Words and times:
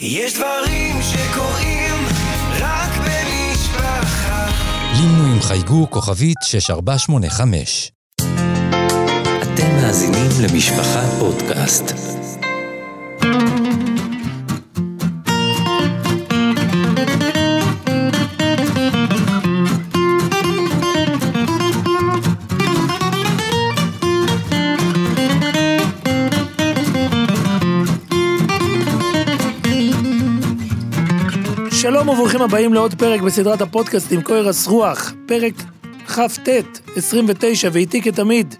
יש 0.00 0.34
דברים 0.34 0.96
שקורים 1.02 1.94
רק 2.60 2.90
במשפחה. 2.98 4.46
לינו 4.96 5.32
עם 5.32 5.40
חייגו 5.40 5.90
כוכבית 5.90 6.36
6485. 6.42 7.92
אתם 9.42 9.76
מאזינים 9.76 10.30
למשפחה 10.42 11.02
פודקאסט. 11.18 12.21
וברוכים 32.22 32.42
הבאים 32.42 32.74
לעוד 32.74 32.94
פרק 32.94 33.20
בסדרת 33.20 33.60
הפודקאסטים 33.60 34.22
קוירס 34.22 34.66
רוח, 34.66 35.12
פרק 35.26 35.52
כ"ט, 36.06 36.48
29, 36.96 37.68
ואיתי 37.72 38.02
כתמיד, 38.02 38.54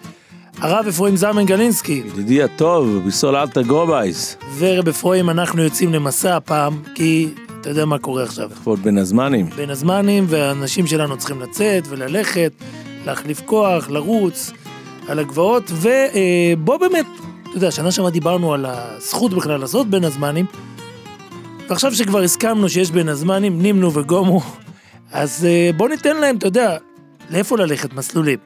הרב 0.59 0.87
אפרים 0.89 1.16
זלמן 1.16 1.45
גלינסקי, 1.45 2.03
ידידי 2.06 2.43
הטוב, 2.43 3.03
ביסול 3.05 3.37
אלתר 3.37 3.62
גרובייס, 3.62 4.37
ורב 4.59 4.89
אפרים, 4.89 5.30
אנחנו 5.30 5.62
יוצאים 5.62 5.93
למסע 5.93 6.37
הפעם, 6.37 6.83
כי 6.95 7.29
אתה 7.61 7.70
יודע 7.70 7.84
מה 7.84 7.98
קורה 7.98 8.23
עכשיו. 8.23 8.51
לכבוד 8.53 8.83
בין 8.83 8.98
הזמנים. 8.98 9.51
בין 9.56 9.70
הזמנים, 9.70 10.25
והאנשים 10.29 10.87
שלנו 10.87 11.17
צריכים 11.17 11.41
לצאת 11.41 11.84
וללכת, 11.89 12.53
להחליף 13.06 13.41
כוח, 13.47 13.91
לרוץ 13.91 14.53
על 15.09 15.19
הגבעות, 15.19 15.73
ובוא 15.73 16.77
באמת, 16.77 17.06
אתה 17.42 17.56
יודע, 17.56 17.70
שנה 17.70 17.91
שעברה 17.92 18.11
דיברנו 18.11 18.55
על 18.55 18.67
הזכות 18.69 19.34
בכלל 19.34 19.61
לעשות 19.61 19.87
בין 19.87 20.05
הזמנים, 20.05 20.47
ועכשיו 21.73 21.95
שכבר 21.95 22.21
הסכמנו 22.21 22.69
שיש 22.69 22.91
בין 22.91 23.09
הזמנים, 23.09 23.62
נימנו 23.62 23.95
וגומו, 23.95 24.41
אז 25.12 25.45
אה, 25.45 25.70
בוא 25.77 25.89
ניתן 25.89 26.17
להם, 26.17 26.37
אתה 26.37 26.47
יודע, 26.47 26.78
לאיפה 27.31 27.56
ללכת 27.56 27.92
מסלולים. 27.92 28.39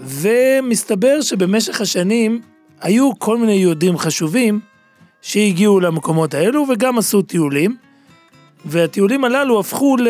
ומסתבר 0.00 1.20
שבמשך 1.20 1.80
השנים 1.80 2.40
היו 2.80 3.10
כל 3.18 3.38
מיני 3.38 3.52
יהודים 3.52 3.98
חשובים 3.98 4.60
שהגיעו 5.22 5.80
למקומות 5.80 6.34
האלו 6.34 6.66
וגם 6.72 6.98
עשו 6.98 7.22
טיולים, 7.22 7.76
והטיולים 8.64 9.24
הללו 9.24 9.60
הפכו 9.60 9.96
ל... 9.96 10.08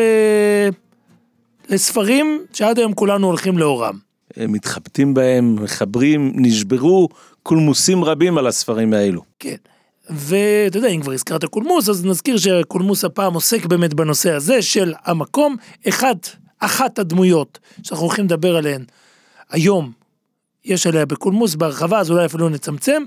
לספרים 1.69 2.41
שעד 2.53 2.79
היום 2.79 2.93
כולנו 2.93 3.27
הולכים 3.27 3.57
לאורם. 3.57 3.97
הם 4.37 4.51
מתחבטים 4.51 5.13
בהם, 5.13 5.63
מחברים, 5.63 6.31
נשברו 6.35 7.09
קולמוסים 7.43 8.03
רבים 8.03 8.37
על 8.37 8.47
הספרים 8.47 8.93
האלו. 8.93 9.21
כן. 9.39 9.55
ואתה 10.09 10.77
יודע, 10.77 10.87
אם 10.87 11.01
כבר 11.01 11.11
הזכרת 11.11 11.45
קולמוס, 11.45 11.89
אז 11.89 12.05
נזכיר 12.05 12.37
שקולמוס 12.37 13.05
הפעם 13.05 13.33
עוסק 13.33 13.65
באמת 13.65 13.93
בנושא 13.93 14.31
הזה 14.31 14.61
של 14.61 14.93
המקום, 15.05 15.55
אחד, 15.87 16.15
אחת 16.59 16.99
הדמויות 16.99 17.59
שאנחנו 17.83 18.05
הולכים 18.05 18.25
לדבר 18.25 18.55
עליהן 18.55 18.83
היום, 19.49 19.91
יש 20.65 20.87
עליה 20.87 21.05
בקולמוס 21.05 21.55
בהרחבה, 21.55 21.99
אז 21.99 22.11
אולי 22.11 22.25
אפילו 22.25 22.49
נצמצם, 22.49 23.03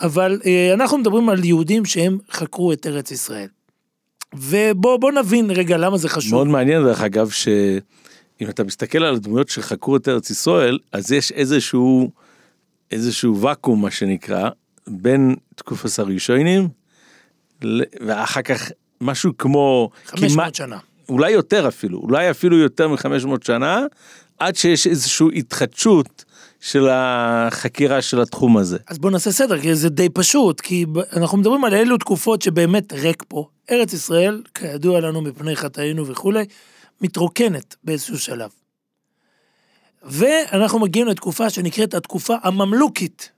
אבל 0.00 0.40
אה, 0.46 0.74
אנחנו 0.74 0.98
מדברים 0.98 1.28
על 1.28 1.44
יהודים 1.44 1.84
שהם 1.84 2.18
חקרו 2.30 2.72
את 2.72 2.86
ארץ 2.86 3.10
ישראל. 3.10 3.48
ובוא 4.34 5.12
נבין 5.12 5.50
רגע 5.50 5.76
למה 5.76 5.96
זה 5.96 6.08
חשוב. 6.08 6.34
מאוד 6.34 6.46
מעניין 6.46 6.84
דרך 6.84 7.00
אגב 7.00 7.30
שאם 7.30 8.48
אתה 8.48 8.64
מסתכל 8.64 9.04
על 9.04 9.14
הדמויות 9.14 9.48
שחקרו 9.48 9.96
את 9.96 10.08
ארץ 10.08 10.30
ישראל, 10.30 10.78
אז 10.92 11.12
יש 11.12 11.32
איזשהו, 11.32 12.10
איזשהו 12.90 13.40
ואקום 13.40 13.82
מה 13.82 13.90
שנקרא, 13.90 14.48
בין 14.90 15.36
תקופת 15.54 15.98
הראשונים, 15.98 16.68
ואחר 18.06 18.42
כך 18.42 18.70
משהו 19.00 19.38
כמו... 19.38 19.90
500 20.06 20.32
כמעט- 20.32 20.54
שנה. 20.54 20.78
אולי 21.08 21.30
יותר 21.30 21.68
אפילו, 21.68 21.98
אולי 21.98 22.30
אפילו 22.30 22.58
יותר 22.58 22.88
מ-500 22.88 23.28
שנה, 23.44 23.84
עד 24.38 24.56
שיש 24.56 24.86
איזושהי 24.86 25.26
התחדשות 25.38 26.24
של 26.60 26.88
החקירה 26.90 28.02
של 28.02 28.20
התחום 28.20 28.56
הזה. 28.56 28.78
אז 28.86 28.98
בוא 28.98 29.10
נעשה 29.10 29.32
סדר, 29.32 29.60
כי 29.60 29.74
זה 29.74 29.88
די 29.88 30.08
פשוט, 30.08 30.60
כי 30.60 30.86
אנחנו 31.16 31.38
מדברים 31.38 31.64
על 31.64 31.74
אילו 31.74 31.98
תקופות 31.98 32.42
שבאמת 32.42 32.92
ריק 32.92 33.22
פה. 33.28 33.48
ארץ 33.70 33.92
ישראל, 33.92 34.42
כידוע 34.54 35.00
לנו 35.00 35.20
מפני 35.20 35.56
חטאינו 35.56 36.06
וכולי, 36.06 36.44
מתרוקנת 37.00 37.76
באיזשהו 37.84 38.18
שלב. 38.18 38.50
ואנחנו 40.02 40.78
מגיעים 40.78 41.06
לתקופה 41.06 41.50
שנקראת 41.50 41.94
התקופה 41.94 42.34
הממלוכית. 42.42 43.30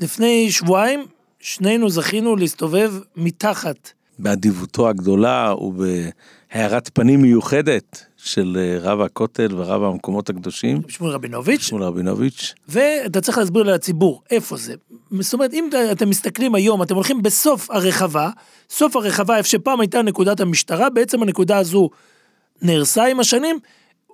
לפני 0.00 0.50
שבועיים, 0.50 1.06
שנינו 1.40 1.90
זכינו 1.90 2.36
להסתובב 2.36 2.92
מתחת. 3.16 3.90
באדיבותו 4.18 4.88
הגדולה 4.88 5.54
ובהארת 5.54 6.90
פנים 6.94 7.22
מיוחדת 7.22 8.04
של 8.16 8.56
אה, 8.60 8.78
רב 8.80 9.00
הכותל 9.00 9.48
ורב 9.56 9.82
המקומות 9.82 10.30
הקדושים, 10.30 10.82
שמואל 10.88 11.12
רבינוביץ', 11.12 11.60
שמואל 11.60 11.82
רבינוביץ', 11.82 12.54
ואתה 12.68 13.20
צריך 13.20 13.38
להסביר 13.38 13.62
לציבור 13.62 14.22
איפה 14.30 14.56
זה. 14.56 14.74
זאת 15.20 15.34
אומרת, 15.34 15.54
אם 15.54 15.68
אתם 15.92 16.10
מסתכלים 16.10 16.54
היום, 16.54 16.82
אתם 16.82 16.94
הולכים 16.94 17.22
בסוף 17.22 17.70
הרחבה, 17.70 18.30
סוף 18.70 18.96
הרחבה, 18.96 19.36
איפה 19.36 19.48
שפעם 19.48 19.80
הייתה 19.80 20.02
נקודת 20.02 20.40
המשטרה, 20.40 20.90
בעצם 20.90 21.22
הנקודה 21.22 21.58
הזו 21.58 21.90
נהרסה 22.62 23.04
עם 23.04 23.20
השנים, 23.20 23.58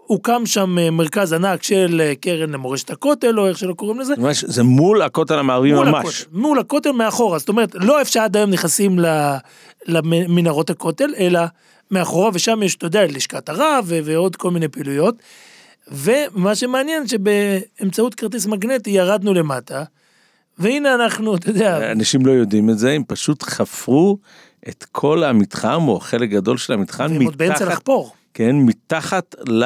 הוקם 0.07 0.47
שם 0.47 0.79
אה, 0.79 0.91
מרכז 0.91 1.33
ענק 1.33 1.63
של 1.63 2.01
אה, 2.05 2.15
קרן 2.15 2.51
למורשת 2.51 2.91
הכותל, 2.91 3.41
או 3.41 3.47
איך 3.47 3.59
שלא 3.59 3.73
קוראים 3.73 4.01
לזה. 4.01 4.15
ממש, 4.19 4.45
זה 4.45 4.63
מול 4.63 5.03
הכותל 5.03 5.39
המערבי 5.39 5.73
מול 5.73 5.89
ממש. 5.89 6.21
הכותל, 6.23 6.39
מול 6.39 6.59
הכותל 6.59 6.93
מאחורה, 6.93 7.39
זאת 7.39 7.49
אומרת, 7.49 7.75
לא 7.75 7.99
איפה 8.01 8.11
שעד 8.11 8.37
היום 8.37 8.51
נכנסים 8.51 8.99
למנהרות 9.87 10.71
הכותל, 10.71 11.15
אלא 11.19 11.41
מאחורה, 11.91 12.31
ושם 12.35 12.63
יש, 12.63 12.75
אתה 12.75 12.87
יודע, 12.87 13.07
לשכת 13.07 13.49
הרב 13.49 13.87
ועוד 14.05 14.37
כל 14.37 14.51
מיני 14.51 14.69
פעילויות. 14.69 15.15
ומה 15.89 16.55
שמעניין, 16.55 17.09
שבאמצעות 17.09 18.15
כרטיס 18.15 18.47
מגנטי 18.47 18.91
ירדנו 18.91 19.35
למטה, 19.35 19.85
והנה 20.59 20.95
אנחנו, 20.95 21.37
אתה 21.37 21.51
יודע, 21.51 21.93
אנשים 21.93 22.27
לא 22.27 22.33
יודעים 22.33 22.71
את 22.71 22.79
זה, 22.79 22.91
הם 22.91 23.03
פשוט 23.07 23.43
חפרו 23.43 24.19
את 24.69 24.85
כל 24.93 25.25
המתחם 25.25 25.89
או 25.89 26.01
חלק 26.01 26.31
גדול 26.31 26.57
של 26.57 26.73
המתחם 26.73 27.05
הם 27.05 27.23
עוד 27.23 27.37
באמצע 27.39 27.65
לחפור, 27.65 28.13
כן, 28.35 28.57
מתחת 28.57 29.35
ל... 29.49 29.65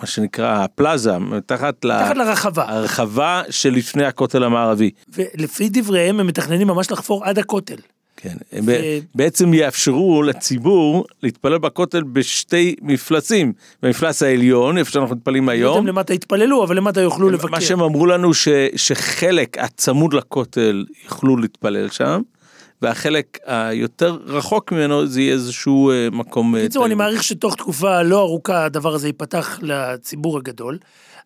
מה 0.00 0.06
שנקרא 0.06 0.64
הפלאזה, 0.64 1.18
מתחת 1.18 1.84
ל... 1.84 1.96
מתחת 1.96 2.16
לרחבה. 2.16 2.64
הרחבה 2.68 3.42
שלפני 3.50 4.04
הכותל 4.04 4.44
המערבי. 4.44 4.90
ולפי 5.14 5.68
דבריהם 5.68 6.20
הם 6.20 6.26
מתכננים 6.26 6.66
ממש 6.66 6.90
לחפור 6.90 7.24
עד 7.24 7.38
הכותל. 7.38 7.76
כן, 8.16 8.36
הם 8.52 8.66
ב- 8.66 8.98
בעצם 9.14 9.54
יאפשרו 9.54 10.22
לציבור 10.22 11.04
להתפלל 11.22 11.58
בכותל 11.58 12.02
בשתי 12.02 12.74
מפלסים, 12.82 13.52
במפלס 13.82 14.22
העליון, 14.22 14.78
איפה 14.78 14.90
שאנחנו 14.90 15.16
מתפללים 15.16 15.46
לא 15.46 15.52
היום. 15.52 15.86
למטה 15.86 16.14
יתפללו, 16.14 16.64
אבל 16.64 16.76
למטה 16.76 17.00
יוכלו 17.00 17.30
לבקר. 17.30 17.48
מה 17.48 17.60
שהם 17.60 17.80
אמרו 17.80 18.06
לנו 18.06 18.34
ש, 18.34 18.48
שחלק 18.76 19.58
הצמוד 19.58 20.14
לכותל 20.14 20.84
יוכלו 21.04 21.36
להתפלל 21.36 21.88
שם, 21.88 22.20
והחלק 22.82 23.38
היותר 23.46 24.18
רחוק 24.26 24.72
ממנו 24.72 25.06
זה 25.06 25.20
יהיה 25.20 25.32
איזשהו 25.34 25.90
אה, 25.90 26.08
מקום... 26.12 26.56
אה, 26.56 26.60
בקיצור, 26.60 26.86
אני 26.86 26.94
תיירות. 26.94 27.06
מעריך 27.06 27.22
שתוך 27.22 27.54
תקופה 27.54 28.02
לא 28.02 28.18
ארוכה 28.18 28.64
הדבר 28.64 28.94
הזה 28.94 29.06
ייפתח 29.06 29.58
לציבור 29.62 30.38
הגדול. 30.38 30.78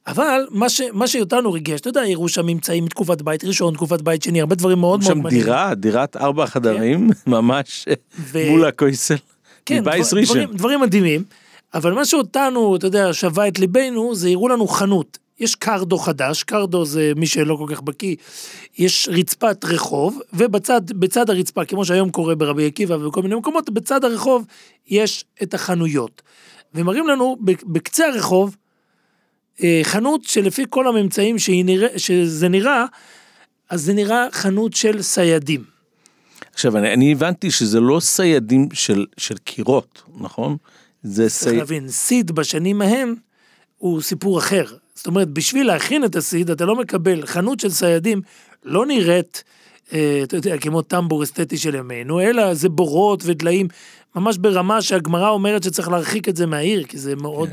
אבל 0.06 0.46
מה, 0.50 0.68
ש, 0.68 0.80
מה 0.92 1.06
שאותנו 1.06 1.52
ריגש, 1.52 1.80
אתה 1.80 1.88
יודע, 1.88 2.00
הראו 2.00 2.28
שם 2.28 2.46
ממצאים 2.46 2.84
מתקופת 2.84 3.22
בית 3.22 3.44
ראשון, 3.44 3.74
תקופת 3.74 4.02
בית 4.02 4.22
שני, 4.22 4.40
הרבה 4.40 4.54
דברים 4.54 4.78
מאוד 4.78 5.00
מאוד 5.00 5.22
שם 5.22 5.28
דירה, 5.28 5.74
דירת 5.74 6.16
ארבע 6.16 6.46
חדרים, 6.46 7.10
ממש 7.26 7.84
אה, 7.88 7.94
ו- 8.18 8.50
מול 8.50 8.64
הכויסל, 8.64 9.16
כן, 9.66 9.80
מבייס 9.80 10.10
דבר, 10.10 10.20
ראשון. 10.20 10.36
דברים, 10.36 10.56
דברים 10.56 10.80
מדהימים, 10.80 11.24
אבל 11.74 11.92
מה 11.92 12.04
שאותנו, 12.04 12.76
אתה 12.76 12.86
יודע, 12.86 13.12
שווה 13.12 13.48
את 13.48 13.58
ליבנו, 13.58 14.14
זה 14.14 14.28
הראו 14.28 14.48
לנו 14.48 14.68
חנות. 14.68 15.18
יש 15.42 15.54
קרדו 15.54 15.98
חדש, 15.98 16.42
קרדו 16.42 16.84
זה 16.84 17.12
מי 17.16 17.26
שלא 17.26 17.56
כל 17.56 17.74
כך 17.74 17.80
בקיא, 17.80 18.16
יש 18.78 19.08
רצפת 19.12 19.64
רחוב, 19.64 20.20
ובצד 20.32 20.92
בצד 20.92 21.30
הרצפה, 21.30 21.64
כמו 21.64 21.84
שהיום 21.84 22.10
קורה 22.10 22.34
ברבי 22.34 22.66
עקיבא 22.66 22.94
ובכל 22.94 23.22
מיני 23.22 23.34
מקומות, 23.34 23.70
בצד 23.70 24.04
הרחוב 24.04 24.46
יש 24.86 25.24
את 25.42 25.54
החנויות. 25.54 26.22
ומראים 26.74 27.08
לנו 27.08 27.36
בקצה 27.62 28.06
הרחוב, 28.06 28.56
אה, 29.62 29.80
חנות 29.82 30.24
שלפי 30.24 30.64
כל 30.70 30.88
הממצאים 30.88 31.36
נראה, 31.64 31.98
שזה 31.98 32.48
נראה, 32.48 32.84
אז 33.70 33.82
זה 33.82 33.92
נראה 33.92 34.26
חנות 34.32 34.72
של 34.72 35.02
סיידים. 35.02 35.64
עכשיו, 36.52 36.76
אני, 36.78 36.92
אני 36.92 37.12
הבנתי 37.12 37.50
שזה 37.50 37.80
לא 37.80 38.00
סיידים 38.00 38.68
של, 38.72 39.06
של 39.16 39.36
קירות, 39.36 40.02
נכון? 40.20 40.56
זה 41.02 41.22
צריך 41.22 41.52
סי... 41.52 41.56
להבין, 41.56 41.88
סיד 41.88 42.30
בשנים 42.30 42.82
ההם 42.82 43.14
הוא 43.78 44.00
סיפור 44.00 44.38
אחר. 44.38 44.64
זאת 45.02 45.06
אומרת, 45.06 45.28
בשביל 45.28 45.66
להכין 45.66 46.04
את 46.04 46.16
הסיד, 46.16 46.50
אתה 46.50 46.64
לא 46.64 46.76
מקבל, 46.76 47.26
חנות 47.26 47.60
של 47.60 47.68
סיידים 47.70 48.20
לא 48.64 48.86
נראית, 48.86 49.44
אה, 49.92 50.20
אתה 50.22 50.36
יודע, 50.36 50.58
כמו 50.58 50.82
טמבור 50.82 51.22
אסתטי 51.22 51.56
של 51.56 51.74
ימינו, 51.74 52.20
אלא 52.20 52.54
זה 52.54 52.68
בורות 52.68 53.22
ודליים, 53.26 53.68
ממש 54.16 54.38
ברמה 54.38 54.82
שהגמרא 54.82 55.28
אומרת 55.28 55.62
שצריך 55.62 55.88
להרחיק 55.88 56.28
את 56.28 56.36
זה 56.36 56.46
מהעיר, 56.46 56.84
כי 56.84 56.98
זה 56.98 57.16
מאוד... 57.16 57.50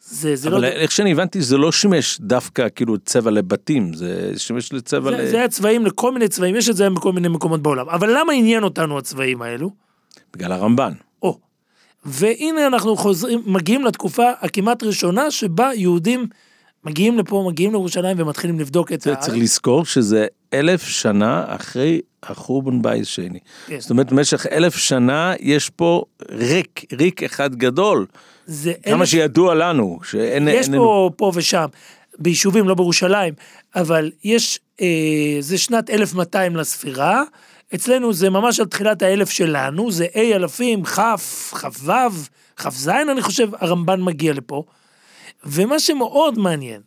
זה, 0.00 0.36
זה 0.36 0.50
לא... 0.50 0.56
אבל 0.56 0.64
איך 0.64 0.92
שאני 0.92 1.12
הבנתי 1.12 1.42
זה 1.42 1.56
לא 1.56 1.72
שימש 1.72 2.18
דווקא 2.20 2.66
כאילו 2.74 2.98
צבע 2.98 3.30
לבתים, 3.30 3.92
זה 3.94 4.32
שימש 4.36 4.72
לצבע 4.72 5.10
ל... 5.10 5.16
זה, 5.16 5.30
זה 5.30 5.36
היה 5.36 5.48
צבעים 5.48 5.86
לכל 5.86 6.12
מיני 6.12 6.28
צבעים, 6.28 6.56
יש 6.56 6.68
את 6.68 6.76
זה 6.76 6.90
בכל 6.90 7.12
מיני 7.12 7.28
מקומות 7.28 7.62
בעולם. 7.62 7.88
אבל 7.88 8.18
למה 8.18 8.32
עניין 8.32 8.62
אותנו 8.62 8.98
הצבעים 8.98 9.42
האלו? 9.42 9.70
בגלל 10.34 10.52
הרמב"ן. 10.52 10.92
או. 11.22 11.38
והנה 12.04 12.66
אנחנו 12.66 12.96
חוזרים, 12.96 13.42
מגיעים 13.46 13.84
לתקופה 13.84 14.30
הכמעט 14.40 14.82
ראשונה 14.82 15.30
שבה 15.30 15.70
יהודים 15.74 16.26
מגיעים 16.86 17.18
לפה, 17.18 17.44
מגיעים 17.48 17.70
לירושלים 17.70 18.16
ומתחילים 18.20 18.60
לבדוק 18.60 18.92
את 18.92 19.06
הארץ. 19.06 19.18
צריך 19.24 19.36
לזכור 19.38 19.84
שזה 19.84 20.26
אלף 20.54 20.82
שנה 20.82 21.44
אחרי 21.46 22.00
החורבן 22.22 22.82
בית 22.82 23.06
שני. 23.06 23.38
כן. 23.66 23.80
זאת 23.80 23.90
אומרת 23.90 24.12
במשך 24.12 24.46
אלף 24.46 24.76
שנה 24.76 25.32
יש 25.40 25.70
פה 25.70 26.02
ריק, 26.30 26.84
ריק 26.92 27.22
אחד 27.22 27.54
גדול. 27.54 28.06
זה 28.46 28.72
כמה 28.84 28.94
אלף- 29.00 29.04
שידוע 29.08 29.54
לנו, 29.54 29.98
שאין... 30.04 30.48
יש 30.48 30.64
אין 30.64 30.72
לנו- 30.74 30.82
פה, 30.84 31.10
פה 31.16 31.32
ושם, 31.34 31.66
ביישובים, 32.18 32.68
לא 32.68 32.74
בירושלים, 32.74 33.34
אבל 33.76 34.10
יש, 34.24 34.58
אה, 34.80 34.86
זה 35.40 35.58
שנת 35.58 35.90
1200 35.90 36.56
לספירה, 36.56 37.22
אצלנו 37.74 38.12
זה 38.12 38.30
ממש 38.30 38.60
על 38.60 38.66
תחילת 38.66 39.02
האלף 39.02 39.30
שלנו, 39.30 39.92
זה 39.92 40.06
A 40.12 40.18
אלפים, 40.18 40.84
כ', 40.84 40.98
כ"ו, 41.50 41.92
כ"ז 42.56 42.88
אני 42.88 43.22
חושב, 43.22 43.48
הרמב"ן 43.60 44.02
מגיע 44.02 44.32
לפה. 44.32 44.62
ומה 45.46 45.78
שמאוד 45.78 46.38
מעניין, 46.38 46.80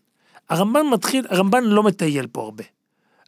הרמב"ן 0.49 0.85
מתחיל, 0.91 1.25
הרמב"ן 1.29 1.63
לא 1.63 1.83
מטייל 1.83 2.27
פה 2.31 2.41
הרבה. 2.41 2.63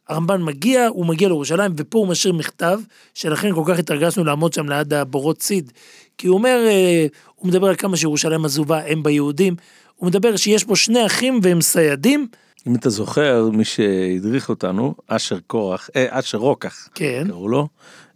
הרמב"ן 0.08 0.42
מגיע, 0.42 0.86
הוא 0.86 1.06
מגיע 1.06 1.28
לירושלים, 1.28 1.72
ופה 1.76 1.98
הוא 1.98 2.08
משאיר 2.08 2.32
מכתב, 2.32 2.80
שלכן 3.14 3.54
כל 3.54 3.62
כך 3.66 3.78
התרגשנו 3.78 4.24
לעמוד 4.24 4.52
שם 4.52 4.68
ליד 4.68 4.94
הבורות 4.94 5.38
ציד. 5.38 5.72
כי 6.18 6.26
הוא 6.26 6.38
אומר, 6.38 6.64
אה, 6.66 7.06
הוא 7.34 7.48
מדבר 7.48 7.68
על 7.68 7.76
כמה 7.76 7.96
שירושלים 7.96 8.44
עזובה, 8.44 8.80
הם 8.86 9.02
ביהודים. 9.02 9.56
הוא 9.96 10.06
מדבר 10.06 10.36
שיש 10.36 10.64
פה 10.64 10.76
שני 10.76 11.06
אחים 11.06 11.40
והם 11.42 11.60
סיידים, 11.60 12.26
אם 12.66 12.74
אתה 12.74 12.90
זוכר, 12.90 13.48
מי 13.52 13.64
שהדריך 13.64 14.48
אותנו, 14.48 14.94
אשר 15.08 15.38
קורח, 15.46 15.90
אה, 15.96 16.06
אשר 16.10 16.38
רוקח, 16.38 16.88
כן. 16.94 17.24
קראו 17.28 17.48
לו, 17.48 17.68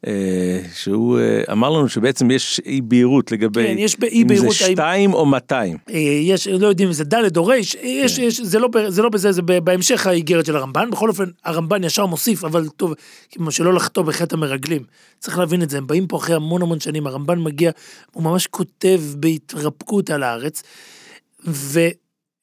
אה, 0.06 0.60
שהוא 0.74 1.18
אה, 1.18 1.42
אמר 1.52 1.70
לנו 1.70 1.88
שבעצם 1.88 2.30
יש 2.30 2.60
אי 2.66 2.80
בהירות 2.80 3.32
לגבי 3.32 3.66
כן, 3.66 3.78
יש 3.78 3.98
באי 3.98 4.22
אם 4.22 4.26
בהירות, 4.28 4.54
זה 4.58 4.64
האם- 4.64 4.72
שתיים 4.74 5.14
או 5.14 5.26
200. 5.26 5.76
אה, 5.90 5.98
יש, 5.98 6.48
לא 6.48 6.66
יודעים 6.66 6.88
אם 6.88 6.94
זה 6.94 7.04
ד' 7.04 7.36
או 7.36 7.46
ר', 7.46 7.54
יש, 7.54 7.76
יש, 8.18 8.40
זה 8.40 8.58
לא, 8.58 8.68
זה 8.88 9.02
לא 9.02 9.08
בזה, 9.08 9.32
זה 9.32 9.42
בהמשך 9.42 10.06
האיגרת 10.06 10.46
של 10.46 10.56
הרמב"ן, 10.56 10.90
בכל 10.90 11.08
אופן, 11.08 11.24
הרמב"ן 11.44 11.84
ישר 11.84 12.06
מוסיף, 12.06 12.44
אבל 12.44 12.68
טוב, 12.68 12.92
כמו 13.32 13.50
שלא 13.50 13.74
לחטוא 13.74 14.02
בחטא 14.02 14.34
המרגלים. 14.34 14.82
צריך 15.18 15.38
להבין 15.38 15.62
את 15.62 15.70
זה, 15.70 15.78
הם 15.78 15.86
באים 15.86 16.06
פה 16.06 16.16
אחרי 16.16 16.34
המון 16.36 16.62
המון 16.62 16.80
שנים, 16.80 17.06
הרמב"ן 17.06 17.38
מגיע, 17.38 17.70
הוא 18.12 18.22
ממש 18.22 18.46
כותב 18.46 19.00
בהתרפקות 19.16 20.10
על 20.10 20.22
הארץ, 20.22 20.62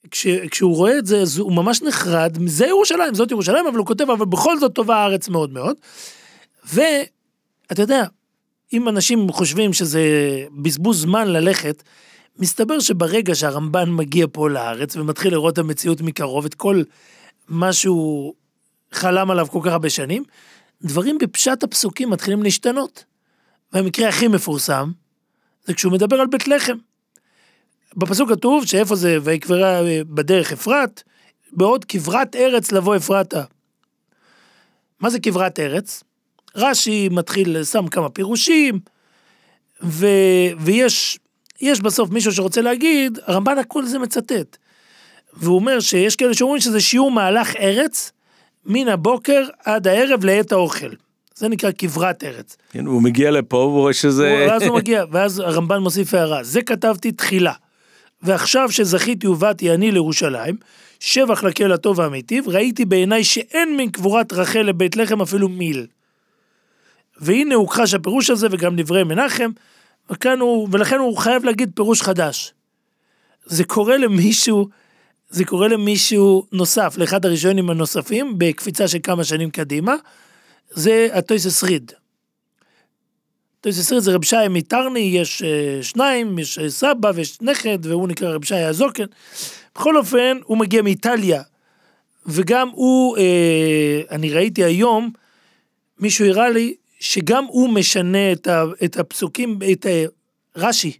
וכשהוא 0.06 0.76
רואה 0.76 0.98
את 0.98 1.06
זה, 1.06 1.22
אז 1.22 1.38
הוא 1.38 1.54
ממש 1.54 1.82
נחרד, 1.82 2.38
זה 2.46 2.66
ירושלים, 2.66 3.14
זאת 3.14 3.32
ירושלים, 3.32 3.68
אבל 3.68 3.78
הוא 3.78 3.86
כותב, 3.86 4.10
אבל 4.10 4.26
בכל 4.26 4.60
זאת 4.60 4.74
טובה 4.74 4.96
הארץ 4.96 5.30
מאוד 5.30 5.54
מאוד. 5.54 5.76
ואתה 6.74 7.82
יודע, 7.82 8.04
אם 8.74 8.90
אנשים 8.90 9.32
חושבים 9.32 9.74
שזה 9.74 10.02
בזבוז 10.62 11.02
זמן 11.02 11.28
ללכת, 11.28 11.84
מסתבר 12.40 12.80
שברגע 12.80 13.36
שהרמב"ן 13.36 13.92
מגיע 13.92 14.26
פה 14.32 14.50
לארץ 14.50 14.96
ומתחיל 14.96 15.32
לראות 15.32 15.54
את 15.54 15.58
המציאות 15.58 16.02
מקרוב, 16.02 16.46
את 16.46 16.54
כל 16.54 16.84
מה 17.48 17.74
שהוא 17.74 18.34
חלם 18.92 19.32
עליו 19.32 19.48
כל 19.52 19.60
כך 19.64 19.72
הרבה 19.72 19.90
שנים, 19.90 20.24
דברים 20.82 21.18
בפשט 21.18 21.64
הפסוקים 21.64 22.10
מתחילים 22.10 22.44
להשתנות. 22.44 23.04
והמקרה 23.74 24.10
הכי 24.10 24.28
מפורסם, 24.28 24.92
זה 25.66 25.74
כשהוא 25.74 25.94
מדבר 25.94 26.16
על 26.16 26.28
בית 26.28 26.48
לחם. 26.48 26.78
בפסוק 27.98 28.30
כתוב 28.30 28.66
שאיפה 28.66 28.96
זה, 28.96 29.18
ויקברה 29.24 29.82
בדרך 30.10 30.52
אפרת, 30.52 31.04
בעוד 31.52 31.86
כברת 31.86 32.36
ארץ 32.36 32.72
לבוא 32.72 32.96
אפרתה. 32.96 33.44
מה 35.00 35.10
זה 35.10 35.20
כברת 35.20 35.60
ארץ? 35.60 36.04
רש"י 36.56 37.10
מתחיל, 37.12 37.64
שם 37.64 37.88
כמה 37.88 38.10
פירושים, 38.10 38.80
ו, 39.84 40.08
ויש 40.60 41.20
יש 41.62 41.82
בסוף 41.82 42.10
מישהו 42.10 42.32
שרוצה 42.32 42.62
להגיד, 42.62 43.20
הרמב"ן 43.26 43.58
הכל 43.58 43.86
זה 43.86 44.00
מצטט. 44.00 44.58
והוא 45.34 45.56
אומר 45.56 45.80
שיש 45.80 46.16
כאלה 46.16 46.34
שאומרים 46.34 46.62
שזה 46.62 46.82
שיעור 46.82 47.12
מהלך 47.12 47.56
ארץ, 47.56 48.12
מן 48.66 48.88
הבוקר 48.88 49.44
עד 49.66 49.88
הערב 49.88 50.26
לעת 50.26 50.52
האוכל. 50.52 50.90
זה 51.36 51.48
נקרא 51.48 51.72
כברת 51.78 52.24
ארץ. 52.24 52.58
כן, 52.72 52.86
הוא 52.86 53.02
מגיע 53.02 53.32
לפה 53.32 53.58
והוא 53.58 53.80
רואה 53.80 53.94
שזה... 53.94 54.46
ואז 54.50 54.64
הוא 54.64 54.78
מגיע, 54.78 55.04
ואז 55.12 55.40
הרמב"ן 55.40 55.78
מוסיף 55.78 56.14
הערה, 56.14 56.44
זה 56.44 56.62
כתבתי 56.62 57.12
תחילה. 57.12 57.54
ועכשיו 58.24 58.72
שזכיתי 58.72 59.28
ובאתי 59.28 59.74
אני 59.74 59.92
לירושלים, 59.92 60.56
שבח 61.00 61.44
לקהל 61.44 61.72
הטוב 61.72 62.00
והמיטיב, 62.00 62.50
ראיתי 62.50 62.86
בעיניי 62.86 63.24
שאין 63.24 63.78
מן 63.78 63.90
קבורת 63.90 64.34
רחל 64.34 64.62
לבית 64.62 64.96
לחם 64.96 65.22
אפילו 65.22 65.50
מיל. 65.50 65.88
והנה 67.18 67.56
הוכחש 67.56 67.94
הפירוש 67.94 68.30
הזה 68.30 68.48
וגם 68.52 68.76
דברי 68.76 69.04
מנחם, 69.04 69.52
וכאן 70.10 70.40
הוא, 70.40 70.68
ולכן 70.72 71.00
הוא 71.00 71.18
חייב 71.18 71.44
להגיד 71.44 71.72
פירוש 71.76 72.02
חדש. 72.02 72.54
זה 73.46 73.64
קורה 73.64 73.98
למישהו, 73.98 74.70
זה 75.30 75.46
קורה 75.46 75.68
למישהו 75.68 76.46
נוסף, 76.52 76.96
לאחד 76.98 77.26
הראשונים 77.26 77.70
הנוספים, 77.70 78.34
בקפיצה 78.38 78.88
של 78.88 78.98
כמה 79.04 79.24
שנים 79.24 79.50
קדימה, 79.50 79.96
זה 80.70 81.08
הטויסס 81.14 81.64
ריד. 81.64 81.92
טויסס 83.64 83.92
ריד 83.92 84.02
זה 84.02 84.12
רב 84.16 84.26
שי 84.26 84.36
מטרני, 84.50 85.00
יש 85.00 85.42
אה, 85.44 85.84
שניים, 85.84 86.40
יש 86.40 86.60
אה, 86.60 86.70
סבא 86.70 87.12
ויש 87.16 87.42
נכד, 87.42 87.86
והוא 87.86 88.08
נקרא 88.08 88.30
רב 88.30 88.46
שי 88.46 88.56
הזוקן. 88.56 89.04
בכל 89.76 89.98
אופן, 89.98 90.38
הוא 90.46 90.58
מגיע 90.58 90.82
מאיטליה, 90.82 91.42
וגם 92.26 92.70
הוא, 92.70 93.18
אה, 93.18 94.02
אני 94.12 94.30
ראיתי 94.30 94.64
היום, 94.64 95.12
מישהו 96.00 96.26
הראה 96.26 96.50
לי, 96.50 96.76
שגם 97.00 97.46
הוא 97.46 97.70
משנה 97.70 98.32
את, 98.32 98.48
ה, 98.48 98.64
את 98.84 98.98
הפסוקים, 98.98 99.60
את 99.72 99.86
אה, 99.86 100.06
רש"י, 100.56 100.98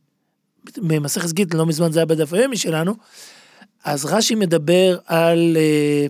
במסכת 0.78 1.32
גיטין, 1.32 1.60
לא 1.60 1.66
מזמן 1.66 1.92
זה 1.92 2.00
היה 2.00 2.06
בדף 2.06 2.34
היומי 2.34 2.58
שלנו, 2.58 2.96
אז 3.84 4.06
רש"י 4.06 4.36
מדבר 4.36 4.98
על, 5.06 5.58
אה, 5.60 6.06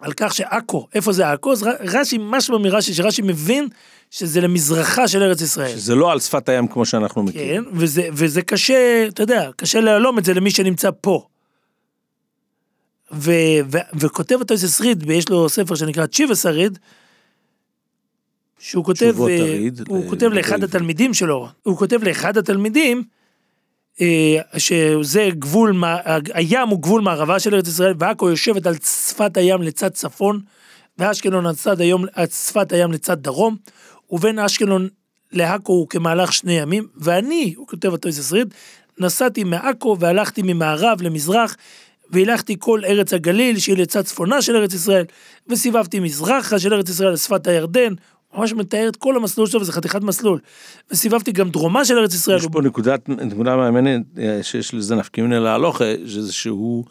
על 0.00 0.12
כך 0.16 0.34
שעכו, 0.34 0.88
איפה 0.94 1.12
זה 1.12 1.30
עכו? 1.30 1.52
אז 1.52 1.62
רש"י, 1.80 2.18
משמע 2.20 2.58
מרש"י, 2.58 2.94
שרש"י 2.94 3.22
מבין 3.22 3.68
שזה 4.10 4.40
למזרחה 4.40 5.08
של 5.08 5.22
ארץ 5.22 5.40
ישראל. 5.40 5.76
זה 5.78 5.94
לא 5.94 6.12
על 6.12 6.20
שפת 6.20 6.48
הים 6.48 6.68
כמו 6.68 6.86
שאנחנו 6.86 7.22
מכירים. 7.22 7.64
כן, 7.64 7.70
וזה, 7.72 8.08
וזה 8.12 8.42
קשה, 8.42 9.04
אתה 9.08 9.22
יודע, 9.22 9.50
קשה 9.56 9.80
להלום 9.80 10.18
את 10.18 10.24
זה 10.24 10.34
למי 10.34 10.50
שנמצא 10.50 10.90
פה. 11.00 11.26
ו, 13.12 13.30
ו, 13.72 13.78
וכותב 13.94 14.34
אותו 14.40 14.54
איזה 14.54 14.68
שריד, 14.68 15.04
ויש 15.06 15.28
לו 15.28 15.48
ספר 15.48 15.74
שנקרא 15.74 16.06
צ'יבה 16.06 16.34
שריד, 16.34 16.78
שהוא 18.58 18.84
כותב, 18.84 19.14
אה, 19.28 19.40
הריד, 19.40 19.80
הוא 19.88 20.04
ל- 20.04 20.08
כותב 20.08 20.26
לאחד 20.26 20.50
לעברית. 20.52 20.74
התלמידים 20.74 21.14
שלו, 21.14 21.48
הוא 21.62 21.76
כותב 21.76 22.04
לאחד 22.04 22.36
התלמידים, 22.36 23.02
אה, 24.00 24.36
שזה 24.58 25.28
גבול, 25.32 25.82
הים 26.34 26.68
הוא 26.68 26.82
גבול 26.82 27.02
מערבה 27.02 27.38
של 27.38 27.54
ארץ 27.54 27.68
ישראל, 27.68 27.94
ועכו 27.98 28.30
יושבת 28.30 28.66
על 28.66 28.74
שפת 29.08 29.36
הים 29.36 29.62
לצד 29.62 29.88
צפון, 29.88 30.40
ואשקלון 30.98 31.46
על 31.46 31.54
צד 31.54 31.80
היום, 31.80 32.04
על 32.12 32.26
שפת 32.26 32.72
הים 32.72 32.92
לצד 32.92 33.22
דרום, 33.22 33.56
ובין 34.10 34.38
אשקלון 34.38 34.88
לעכו 35.32 35.72
הוא 35.72 35.88
כמהלך 35.88 36.32
שני 36.32 36.52
ימים, 36.52 36.86
ואני, 36.96 37.54
הוא 37.56 37.66
כותב 37.66 37.88
אותו 37.88 38.08
איזה 38.08 38.22
שריד, 38.22 38.54
נסעתי 38.98 39.44
מעכו 39.44 39.96
והלכתי 40.00 40.42
ממערב 40.44 41.02
למזרח, 41.02 41.56
והילכתי 42.10 42.56
כל 42.58 42.80
ארץ 42.84 43.12
הגליל, 43.12 43.58
שהיא 43.58 43.76
לצד 43.76 44.02
צפונה 44.02 44.42
של 44.42 44.56
ארץ 44.56 44.74
ישראל, 44.74 45.04
וסיבבתי 45.48 46.00
מזרחה 46.00 46.58
של 46.58 46.74
ארץ 46.74 46.88
ישראל 46.88 47.12
לשפת 47.12 47.46
הירדן, 47.46 47.94
ממש 48.34 48.52
מתאר 48.52 48.88
את 48.88 48.96
כל 48.96 49.16
המסלול 49.16 49.46
שלו, 49.46 49.60
וזה 49.60 49.72
חתיכת 49.72 50.02
מסלול. 50.02 50.38
וסיבבתי 50.90 51.32
גם 51.32 51.50
דרומה 51.50 51.84
של 51.84 51.98
ארץ 51.98 52.14
ישראל. 52.14 52.38
יש 52.38 52.46
פה 52.52 52.62
נקודת, 52.62 53.08
נקודה 53.08 53.56
מעניינת 53.56 54.02
אה, 54.18 54.42
שיש 54.42 54.74
לזה 54.74 54.94
נפקא 54.94 55.20
מינה 55.20 55.38
להלוכה, 55.38 55.84
שזה 56.06 56.32
שהוא 56.32 56.84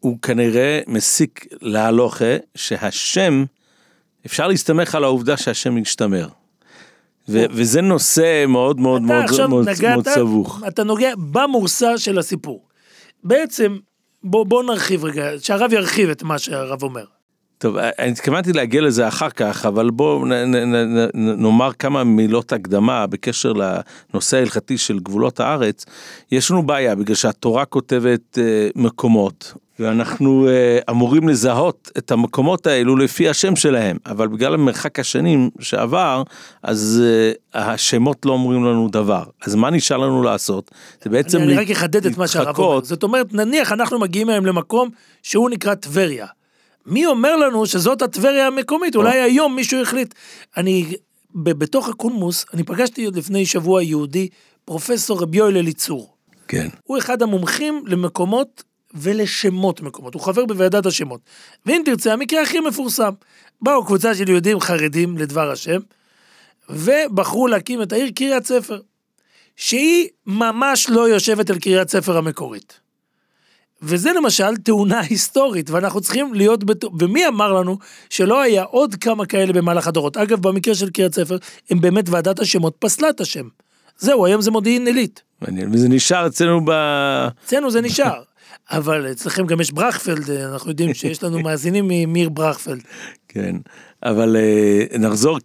הוא 0.00 0.18
כנראה 0.22 0.80
מסיק 0.86 1.46
להלוכה 1.60 2.36
שהשם, 2.54 3.44
אפשר 4.26 4.48
להסתמך 4.48 4.94
על 4.94 5.04
העובדה 5.04 5.36
שהשם 5.36 5.78
ישתמר. 5.78 6.28
ו- 7.28 7.44
וזה 7.50 7.80
נושא 7.80 8.44
מאוד 8.48 8.80
מאוד 8.80 9.02
מאוד 9.02 9.24
עכשיו 9.24 9.48
מאוד, 9.48 9.68
נגעת, 9.68 9.94
מאוד 9.94 10.08
סבוך. 10.08 10.62
אתה 10.68 10.84
נוגע 10.84 11.12
במורסה 11.18 11.98
של 11.98 12.18
הסיפור. 12.18 12.64
בעצם, 13.24 13.76
בוא, 14.24 14.46
בוא 14.46 14.62
נרחיב 14.62 15.04
רגע, 15.04 15.30
שהרב 15.38 15.72
ירחיב 15.72 16.10
את 16.10 16.22
מה 16.22 16.38
שהרב 16.38 16.82
אומר. 16.82 17.04
טוב, 17.58 17.76
אני 17.76 18.10
התכוונתי 18.10 18.52
להגיע 18.52 18.80
לזה 18.80 19.08
אחר 19.08 19.30
כך, 19.30 19.66
אבל 19.66 19.90
בואו 19.90 20.24
נאמר 21.14 21.72
כמה 21.72 22.04
מילות 22.04 22.52
הקדמה 22.52 23.06
בקשר 23.06 23.52
לנושא 23.52 24.36
ההלכתי 24.36 24.78
של 24.78 24.98
גבולות 24.98 25.40
הארץ. 25.40 25.84
יש 26.32 26.50
לנו 26.50 26.62
בעיה, 26.62 26.94
בגלל 26.94 27.14
שהתורה 27.14 27.64
כותבת 27.64 28.38
אה, 28.38 28.68
מקומות, 28.76 29.54
ואנחנו 29.78 30.48
אה, 30.48 30.78
אמורים 30.90 31.28
לזהות 31.28 31.90
את 31.98 32.10
המקומות 32.10 32.66
האלו 32.66 32.96
לפי 32.96 33.28
השם 33.28 33.56
שלהם, 33.56 33.96
אבל 34.06 34.28
בגלל 34.28 34.56
מרחק 34.56 34.98
השנים 34.98 35.50
שעבר, 35.60 36.22
אז 36.62 37.02
אה, 37.04 37.72
השמות 37.72 38.26
לא 38.26 38.32
אומרים 38.32 38.64
לנו 38.64 38.88
דבר. 38.88 39.24
אז 39.46 39.54
מה 39.54 39.70
נשאר 39.70 39.96
לנו 39.96 40.22
לעשות? 40.22 40.70
זה 41.04 41.10
בעצם 41.10 41.38
אני, 41.38 41.46
אני 41.46 41.56
רק 41.56 41.70
אחדד 41.70 42.06
את 42.06 42.16
מה 42.16 42.28
שהרב 42.28 42.46
אומר. 42.46 42.68
להתחקות. 42.68 42.84
זאת 42.84 43.02
אומרת, 43.02 43.32
נניח 43.32 43.72
אנחנו 43.72 43.98
מגיעים 43.98 44.28
היום 44.28 44.46
למקום 44.46 44.88
שהוא 45.22 45.50
נקרא 45.50 45.74
טבריה. 45.74 46.26
מי 46.86 47.06
אומר 47.06 47.36
לנו 47.36 47.66
שזאת 47.66 48.02
הטבריה 48.02 48.46
המקומית? 48.46 48.96
אולי 48.96 49.20
היום 49.20 49.56
מישהו 49.56 49.82
החליט. 49.82 50.14
אני, 50.56 50.92
בתוך 51.34 51.88
הקולמוס, 51.88 52.44
אני 52.54 52.62
פגשתי 52.62 53.04
עוד 53.04 53.16
לפני 53.16 53.46
שבוע 53.46 53.82
יהודי, 53.82 54.28
פרופסור 54.64 55.22
רבי 55.22 55.38
יואל 55.38 55.56
אליצור. 55.56 56.14
כן. 56.48 56.68
הוא 56.84 56.98
אחד 56.98 57.22
המומחים 57.22 57.84
למקומות 57.86 58.62
ולשמות 58.94 59.80
מקומות, 59.80 60.14
הוא 60.14 60.22
חבר 60.22 60.46
בוועדת 60.46 60.86
השמות. 60.86 61.20
ואם 61.66 61.82
תרצה, 61.84 62.12
המקרה 62.12 62.42
הכי 62.42 62.60
מפורסם. 62.60 63.12
באו 63.62 63.84
קבוצה 63.84 64.14
של 64.14 64.28
יהודים 64.28 64.60
חרדים 64.60 65.18
לדבר 65.18 65.50
השם, 65.50 65.78
ובחרו 66.68 67.48
להקים 67.48 67.82
את 67.82 67.92
העיר 67.92 68.10
קריית 68.14 68.46
ספר, 68.46 68.80
שהיא 69.56 70.08
ממש 70.26 70.90
לא 70.90 71.08
יושבת 71.08 71.50
על 71.50 71.58
קריית 71.58 71.90
ספר 71.90 72.16
המקורית. 72.16 72.80
וזה 73.82 74.12
למשל 74.12 74.56
תאונה 74.56 75.00
היסטורית, 75.00 75.70
ואנחנו 75.70 76.00
צריכים 76.00 76.34
להיות 76.34 76.64
בטוח, 76.64 76.92
ומי 76.98 77.26
אמר 77.26 77.52
לנו 77.52 77.78
שלא 78.10 78.40
היה 78.40 78.62
עוד 78.62 78.94
כמה 78.94 79.26
כאלה 79.26 79.52
במהלך 79.52 79.86
הדורות? 79.86 80.16
אגב, 80.16 80.42
במקרה 80.42 80.74
של 80.74 80.90
קריית 80.90 81.14
ספר, 81.14 81.36
הם 81.70 81.80
באמת 81.80 82.08
ועדת 82.08 82.40
השמות 82.40 82.76
פסלה 82.78 83.08
את 83.08 83.20
השם. 83.20 83.48
זהו, 83.98 84.26
היום 84.26 84.42
זה 84.42 84.50
מודיעין 84.50 84.86
עילית. 84.86 85.22
מעניין, 85.42 85.74
וזה 85.74 85.88
נשאר 85.88 86.26
אצלנו 86.26 86.60
ב... 86.64 86.70
אצלנו 87.44 87.70
זה 87.70 87.80
נשאר. 87.80 88.22
אבל 88.70 89.12
אצלכם 89.12 89.46
גם 89.46 89.60
יש 89.60 89.72
ברכפלד, 89.72 90.30
אנחנו 90.30 90.70
יודעים 90.70 90.94
שיש 90.94 91.22
לנו 91.22 91.40
מאזינים 91.44 91.84
ממיר 91.88 92.28
ברכפלד. 92.28 92.82
כן, 93.28 93.56
אבל 94.02 94.36
אה, 94.36 94.98
נחזור 94.98 95.38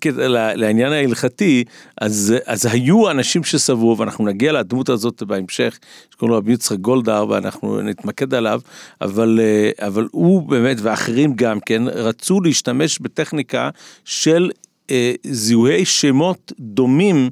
לעניין 0.56 0.94
ההלכתי, 0.94 1.64
אז, 2.02 2.34
אז 2.46 2.66
היו 2.66 3.12
אנשים 3.12 3.44
שסברו, 3.44 3.98
ואנחנו 3.98 4.26
נגיע 4.26 4.52
לדמות 4.52 4.90
הזאת 4.90 5.24
בהמשך, 5.24 5.80
שקוראים 6.12 6.32
לו 6.32 6.38
רבי 6.38 6.54
יצחק 6.54 6.78
גולדהר, 6.78 7.30
ואנחנו 7.30 7.82
נתמקד 7.82 8.34
עליו, 8.34 8.62
אבל, 9.02 9.40
אה, 9.42 9.88
אבל 9.88 10.08
הוא 10.12 10.44
באמת, 10.50 10.78
ואחרים 10.82 11.34
גם 11.36 11.60
כן, 11.60 11.84
רצו 11.88 12.42
להשתמש 12.42 13.00
בטכניקה 13.00 13.70
של 14.06 14.52
אה, 14.92 15.14
זיהוי 15.24 15.86
שמות 15.86 16.52
דומים 16.60 17.30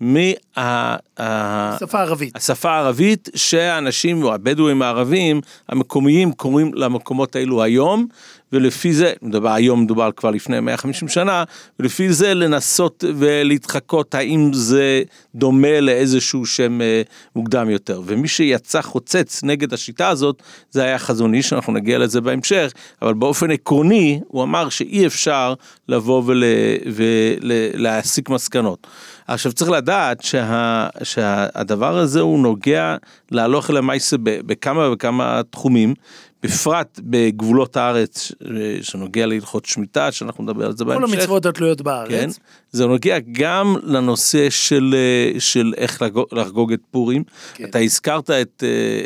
מה... 0.00 0.20
ה- 0.56 0.96
שפה 1.78 2.00
ערבית. 2.00 2.36
השפה 2.36 2.70
הערבית 2.70 3.28
שהאנשים 3.34 4.22
או 4.22 4.34
הבדואים 4.34 4.82
הערבים 4.82 5.40
המקומיים 5.68 6.32
קוראים 6.32 6.74
למקומות 6.74 7.36
האלו 7.36 7.62
היום 7.62 8.06
ולפי 8.54 8.92
זה, 8.92 9.12
מדובר 9.22 9.52
היום 9.52 9.82
מדובר 9.82 10.10
כבר 10.16 10.30
לפני 10.30 10.60
150 10.60 11.08
שנה, 11.08 11.44
ולפי 11.78 12.12
זה 12.12 12.34
לנסות 12.34 13.04
ולהתחקות 13.16 14.14
האם 14.14 14.52
זה 14.52 15.02
דומה 15.34 15.80
לאיזשהו 15.80 16.46
שם 16.46 16.80
אה, 16.80 17.02
מוקדם 17.36 17.70
יותר. 17.70 18.02
ומי 18.04 18.28
שיצא 18.28 18.82
חוצץ 18.82 19.40
נגד 19.44 19.74
השיטה 19.74 20.08
הזאת 20.08 20.42
זה 20.70 20.82
היה 20.82 20.98
חזון 20.98 21.34
איש, 21.34 21.52
אנחנו 21.52 21.72
נגיע 21.72 21.98
לזה 21.98 22.20
בהמשך, 22.20 22.72
אבל 23.02 23.14
באופן 23.14 23.50
עקרוני 23.50 24.20
הוא 24.28 24.42
אמר 24.42 24.68
שאי 24.68 25.06
אפשר 25.06 25.54
לבוא 25.88 26.22
ולהסיק 26.92 28.28
מסקנות. 28.28 28.86
עכשיו 29.28 29.52
צריך 29.52 29.70
לדעת 29.70 30.22
שה, 30.22 30.86
שהדבר 31.02 31.98
הזה 31.98 32.20
הוא 32.20 32.38
נוגע 32.38 32.96
להלוך 33.30 33.70
למעשה 33.70 34.16
בכמה 34.20 34.92
וכמה 34.92 35.40
תחומים, 35.50 35.94
בפרט 36.44 37.00
בגבולות 37.02 37.76
הארץ 37.76 38.32
שנוגע 38.82 39.26
להלכות 39.26 39.64
שמיטה, 39.64 40.12
שאנחנו 40.12 40.44
נדבר 40.44 40.66
על 40.66 40.76
זה 40.76 40.84
בהמשך. 40.84 41.06
כל 41.06 41.16
המצוות 41.16 41.46
התלויות 41.46 41.78
כן, 41.78 41.84
בארץ. 41.84 42.38
זה 42.72 42.86
נוגע 42.86 43.18
גם 43.32 43.76
לנושא 43.82 44.50
של, 44.50 44.94
של 45.38 45.72
איך 45.76 46.02
לחגוג, 46.02 46.26
לחגוג 46.32 46.72
את 46.72 46.80
פורים. 46.90 47.22
כן. 47.54 47.64
אתה 47.64 47.78
הזכרת 47.78 48.30
את, 48.30 48.64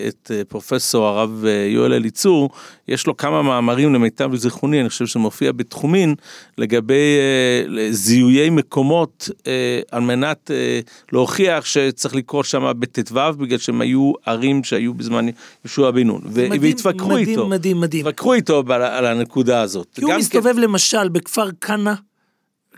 את 0.09 0.31
פרופסור 0.49 1.07
הרב 1.07 1.45
יואל 1.69 1.93
אליצור, 1.93 2.51
יש 2.89 3.07
לו 3.07 3.17
כמה 3.17 3.43
מאמרים 3.43 3.95
למיטב 3.95 4.35
זיכרוני, 4.35 4.81
אני 4.81 4.89
חושב 4.89 5.07
שמופיע 5.07 5.53
בתחומין, 5.53 6.15
לגבי 6.59 7.19
אה, 7.19 7.93
זיהויי 7.93 8.51
מקומות 8.51 9.31
אה, 9.47 9.81
על 9.91 10.03
מנת 10.03 10.51
אה, 10.51 10.81
להוכיח 11.13 11.65
שצריך 11.65 12.15
לקרוא 12.15 12.43
שם 12.43 12.73
בט"ו, 12.79 13.33
בגלל 13.39 13.59
שהם 13.59 13.81
היו 13.81 14.13
ערים 14.27 14.65
שהיו 14.65 14.95
בזמן 14.95 15.27
יהושע 15.65 15.91
בן 15.91 16.07
נון. 16.07 16.21
והתווכחו 16.61 17.09
מדהים, 17.09 17.28
איתו. 17.31 17.49
מדהים, 17.49 17.81
מדהים. 17.81 18.07
התווכחו 18.07 18.35
איתו 18.35 18.63
על, 18.69 18.83
על 18.83 19.07
הנקודה 19.07 19.61
הזאת. 19.63 19.89
כי 19.95 20.01
הוא 20.03 20.11
גם 20.11 20.17
כן- 20.17 20.21
מסתובב 20.21 20.59
למשל 20.59 21.09
בכפר 21.09 21.51
כנא, 21.61 21.95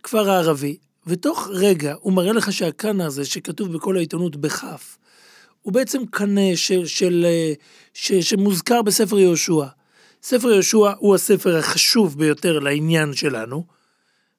כפר 0.02 0.30
הערבי, 0.30 0.76
ותוך 1.06 1.48
רגע 1.52 1.94
הוא 2.00 2.12
מראה 2.12 2.32
לך 2.32 2.52
שהכנא 2.52 3.02
הזה 3.02 3.24
שכתוב 3.24 3.72
בכל 3.72 3.96
העיתונות 3.96 4.36
בכף, 4.36 4.98
הוא 5.62 5.72
בעצם 5.72 6.06
קנה 6.10 6.56
של, 6.56 6.86
של, 6.86 7.26
אה, 7.28 7.52
ש, 7.94 8.12
שמוזכר 8.12 8.82
בספר 8.82 9.18
יהושע. 9.18 9.64
ספר 10.22 10.50
יהושע 10.50 10.92
הוא 10.98 11.14
הספר 11.14 11.56
החשוב 11.56 12.18
ביותר 12.18 12.58
לעניין 12.58 13.14
שלנו. 13.14 13.64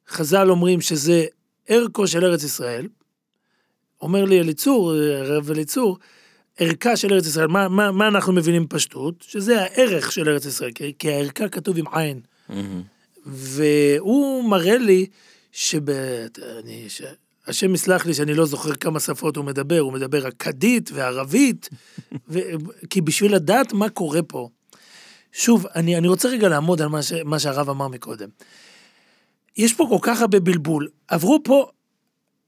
חז"ל 0.10 0.50
אומרים 0.50 0.82
שזה 0.82 1.26
ערכו 1.68 2.08
של 2.08 2.26
ארץ 2.26 2.44
ישראל. 2.44 2.88
אומר 4.02 4.26
לי 4.26 4.40
אליצור, 4.40 4.94
הרב 4.94 5.52
אליצור, 5.52 5.98
ערכה 6.58 6.98
של 6.98 7.14
ארץ 7.14 7.28
ישראל, 7.28 7.48
מה, 7.48 7.68
מה, 7.68 7.92
מה 7.92 8.08
אנחנו 8.08 8.34
מבינים 8.34 8.68
פשטות? 8.68 9.16
שזה 9.28 9.62
הערך 9.62 10.12
של 10.12 10.30
ארץ 10.30 10.46
ישראל, 10.46 10.72
כי, 10.72 10.94
כי 11.00 11.12
הערכה 11.12 11.50
כתוב 11.50 11.78
עם 11.78 11.86
עין. 11.92 12.20
מהמם. 12.50 12.82
והוא 13.26 14.50
מראה 14.50 14.78
לי 14.78 15.06
שב... 15.52 15.90
אני... 15.90 16.86
ש... 16.90 17.02
השם 17.48 17.74
יסלח 17.74 18.06
לי 18.06 18.14
שאני 18.14 18.34
לא 18.34 18.46
זוכר 18.46 18.76
כמה 18.76 19.00
שפות 19.00 19.36
הוא 19.38 19.46
מדבר, 19.46 19.80
הוא 19.80 19.94
מדבר 19.94 20.28
אכדית 20.28 20.90
וערבית, 20.94 21.70
ו... 22.30 22.40
כי 22.90 23.02
בשביל 23.02 23.36
לדעת 23.36 23.74
מה 23.74 23.90
קורה 23.90 24.22
פה, 24.22 24.50
שוב, 25.32 25.66
אני, 25.76 25.98
אני 25.98 26.08
רוצה 26.08 26.30
רגע 26.30 26.50
לעמוד 26.50 26.82
על 26.82 26.88
מה, 26.88 27.04
ש... 27.04 27.14
מה 27.26 27.40
שהרב 27.40 27.70
אמר 27.70 27.88
מקודם. 27.88 28.30
יש 29.58 29.74
פה 29.74 29.86
כל 29.90 29.98
כך 30.02 30.22
הרבה 30.22 30.40
בלבול, 30.40 30.88
עברו 31.08 31.40
פה 31.44 31.70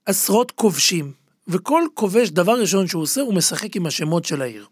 עשרות 0.06 0.52
כובשים, 0.52 1.12
וכל 1.48 1.84
כובש, 1.94 2.30
דבר 2.30 2.60
ראשון 2.60 2.88
שהוא 2.88 3.04
עושה, 3.04 3.22
הוא 3.22 3.34
משחק 3.34 3.76
עם 3.76 3.86
השמות 3.86 4.26
של 4.26 4.42
העיר. 4.42 4.66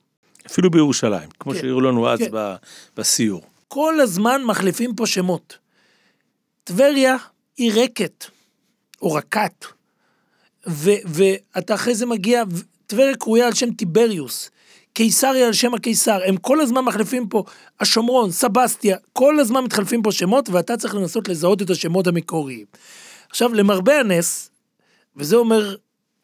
אפילו 0.47 0.71
בירושלים, 0.71 1.29
כמו 1.39 1.53
כן, 1.53 1.61
שהראו 1.61 1.81
לנו 1.81 2.09
אז 2.09 2.19
כן. 2.19 2.31
בסיור. 2.97 3.41
כל 3.67 3.99
הזמן 3.99 4.43
מחליפים 4.43 4.95
פה 4.95 5.05
שמות. 5.05 5.57
טבריה 6.63 7.17
היא 7.57 7.71
רקת, 7.83 8.25
או 9.01 9.13
רקת, 9.13 9.65
ו- 10.67 11.01
ואתה 11.05 11.75
אחרי 11.75 11.95
זה 11.95 12.05
מגיע, 12.05 12.43
טבריה 12.87 13.15
קרויה 13.15 13.47
על 13.47 13.53
שם 13.53 13.73
טיבריוס, 13.73 14.51
קיסריה 14.93 15.47
על 15.47 15.53
שם 15.53 15.73
הקיסר, 15.73 16.19
הם 16.25 16.37
כל 16.37 16.61
הזמן 16.61 16.81
מחליפים 16.81 17.27
פה, 17.27 17.43
השומרון, 17.79 18.31
סבסטיה, 18.31 18.97
כל 19.13 19.39
הזמן 19.39 19.63
מתחלפים 19.63 20.01
פה 20.01 20.11
שמות, 20.11 20.49
ואתה 20.49 20.77
צריך 20.77 20.95
לנסות 20.95 21.27
לזהות 21.27 21.61
את 21.61 21.69
השמות 21.69 22.07
המקוריים. 22.07 22.65
עכשיו, 23.29 23.53
למרבה 23.53 23.99
הנס, 23.99 24.49
וזה 25.15 25.35
אומר 25.35 25.75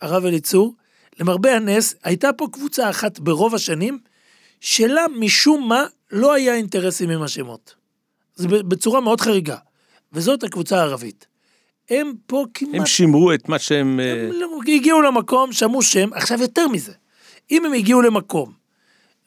הרב 0.02 0.26
אליצור, 0.26 0.74
למרבה 1.20 1.56
הנס, 1.56 1.96
הייתה 2.04 2.34
פה 2.34 2.48
קבוצה 2.52 2.90
אחת 2.90 3.20
ברוב 3.20 3.56
השנים, 3.56 4.00
שלה 4.62 5.06
משום 5.20 5.70
מה 5.70 5.86
לא 6.12 6.34
היה 6.34 6.56
אינטרסים 6.56 7.10
עם 7.10 7.22
השמות. 7.22 7.76
זה 8.36 8.48
בצורה 8.48 9.02
מאוד 9.02 9.22
חריגה. 9.22 9.58
וזאת 10.14 10.44
הקבוצה 10.44 10.78
הערבית. 10.78 11.28
הם 11.90 12.14
פה 12.26 12.46
כמעט... 12.54 12.76
הם 12.76 12.86
שימרו 12.86 13.34
את 13.34 13.50
מה 13.50 13.60
שהם... 13.60 14.00
אה, 14.00 14.12
הם 14.12 14.32
לא- 14.32 14.60
הגיעו 14.68 15.02
למקום, 15.02 15.52
שמעו 15.52 15.82
שם, 15.82 16.10
עכשיו 16.14 16.42
יותר 16.42 16.68
מזה. 16.68 16.92
אם 17.52 17.66
הם 17.66 17.74
הגיעו 17.74 18.02
למקום, 18.02 18.52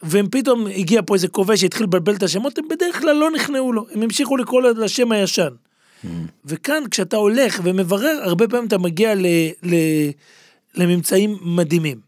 והם 0.02 0.28
פתאום 0.30 0.66
הגיע 0.66 1.00
פה 1.06 1.14
איזה 1.14 1.28
כובש 1.28 1.60
שהתחיל 1.60 1.82
לבלבל 1.82 2.14
את 2.14 2.22
השמות, 2.22 2.58
הם 2.58 2.68
בדרך 2.68 3.00
כלל 3.00 3.16
לא 3.16 3.30
נכנעו 3.30 3.72
לו, 3.72 3.86
הם 3.92 4.02
המשיכו 4.02 4.36
לקרוא 4.36 4.62
לשם 4.62 5.12
הישן. 5.12 5.48
וכאן 6.44 6.82
כשאתה 6.90 7.16
הולך 7.16 7.60
ומברר, 7.62 8.20
הרבה 8.22 8.48
פעמים 8.48 8.66
אתה 8.66 8.78
מגיע 8.78 9.14
ל, 9.14 9.26
ל, 9.62 9.74
לממצאים 10.74 11.38
מדהימים. 11.42 12.00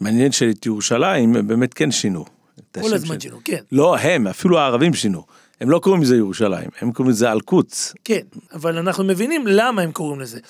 מעניין 0.00 0.32
שאת 0.32 0.66
ירושלים 0.66 1.36
הם 1.36 1.46
באמת 1.46 1.74
כן 1.74 1.90
שינו. 1.90 2.24
כל 2.72 2.94
הזמן. 2.94 3.20
שינו, 3.20 3.38
כן. 3.44 3.62
לא 3.72 3.96
הם, 3.96 4.26
אפילו 4.26 4.58
הערבים 4.58 4.94
שינו. 4.94 5.24
הם 5.60 5.70
לא 5.70 5.78
קוראים 5.78 6.02
לזה 6.02 6.16
ירושלים, 6.16 6.68
הם 6.80 6.92
קוראים 6.92 7.10
לזה 7.10 7.32
אלקוץ. 7.32 7.94
כן, 8.04 8.20
אבל 8.52 8.78
אנחנו 8.78 9.04
מבינים 9.04 9.46
למה 9.46 9.82
הם 9.82 9.92
קוראים 9.92 10.20
לזה. 10.20 10.40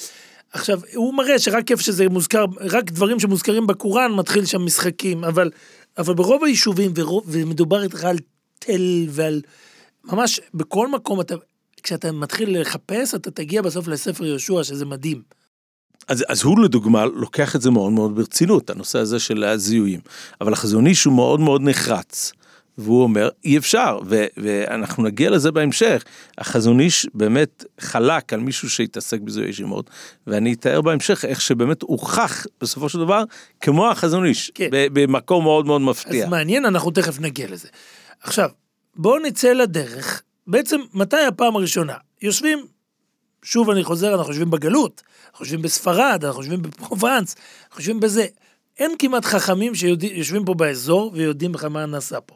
עכשיו, 0.52 0.80
הוא 0.94 1.14
מראה 1.14 1.38
שרק 1.38 1.70
איפה 1.70 1.82
שזה 1.82 2.08
מוזכר, 2.08 2.44
רק 2.60 2.90
דברים 2.90 3.20
שמוזכרים 3.20 3.66
בקוראן 3.66 4.12
מתחיל 4.12 4.44
שם 4.44 4.64
משחקים, 4.64 5.24
אבל, 5.24 5.50
אבל 5.98 6.14
ברוב 6.14 6.44
היישובים, 6.44 6.92
ורוב, 6.94 7.24
ומדובר 7.26 7.82
איתך 7.82 8.04
על 8.04 8.16
תל 8.58 9.06
ועל... 9.08 9.42
ממש 10.04 10.40
בכל 10.54 10.88
מקום, 10.88 11.20
אתה, 11.20 11.34
כשאתה 11.82 12.12
מתחיל 12.12 12.60
לחפש, 12.60 13.14
אתה 13.14 13.30
תגיע 13.30 13.62
בסוף 13.62 13.88
לספר 13.88 14.26
יהושע, 14.26 14.64
שזה 14.64 14.84
מדהים. 14.84 15.22
אז, 16.10 16.24
אז 16.28 16.42
הוא 16.42 16.58
לדוגמה 16.58 17.04
לוקח 17.04 17.56
את 17.56 17.62
זה 17.62 17.70
מאוד 17.70 17.92
מאוד 17.92 18.16
ברצינות, 18.16 18.70
הנושא 18.70 18.98
הזה 18.98 19.18
של 19.18 19.44
הזיהויים. 19.44 20.00
אבל 20.40 20.52
החזון 20.52 20.86
איש 20.86 21.04
הוא 21.04 21.14
מאוד 21.14 21.40
מאוד 21.40 21.62
נחרץ. 21.62 22.32
והוא 22.78 23.02
אומר 23.02 23.28
אי 23.44 23.58
אפשר 23.58 23.98
ו- 24.06 24.26
ואנחנו 24.36 25.02
נגיע 25.02 25.30
לזה 25.30 25.52
בהמשך 25.52 26.04
החזון 26.38 26.80
איש 26.80 27.06
באמת 27.14 27.64
חלק 27.80 28.32
על 28.32 28.40
מישהו 28.40 28.70
שהתעסק 28.70 29.20
בזיהוי 29.20 29.48
ישימות 29.48 29.90
ואני 30.26 30.52
אתאר 30.52 30.80
בהמשך 30.80 31.24
איך 31.24 31.40
שבאמת 31.40 31.82
הוכח 31.82 32.46
בסופו 32.60 32.88
של 32.88 32.98
דבר 32.98 33.24
כמו 33.60 33.90
החזון 33.90 34.24
איש 34.24 34.50
כן. 34.54 34.68
במקום 34.70 35.44
מאוד 35.44 35.66
מאוד 35.66 35.80
מפתיע. 35.80 36.24
אז 36.24 36.30
מעניין, 36.30 36.64
אנחנו 36.64 36.90
תכף 36.90 37.20
נגיע 37.20 37.46
לזה. 37.50 37.68
עכשיו, 38.22 38.48
בואו 38.96 39.18
נצא 39.18 39.52
לדרך. 39.52 40.22
בעצם, 40.46 40.80
מתי 40.94 41.24
הפעם 41.28 41.56
הראשונה? 41.56 41.94
יושבים, 42.22 42.66
שוב 43.42 43.70
אני 43.70 43.84
חוזר, 43.84 44.14
אנחנו 44.14 44.32
יושבים 44.32 44.50
בגלות, 44.50 45.02
אנחנו 45.30 45.44
יושבים 45.44 45.62
בספרד, 45.62 46.24
אנחנו 46.24 46.42
יושבים 46.42 46.62
בפרובנס, 46.62 47.36
אנחנו 47.66 47.80
יושבים 47.80 48.00
בזה. 48.00 48.26
אין 48.78 48.92
כמעט 48.98 49.24
חכמים 49.24 49.74
שיושבים 49.74 50.44
פה 50.44 50.54
באזור 50.54 51.10
ויודעים 51.14 51.52
בכלל 51.52 51.68
מה 51.68 51.86
נעשה 51.86 52.20
פה. 52.20 52.34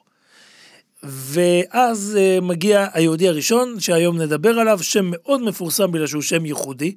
ואז 1.03 2.19
uh, 2.19 2.45
מגיע 2.45 2.87
היהודי 2.93 3.29
הראשון, 3.29 3.81
שהיום 3.81 4.19
נדבר 4.19 4.59
עליו, 4.59 4.79
שם 4.83 5.05
מאוד 5.11 5.43
מפורסם 5.43 5.93
בגלל 5.93 6.07
שהוא 6.07 6.23
שם 6.23 6.47
ייחודי, 6.47 6.95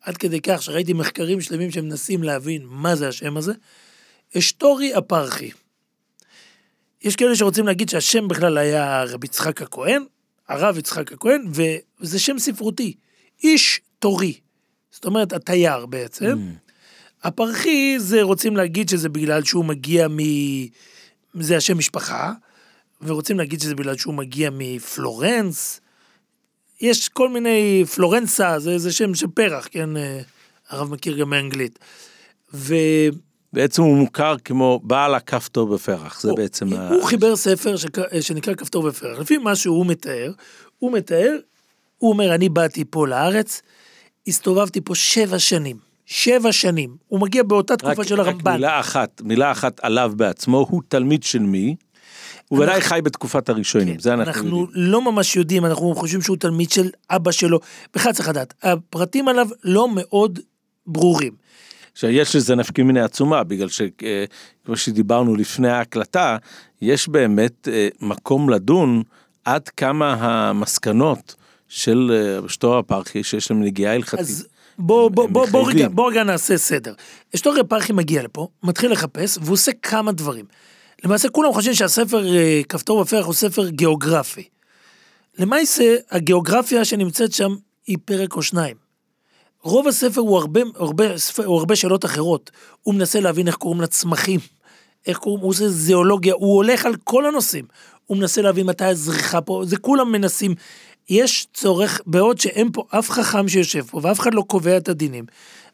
עד 0.00 0.16
כדי 0.16 0.40
כך 0.40 0.62
שראיתי 0.62 0.92
מחקרים 0.92 1.40
שלמים 1.40 1.70
שמנסים 1.70 2.22
להבין 2.22 2.62
מה 2.66 2.96
זה 2.96 3.08
השם 3.08 3.36
הזה, 3.36 3.52
אשתורי 4.38 4.98
אפרחי. 4.98 5.50
יש 7.02 7.16
כאלה 7.16 7.36
שרוצים 7.36 7.66
להגיד 7.66 7.88
שהשם 7.88 8.28
בכלל 8.28 8.58
היה 8.58 9.04
רבי 9.04 9.26
יצחק 9.26 9.62
הכהן, 9.62 10.04
הרב 10.48 10.78
יצחק 10.78 11.12
הכהן, 11.12 11.44
וזה 12.00 12.18
שם 12.18 12.38
ספרותי, 12.38 12.94
איש 13.44 13.80
תורי. 13.98 14.40
זאת 14.90 15.04
אומרת, 15.04 15.32
התייר 15.32 15.86
בעצם. 15.86 16.32
Mm. 16.32 16.68
הפרחי 17.22 17.98
זה 17.98 18.22
רוצים 18.22 18.56
להגיד 18.56 18.88
שזה 18.88 19.08
בגלל 19.08 19.44
שהוא 19.44 19.64
מגיע 19.64 20.08
מ... 20.08 20.18
זה 21.34 21.56
השם 21.56 21.78
משפחה, 21.78 22.32
ורוצים 23.02 23.38
להגיד 23.38 23.60
שזה 23.60 23.74
בגלל 23.74 23.96
שהוא 23.96 24.14
מגיע 24.14 24.50
מפלורנס. 24.52 25.80
יש 26.80 27.08
כל 27.08 27.28
מיני, 27.28 27.84
פלורנסה, 27.94 28.58
זה, 28.58 28.78
זה 28.78 28.92
שם 28.92 29.14
של 29.14 29.26
פרח, 29.26 29.68
כן? 29.70 29.96
אה, 29.96 30.20
הרב 30.68 30.92
מכיר 30.92 31.18
גם 31.18 31.30
מאנגלית. 31.30 31.78
ו... 32.54 32.74
בעצם 33.52 33.82
הוא 33.82 33.96
מוכר 33.96 34.36
כמו 34.44 34.80
בעל 34.84 35.14
הכפתור 35.14 35.68
בפרח, 35.68 36.20
זה 36.20 36.30
הוא, 36.30 36.36
בעצם... 36.36 36.72
הוא 36.72 37.04
ה... 37.04 37.06
חיבר 37.06 37.36
ספר 37.36 37.76
שק... 37.76 38.20
שנקרא 38.20 38.54
כפתור 38.54 38.82
בפרח. 38.82 39.18
לפי 39.18 39.38
מה 39.38 39.56
שהוא 39.56 39.86
מתאר, 39.86 40.32
הוא 40.78 40.92
מתאר, 40.92 41.36
הוא 41.98 42.10
אומר, 42.10 42.34
אני 42.34 42.48
באתי 42.48 42.84
פה 42.90 43.06
לארץ, 43.08 43.62
הסתובבתי 44.28 44.80
פה 44.80 44.94
שבע 44.94 45.38
שנים. 45.38 45.76
שבע 46.06 46.52
שנים. 46.52 46.96
הוא 47.08 47.20
מגיע 47.20 47.42
באותה 47.42 47.76
תקופה 47.76 48.02
רק, 48.02 48.06
של 48.08 48.20
רק 48.20 48.26
הרמב"ן. 48.26 48.52
מילה 48.52 48.80
אחת, 48.80 49.22
מילה 49.24 49.52
אחת 49.52 49.80
עליו 49.82 50.12
בעצמו, 50.16 50.66
הוא 50.70 50.82
תלמיד 50.88 51.22
של 51.22 51.38
מי? 51.38 51.76
הוא 52.48 52.58
ודאי 52.58 52.80
חי 52.80 53.00
בתקופת 53.04 53.48
הראשונים, 53.48 53.94
כן, 53.94 54.00
זה 54.00 54.14
אנחנו, 54.14 54.32
אנחנו 54.32 54.60
יודעים. 54.60 54.66
לא 54.74 55.12
ממש 55.12 55.36
יודעים, 55.36 55.64
אנחנו 55.64 55.94
חושבים 55.94 56.22
שהוא 56.22 56.36
תלמיד 56.36 56.70
של 56.70 56.90
אבא 57.10 57.30
שלו. 57.30 57.60
בכלל 57.94 58.12
צריך 58.12 58.28
לדעת, 58.28 58.54
הפרטים 58.62 59.28
עליו 59.28 59.48
לא 59.64 59.88
מאוד 59.94 60.38
ברורים. 60.86 61.32
עכשיו 61.92 62.10
יש 62.10 62.36
לזה 62.36 62.54
נפקי 62.54 62.82
מיני 62.82 63.00
עצומה, 63.00 63.44
בגלל 63.44 63.68
שכמו 63.68 64.76
שדיברנו 64.76 65.36
לפני 65.36 65.68
ההקלטה, 65.68 66.36
יש 66.82 67.08
באמת 67.08 67.68
אה, 67.72 67.88
מקום 68.00 68.50
לדון 68.50 69.02
עד 69.44 69.68
כמה 69.68 70.12
המסקנות 70.14 71.34
של 71.68 72.10
אה, 72.42 72.48
שטור 72.48 72.78
הפרחי, 72.78 73.22
שיש 73.22 73.50
להם 73.50 73.62
נגיעה 73.62 73.94
הלכתית. 73.94 74.20
אז 74.20 74.46
בוא, 74.78 75.10
בוא, 75.10 75.28
בוא, 75.28 75.46
בוא, 75.46 75.68
רגע. 75.70 75.88
בוא 75.88 76.10
רגע 76.10 76.22
נעשה 76.24 76.58
סדר. 76.58 76.94
אשתוריה 77.34 77.64
פרחי 77.64 77.92
מגיע 77.92 78.22
לפה, 78.22 78.48
מתחיל 78.62 78.92
לחפש, 78.92 79.38
והוא 79.42 79.52
עושה 79.54 79.72
כמה 79.82 80.12
דברים. 80.12 80.44
למעשה 81.04 81.28
כולם 81.28 81.52
חושבים 81.52 81.74
שהספר 81.74 82.36
אה, 82.36 82.60
כפתור 82.68 83.02
בפרח 83.04 83.26
הוא 83.26 83.34
ספר 83.34 83.68
גיאוגרפי. 83.68 84.48
למעשה, 85.38 85.96
הגיאוגרפיה 86.10 86.84
שנמצאת 86.84 87.32
שם 87.32 87.54
היא 87.86 87.96
פרק 88.04 88.36
או 88.36 88.42
שניים. 88.42 88.76
רוב 89.62 89.88
הספר 89.88 90.20
הוא 90.20 90.38
הרבה, 90.38 90.60
הרבה, 90.74 91.18
ספר- 91.18 91.44
הוא 91.44 91.58
הרבה 91.58 91.76
שאלות 91.76 92.04
אחרות. 92.04 92.50
הוא 92.82 92.94
מנסה 92.94 93.20
להבין 93.20 93.46
איך 93.46 93.56
קוראים 93.56 93.80
לצמחים, 93.80 94.40
איך 95.06 95.18
קוראים, 95.18 95.42
הוא 95.42 95.50
עושה 95.50 95.68
זיאולוגיה, 95.68 96.34
הוא 96.34 96.56
הולך 96.56 96.86
על 96.86 96.94
כל 97.04 97.26
הנושאים. 97.26 97.64
הוא 98.06 98.16
מנסה 98.18 98.42
להבין 98.42 98.66
מתי 98.66 98.84
הזריחה 98.84 99.40
פה, 99.40 99.62
זה 99.66 99.76
כולם 99.76 100.12
מנסים. 100.12 100.54
יש 101.08 101.46
צורך, 101.54 102.00
בעוד 102.06 102.40
שאין 102.40 102.72
פה 102.72 102.84
אף 102.90 103.10
חכם 103.10 103.48
שיושב 103.48 103.86
פה, 103.86 104.00
ואף 104.02 104.20
אחד 104.20 104.34
לא 104.34 104.44
קובע 104.46 104.76
את 104.76 104.88
הדינים. 104.88 105.24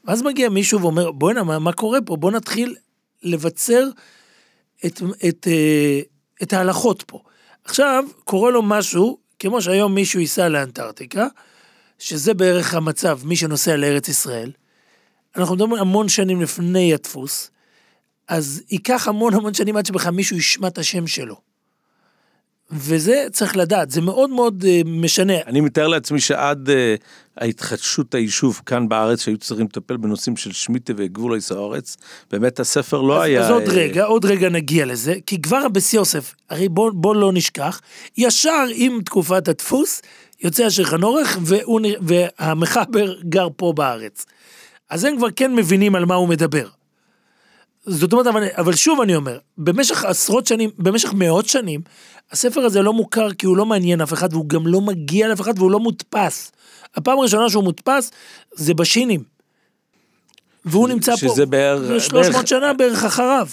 ואז 0.05 0.23
מגיע 0.23 0.49
מישהו 0.49 0.81
ואומר, 0.81 1.11
בוא'נה, 1.11 1.43
מה, 1.43 1.59
מה 1.59 1.73
קורה 1.73 1.99
פה? 2.07 2.17
בוא 2.17 2.31
נתחיל 2.31 2.75
לבצר 3.23 3.89
את, 4.87 5.03
את, 5.29 5.49
אה, 5.51 6.01
את 6.43 6.53
ההלכות 6.53 7.05
פה. 7.07 7.21
עכשיו, 7.65 8.05
קורה 8.25 8.51
לו 8.51 8.63
משהו, 8.63 9.19
כמו 9.39 9.63
שהיום 9.63 9.95
מישהו 9.95 10.21
ייסע 10.21 10.49
לאנטארקטיקה, 10.49 11.27
שזה 11.99 12.35
בערך 12.35 12.75
המצב, 12.75 13.21
מי 13.25 13.37
שנוסע 13.37 13.77
לארץ 13.77 14.09
ישראל. 14.09 14.53
אנחנו 15.37 15.55
מדברים 15.55 15.75
המון 15.75 16.09
שנים 16.09 16.43
לפני 16.43 16.95
הדפוס, 16.95 17.51
אז 18.29 18.63
ייקח 18.71 19.09
המון 19.09 19.35
המון 19.35 19.55
שנים 19.55 19.77
עד 19.77 19.87
שבכלל 19.87 20.13
מישהו 20.13 20.37
ישמע 20.37 20.69
את 20.69 20.79
השם 20.79 21.07
שלו. 21.07 21.54
וזה 22.75 23.27
צריך 23.33 23.57
לדעת, 23.57 23.91
זה 23.91 24.01
מאוד 24.01 24.31
מאוד 24.31 24.65
אה, 24.69 24.81
משנה. 24.87 25.33
אני 25.47 25.61
מתאר 25.61 25.87
לעצמי 25.87 26.21
שעד 26.21 26.69
uh, 26.69 26.73
ההתחדשות 27.39 28.15
היישוב 28.15 28.61
כאן 28.67 28.89
בארץ, 28.89 29.25
שהיו 29.25 29.39
צריכים 29.39 29.67
לטפל 29.67 29.97
בנושאים 29.97 30.37
של 30.37 30.53
שמיטה 30.53 30.93
וגבול 30.97 31.39
הארץ, 31.51 31.97
באמת 32.31 32.61
הספר 32.61 33.01
לא 33.01 33.17
אז, 33.17 33.23
היה... 33.23 33.41
אז 33.45 33.51
עוד 33.51 33.63
אה, 33.63 33.75
רגע, 33.75 34.05
עוד 34.05 34.25
רגע 34.25 34.49
נגיע 34.49 34.87
לזה, 34.87 35.15
כי 35.27 35.43
כבר 35.43 35.57
הבס 35.57 35.95
יוסף, 35.95 36.35
הרי 36.51 36.69
בוא, 36.69 36.91
בוא 36.95 37.17
לא 37.17 37.33
נשכח, 37.33 37.81
ישר 38.19 38.65
עם 38.75 38.99
תקופת 39.05 39.49
הדפוס, 39.49 40.03
יוצא 40.43 40.65
והוא 41.43 41.81
נ- 41.81 42.07
והמחבר 42.07 43.15
גר 43.29 43.49
פה 43.57 43.73
בארץ. 43.77 44.27
אז 44.91 45.05
הם 45.05 45.17
כבר 45.17 45.29
כן 45.37 45.55
מבינים 45.55 45.95
על 45.95 46.05
מה 46.05 46.15
הוא 46.15 46.29
מדבר. 46.29 46.69
זאת 47.87 48.13
אומרת, 48.13 48.27
אבל, 48.27 48.43
אבל 48.57 48.75
שוב 48.75 49.01
אני 49.01 49.17
אומר, 49.17 49.39
במשך 49.59 50.05
עשרות 50.05 50.47
שנים, 50.47 50.71
במשך 50.79 51.13
מאות 51.13 51.49
שנים, 51.49 51.81
הספר 52.33 52.61
הזה 52.61 52.83
לא 52.83 52.93
מוכר 52.93 53.33
כי 53.33 53.47
הוא 53.47 53.57
לא 53.57 53.67
מעניין 53.67 54.01
אף 54.01 54.13
אחד, 54.13 54.33
והוא 54.33 54.49
גם 54.49 54.67
לא 54.67 54.81
מגיע 54.81 55.29
לאף 55.29 55.41
אחד 55.41 55.59
והוא 55.59 55.71
לא 55.71 55.81
מודפס. 55.81 56.53
הפעם 56.95 57.19
הראשונה 57.19 57.51
שהוא 57.51 57.65
מודפס 57.65 58.11
זה 58.55 58.75
בשינים. 58.75 59.23
והוא 60.65 60.89
נמצא 60.89 61.13
פה, 61.13 61.17
שזה 61.17 61.47
בערך- 61.47 62.03
300 62.05 62.33
בערך- 62.35 62.47
שנה 62.49 62.73
בערך 62.73 63.05
אחריו. 63.05 63.47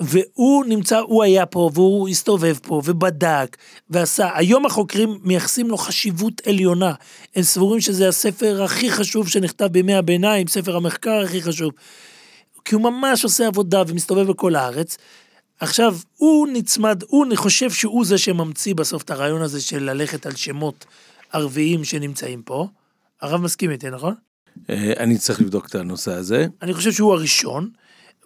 והוא 0.00 0.64
נמצא, 0.64 0.98
הוא 0.98 1.22
היה 1.22 1.46
פה, 1.46 1.70
והוא 1.74 2.08
הסתובב 2.08 2.56
פה, 2.62 2.82
ובדק, 2.84 3.56
ועשה. 3.90 4.28
היום 4.34 4.66
החוקרים 4.66 5.18
מייחסים 5.22 5.68
לו 5.68 5.76
חשיבות 5.78 6.42
עליונה. 6.46 6.92
הם 7.36 7.42
סבורים 7.42 7.80
שזה 7.80 8.08
הספר 8.08 8.62
הכי 8.62 8.90
חשוב 8.90 9.28
שנכתב 9.28 9.66
בימי 9.66 9.94
הביניים, 9.94 10.46
ספר 10.46 10.76
המחקר 10.76 11.20
הכי 11.24 11.42
חשוב. 11.42 11.70
כי 12.68 12.74
הוא 12.74 12.82
ממש 12.82 13.24
עושה 13.24 13.46
עבודה 13.46 13.82
ומסתובב 13.88 14.26
בכל 14.26 14.54
הארץ. 14.54 14.96
עכשיו, 15.60 15.96
הוא 16.16 16.48
נצמד, 16.52 17.02
הוא, 17.06 17.24
אני 17.24 17.36
חושב 17.36 17.70
שהוא 17.70 18.04
זה 18.04 18.18
שממציא 18.18 18.74
בסוף 18.74 19.02
את 19.02 19.10
הרעיון 19.10 19.42
הזה 19.42 19.60
של 19.60 19.82
ללכת 19.90 20.26
על 20.26 20.34
שמות 20.34 20.84
ערביים 21.32 21.84
שנמצאים 21.84 22.42
פה. 22.42 22.66
הרב 23.22 23.40
מסכים 23.40 23.70
איתי, 23.70 23.90
נכון? 23.90 24.14
אה, 24.70 24.92
אני 24.96 25.18
צריך 25.18 25.40
לבדוק 25.40 25.66
את 25.66 25.74
הנושא 25.74 26.12
הזה. 26.12 26.46
אני 26.62 26.74
חושב 26.74 26.92
שהוא 26.92 27.12
הראשון, 27.14 27.70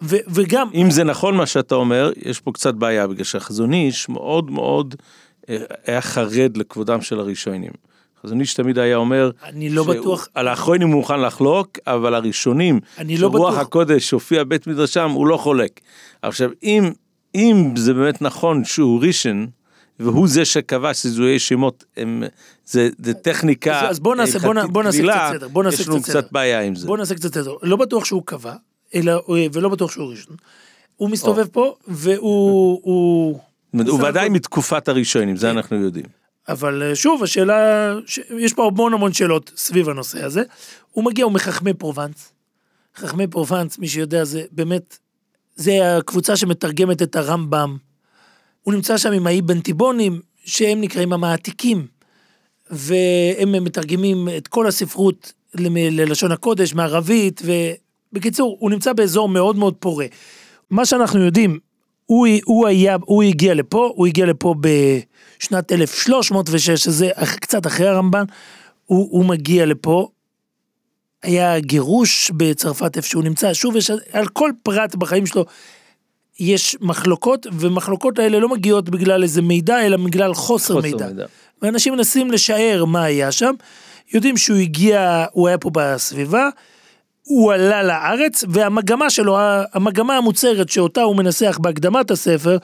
ו- 0.01 0.23
וגם, 0.27 0.69
אם 0.73 0.91
זה 0.91 1.03
נכון 1.03 1.37
מה 1.37 1.45
שאתה 1.45 1.75
אומר, 1.75 2.11
יש 2.15 2.39
פה 2.39 2.51
קצת 2.51 2.73
בעיה, 2.73 3.07
בגלל 3.07 3.23
שהחזון 3.23 3.73
איש 3.73 4.09
מאוד 4.09 4.51
מאוד 4.51 4.95
אה, 5.49 5.57
היה 5.85 6.01
חרד 6.01 6.57
לכבודם 6.57 7.01
של 7.01 7.19
הראשונים. 7.19 7.71
חזון 8.25 8.39
איש 8.39 8.53
תמיד 8.53 8.79
היה 8.79 8.95
אומר, 8.95 9.31
אני 9.43 9.69
לא 9.69 9.83
בטוח, 9.83 10.27
על 10.35 10.47
האחרונים 10.47 10.87
הוא 10.87 10.95
מוכן 10.97 11.21
לחלוק, 11.21 11.77
אבל 11.87 12.13
הראשונים, 12.15 12.79
אני 12.97 13.17
לא 13.17 13.29
שרוח 13.29 13.51
בטוח. 13.53 13.61
הקודש 13.61 14.11
הופיע 14.11 14.43
בית 14.43 14.67
מדרשם, 14.67 15.09
הוא 15.11 15.27
לא 15.27 15.37
חולק. 15.37 15.79
עכשיו, 16.21 16.49
אם, 16.63 16.91
אם 17.35 17.73
זה 17.77 17.93
באמת 17.93 18.21
נכון 18.21 18.63
שהוא 18.65 19.01
ראשון, 19.03 19.47
והוא 19.99 20.27
זה 20.27 20.45
שקבע 20.45 20.93
שזיהוי 20.93 21.39
שמות 21.39 21.83
הם, 21.97 22.23
זה, 22.65 22.89
זה 22.97 23.13
טכניקה 23.13 23.81
אז- 23.81 23.91
אז 23.91 23.99
בוא 23.99 24.15
נעשה- 24.15 24.39
בוא 24.39 24.53
בוא 24.71 24.83
נעשה 24.83 25.03
קצת 25.03 25.37
סדר, 25.37 25.47
בוא 25.47 25.63
נעשה 25.63 25.81
יש 25.81 25.87
לנו 25.87 25.97
קצת 26.01 26.11
סדר. 26.11 26.21
קצת 26.21 26.31
בעיה 26.31 26.61
עם 26.61 26.75
זה. 26.75 26.87
בוא 26.87 26.97
נעשה 26.97 27.15
קצת 27.15 27.33
סדר. 27.33 27.53
לא 27.63 27.75
בטוח 27.75 28.05
שהוא 28.05 28.21
קבע, 28.25 28.53
אלא, 28.95 29.21
ולא 29.53 29.69
בטוח 29.69 29.91
שהוא 29.91 30.09
ראשון. 30.11 30.35
הוא 30.95 31.09
מסתובב 31.09 31.47
פה, 31.51 31.75
והוא... 31.87 32.79
הוא... 32.83 33.39
הוא 33.87 34.03
ודאי 34.09 34.29
מתקופת 34.29 34.87
הראשונים, 34.87 35.35
זה 35.35 35.47
כן. 35.49 35.57
אנחנו 35.57 35.77
יודעים. 35.77 36.05
אבל 36.47 36.83
אה, 36.83 36.95
שוב, 36.95 37.23
השאלה, 37.23 37.93
ש... 38.05 38.19
יש 38.39 38.53
פה 38.53 38.65
המון 38.65 38.93
המון 38.93 39.13
שאלות 39.13 39.51
סביב 39.55 39.89
הנושא 39.89 40.25
הזה. 40.25 40.43
הוא 40.91 41.03
מגיע, 41.03 41.25
הוא 41.25 41.33
מחכמי 41.33 41.73
פרובנס. 41.73 42.33
חכמי 42.95 43.27
פרובנס, 43.27 43.79
מי 43.79 43.87
שיודע, 43.87 44.23
זה 44.23 44.43
באמת, 44.51 44.97
זה 45.55 45.97
הקבוצה 45.97 46.35
שמתרגמת 46.35 47.01
את 47.01 47.15
הרמב"ם. 47.15 47.77
הוא 48.61 48.73
נמצא 48.73 48.97
שם 48.97 49.11
עם 49.11 49.27
האי 49.27 49.41
בנטיבונים, 49.41 50.21
שהם 50.45 50.81
נקראים 50.81 51.13
המעתיקים. 51.13 51.87
והם 52.69 53.63
מתרגמים 53.63 54.29
את 54.37 54.47
כל 54.47 54.67
הספרות 54.67 55.33
ללשון 55.55 56.31
הקודש, 56.31 56.73
מערבית, 56.73 57.41
ובקיצור, 57.45 58.57
הוא 58.59 58.69
נמצא 58.69 58.93
באזור 58.93 59.29
מאוד 59.29 59.55
מאוד 59.55 59.75
פורה. 59.79 60.05
מה 60.69 60.85
שאנחנו 60.85 61.19
יודעים, 61.19 61.59
הוא, 62.05 62.27
הוא 62.45 62.67
היה, 62.67 62.97
הוא 63.05 63.23
הגיע 63.23 63.53
לפה, 63.53 63.91
הוא 63.95 64.07
הגיע 64.07 64.25
לפה 64.25 64.55
בשנת 65.43 65.71
1306, 65.71 66.83
שזה 66.83 67.09
קצת 67.41 67.67
אחרי 67.67 67.87
הרמב"ן, 67.87 68.23
הוא, 68.85 69.07
הוא 69.11 69.25
מגיע 69.25 69.65
לפה, 69.65 70.07
היה 71.23 71.59
גירוש 71.59 72.31
בצרפת 72.37 72.97
איפה 72.97 73.07
שהוא 73.07 73.23
נמצא, 73.23 73.53
שוב, 73.53 73.75
יש, 73.75 73.91
על 74.11 74.27
כל 74.27 74.51
פרט 74.63 74.95
בחיים 74.95 75.25
שלו 75.25 75.45
יש 76.39 76.77
מחלוקות, 76.81 77.47
ומחלוקות 77.59 78.19
האלה 78.19 78.39
לא 78.39 78.49
מגיעות 78.49 78.89
בגלל 78.89 79.23
איזה 79.23 79.41
מידע, 79.41 79.85
אלא 79.85 79.97
בגלל 79.97 80.33
חוסר, 80.33 80.73
חוסר 80.73 80.87
מידע. 80.87 81.07
מידע. 81.07 81.25
ואנשים 81.61 81.93
מנסים 81.93 82.31
לשער 82.31 82.85
מה 82.85 83.03
היה 83.03 83.31
שם, 83.31 83.53
יודעים 84.13 84.37
שהוא 84.37 84.57
הגיע, 84.57 85.25
הוא 85.31 85.47
היה 85.47 85.57
פה 85.57 85.69
בסביבה, 85.73 86.49
הוא 87.23 87.53
עלה 87.53 87.83
לארץ, 87.83 88.43
והמגמה 88.49 89.09
שלו, 89.09 89.37
המגמה 89.73 90.17
המוצהרת 90.17 90.69
שאותה 90.69 91.01
הוא 91.01 91.15
מנסח 91.15 91.57
בהקדמת 91.61 92.11
הספר, 92.11 92.57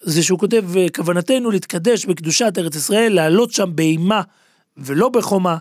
זה 0.00 0.22
שהוא 0.22 0.38
כותב, 0.38 0.64
כוונתנו 0.96 1.50
להתקדש 1.50 2.06
בקדושת 2.06 2.52
ארץ 2.58 2.76
ישראל, 2.76 3.12
לעלות 3.12 3.52
שם 3.52 3.70
באימה 3.74 4.22
ולא 4.76 5.08
בחומה. 5.08 5.56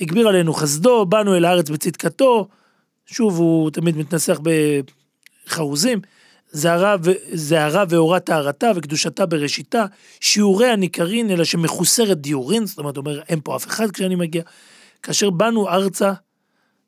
הגביר 0.00 0.28
עלינו 0.28 0.54
חסדו, 0.54 1.06
באנו 1.06 1.36
אל 1.36 1.44
הארץ 1.44 1.70
בצדקתו, 1.70 2.48
שוב, 3.06 3.38
הוא 3.38 3.70
תמיד 3.70 3.96
מתנסח 3.96 4.40
בחרוזים. 5.46 6.00
זהרה 6.52 6.96
זהרה 7.32 7.84
ואורה 7.88 8.20
טהרתה 8.20 8.70
וקדושתה 8.76 9.26
בראשיתה, 9.26 9.84
שיעוריה 10.20 10.76
ניכרין 10.76 11.30
אלא 11.30 11.44
שמחוסרת 11.44 12.20
דיורין, 12.20 12.66
זאת 12.66 12.78
אומרת, 12.78 12.96
אומר, 12.96 13.20
אין 13.28 13.40
פה 13.44 13.56
אף 13.56 13.66
אחד 13.66 13.90
כשאני 13.90 14.14
מגיע. 14.14 14.42
כאשר 15.02 15.30
באנו 15.30 15.68
ארצה, 15.68 16.12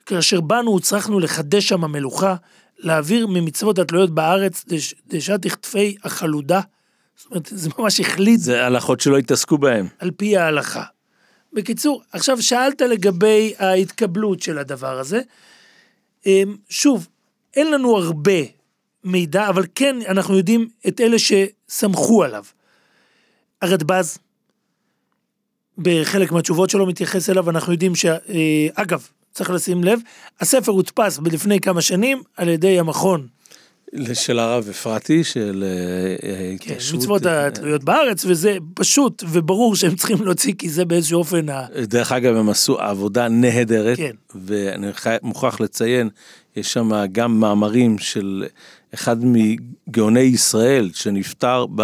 כאשר 0.06 0.40
באנו 0.40 0.70
הוצרכנו 0.70 1.20
לחדש 1.20 1.68
שם 1.68 1.84
המלוכה, 1.84 2.34
להעביר 2.78 3.26
ממצוות 3.26 3.78
התלויות 3.78 4.10
בארץ 4.10 4.64
דש- 4.68 4.94
דשת 5.06 5.40
כתפי 5.42 5.96
החלודה. 6.04 6.60
זאת 7.16 7.30
אומרת, 7.30 7.48
זה 7.50 7.70
ממש 7.78 8.00
החליט 8.00 8.40
זה 8.40 8.66
הלכות 8.66 9.00
שלא 9.00 9.18
התעסקו 9.18 9.58
בהם. 9.58 9.86
על 9.98 10.10
פי 10.10 10.36
ההלכה. 10.36 10.82
בקיצור, 11.52 12.02
עכשיו 12.12 12.42
שאלת 12.42 12.80
לגבי 12.80 13.54
ההתקבלות 13.58 14.42
של 14.42 14.58
הדבר 14.58 14.98
הזה. 14.98 15.20
אמ, 16.26 16.56
שוב, 16.68 17.08
אין 17.56 17.70
לנו 17.70 17.96
הרבה 17.96 18.40
מידע, 19.04 19.48
אבל 19.48 19.66
כן 19.74 19.96
אנחנו 20.08 20.36
יודעים 20.36 20.68
את 20.88 21.00
אלה 21.00 21.16
שסמכו 21.18 22.24
עליו. 22.24 22.44
הרדב"ז, 23.62 24.18
בחלק 25.78 26.32
מהתשובות 26.32 26.70
שלו 26.70 26.86
מתייחס 26.86 27.30
אליו, 27.30 27.50
אנחנו 27.50 27.72
יודעים 27.72 27.94
ש... 27.94 28.04
אה, 28.04 28.68
אגב, 28.74 29.08
צריך 29.32 29.50
לשים 29.50 29.84
לב, 29.84 30.00
הספר 30.40 30.72
הודפס 30.72 31.20
לפני 31.32 31.60
כמה 31.60 31.80
שנים 31.80 32.22
על 32.36 32.48
ידי 32.48 32.78
המכון 32.78 33.26
של 34.12 34.38
הרב 34.38 34.68
אפרתי, 34.70 35.24
של 35.24 35.64
אה, 35.66 36.28
אה, 36.30 36.54
כן, 36.58 36.72
התיישבות. 36.72 37.00
מצוות 37.00 37.26
אה, 37.26 37.46
התלויות 37.46 37.84
בארץ, 37.84 38.24
וזה 38.24 38.56
פשוט 38.74 39.24
וברור 39.30 39.76
שהם 39.76 39.96
צריכים 39.96 40.22
להוציא, 40.24 40.54
כי 40.58 40.70
זה 40.70 40.84
באיזשהו 40.84 41.18
אופן 41.18 41.48
ה... 41.48 41.66
דרך 41.82 42.12
אגב, 42.12 42.36
הם 42.36 42.48
עשו 42.48 42.78
עבודה 42.78 43.28
נהדרת, 43.28 43.96
כן. 43.96 44.10
ואני 44.34 44.86
מוכרח 45.22 45.60
לציין, 45.60 46.08
יש 46.56 46.72
שם 46.72 46.90
גם 47.12 47.40
מאמרים 47.40 47.98
של 47.98 48.44
אחד 48.94 49.16
מגאוני 49.22 50.20
ישראל 50.20 50.90
שנפטר 50.94 51.66
ב... 51.74 51.82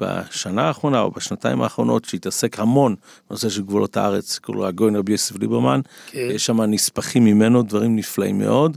בשנה 0.00 0.62
האחרונה 0.62 1.00
או 1.00 1.10
בשנתיים 1.10 1.62
האחרונות 1.62 2.04
שהתעסק 2.04 2.58
המון 2.58 2.94
בנושא 3.30 3.48
של 3.48 3.62
גבולות 3.62 3.96
הארץ, 3.96 4.38
קוראים 4.38 4.62
לו 4.62 4.68
הגויין 4.68 4.96
רבי 4.96 5.12
יוסף 5.12 5.38
ליברמן, 5.38 5.80
כן. 6.06 6.28
יש 6.32 6.46
שם 6.46 6.60
נספחים 6.60 7.24
ממנו, 7.24 7.62
דברים 7.62 7.96
נפלאים 7.96 8.38
מאוד, 8.38 8.76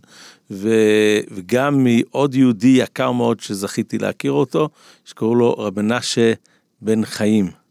ו... 0.51 0.69
וגם 1.31 1.83
מעוד 1.83 2.35
יהודי 2.35 2.67
יקר 2.67 3.11
מאוד 3.11 3.39
שזכיתי 3.39 3.97
להכיר 3.97 4.31
אותו, 4.31 4.69
שקראו 5.05 5.35
לו 5.35 5.53
רב 5.53 5.81
מנשה 5.81 6.33
בן 6.81 7.05
חיים. 7.05 7.61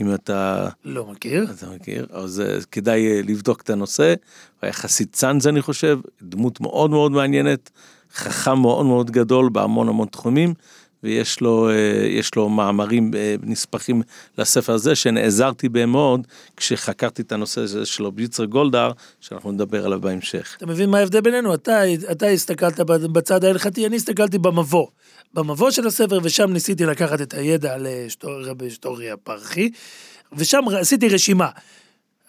אם 0.00 0.14
אתה 0.14 0.68
לא 0.84 1.06
מכיר. 1.06 1.46
אתה 1.58 1.66
מכיר? 1.74 2.06
אז 2.10 2.40
אה, 2.40 2.58
כדאי 2.72 3.06
אה, 3.06 3.20
לבדוק 3.24 3.60
את 3.60 3.70
הנושא. 3.70 4.14
היה 4.62 4.72
חסיד 4.72 5.08
צאנז 5.12 5.46
אני 5.46 5.62
חושב, 5.62 5.98
דמות 6.22 6.60
מאוד 6.60 6.90
מאוד 6.90 7.12
מעניינת, 7.12 7.70
חכם 8.14 8.58
מאוד 8.58 8.86
מאוד 8.86 9.10
גדול 9.10 9.48
בהמון 9.48 9.88
המון 9.88 10.08
תחומים, 10.08 10.54
ויש 11.04 11.40
לו, 11.40 11.70
אה, 11.70 12.06
יש 12.06 12.34
לו 12.34 12.48
מאמרים 12.48 13.10
אה, 13.14 13.34
נספחים 13.42 14.02
לספר 14.38 14.72
הזה, 14.72 14.94
שנעזרתי 14.94 15.68
בהם 15.68 15.92
מאוד 15.92 16.26
כשחקרתי 16.56 17.22
את 17.22 17.32
הנושא 17.32 17.60
הזה 17.60 17.86
של 17.86 18.04
יצחק 18.18 18.48
גולדהר, 18.48 18.92
שאנחנו 19.20 19.52
נדבר 19.52 19.84
עליו 19.84 20.00
בהמשך. 20.00 20.54
אתה 20.56 20.66
מבין 20.66 20.90
מה 20.90 20.98
ההבדל 20.98 21.20
בינינו? 21.20 21.54
אתה, 21.54 21.92
אתה 22.10 22.26
הסתכלת 22.26 22.80
בצד 23.12 23.44
ההלכתי, 23.44 23.86
אני 23.86 23.96
הסתכלתי 23.96 24.38
במבוא. 24.38 24.86
במבוא 25.34 25.70
של 25.70 25.86
הספר, 25.86 26.18
ושם 26.22 26.52
ניסיתי 26.52 26.84
לקחת 26.84 27.20
את 27.20 27.34
הידע 27.34 27.74
על 27.74 27.86
אה, 27.86 28.06
רבי 28.24 28.70
שטוריה 28.70 29.14
ושם 30.32 30.62
עשיתי 30.80 31.08
רשימה. 31.08 31.48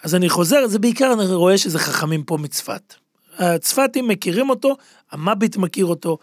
אז 0.04 0.16
אני 0.16 0.30
חוזר, 0.30 0.68
זה 0.68 0.80
בעיקר 0.80 1.14
אני 1.14 1.26
רואה 1.26 1.58
שזה 1.58 1.80
חכמים 1.80 2.24
פה 2.24 2.38
מצפת. 2.38 2.94
הצפתים 3.38 4.08
מכירים 4.08 4.50
אותו, 4.50 4.76
המביט 5.12 5.58
מכיר 5.58 5.86
אותו. 5.86 6.18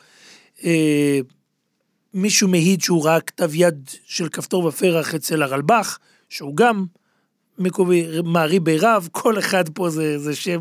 אה, 2.14 2.20
מישהו 2.20 2.48
מעיד 2.48 2.80
שהוא 2.80 3.04
ראה 3.04 3.20
כתב 3.20 3.54
יד 3.54 3.90
של 4.04 4.28
כפתור 4.28 4.64
ופרח 4.64 5.14
אצל 5.14 5.42
הרלב"ח, 5.42 5.98
שהוא 6.28 6.56
גם 6.56 6.84
מקומי, 7.58 8.06
מערי 8.24 8.60
ברב, 8.60 9.08
כל 9.12 9.38
אחד 9.38 9.68
פה 9.68 9.90
זה, 9.90 10.18
זה 10.18 10.36
שם 10.36 10.60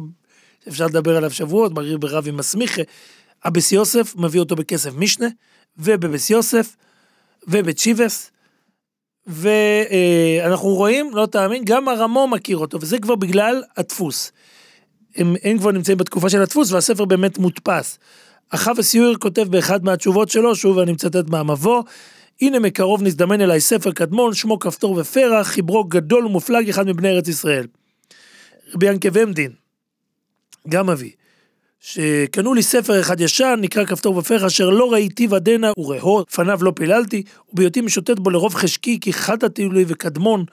אפשר 0.67 0.85
לדבר 0.85 1.17
עליו 1.17 1.31
שבועות, 1.31 1.71
מערי 1.71 1.97
ברב 1.97 2.27
עם 2.27 2.37
מסמיכה. 2.37 2.81
אבס 3.47 3.71
יוסף 3.71 4.15
מביא 4.15 4.39
אותו 4.39 4.55
בכסף 4.55 4.91
משנה, 4.95 5.27
ובבס 5.77 6.29
יוסף, 6.29 6.75
ובצ'יבס. 7.47 8.31
ואנחנו 9.27 10.69
רואים, 10.69 11.11
לא 11.13 11.25
תאמין, 11.25 11.65
גם 11.65 11.87
הרמו 11.87 12.27
מכיר 12.27 12.57
אותו, 12.57 12.81
וזה 12.81 12.99
כבר 12.99 13.15
בגלל 13.15 13.63
הדפוס. 13.77 14.31
הם, 15.15 15.35
הם 15.43 15.57
כבר 15.57 15.71
נמצאים 15.71 15.97
בתקופה 15.97 16.29
של 16.29 16.41
הדפוס, 16.41 16.71
והספר 16.71 17.05
באמת 17.05 17.37
מודפס. 17.37 17.99
החווה 18.51 18.83
סיור 18.83 19.15
כותב 19.19 19.47
באחד 19.49 19.83
מהתשובות 19.83 20.29
שלו, 20.29 20.55
שוב 20.55 20.79
אני 20.79 20.91
מצטט 20.91 21.29
מהמבוא, 21.29 21.83
הנה 22.41 22.59
מקרוב 22.59 23.03
נזדמן 23.03 23.41
אליי 23.41 23.59
ספר 23.59 23.91
קדמון, 23.91 24.33
שמו 24.33 24.59
כפתור 24.59 24.97
ופרח, 24.97 25.47
חיברו 25.47 25.83
גדול 25.83 26.25
ומופלג 26.25 26.69
אחד 26.69 26.87
מבני 26.87 27.09
ארץ 27.09 27.27
ישראל. 27.27 27.67
רבי 28.75 28.85
ינקה 28.85 29.09
ומדין, 29.13 29.51
גם 30.69 30.89
אבי, 30.89 31.11
שקנו 31.79 32.53
לי 32.53 32.63
ספר 32.63 32.99
אחד 32.99 33.21
ישן, 33.21 33.59
נקרא 33.61 33.85
כפתור 33.85 34.17
ופרח, 34.17 34.43
אשר 34.43 34.69
לא 34.69 34.93
ראיתי 34.93 35.27
ודנה 35.31 35.71
ורהו, 35.77 36.25
פניו 36.25 36.63
לא 36.63 36.71
פיללתי, 36.75 37.23
ובהיותי 37.53 37.81
משוטט 37.81 38.19
בו 38.19 38.29
לרוב 38.29 38.55
חשקי, 38.55 38.99
כי 38.99 39.13
חטאתי 39.13 39.69
לי 39.69 39.85
וקדמון. 39.87 40.45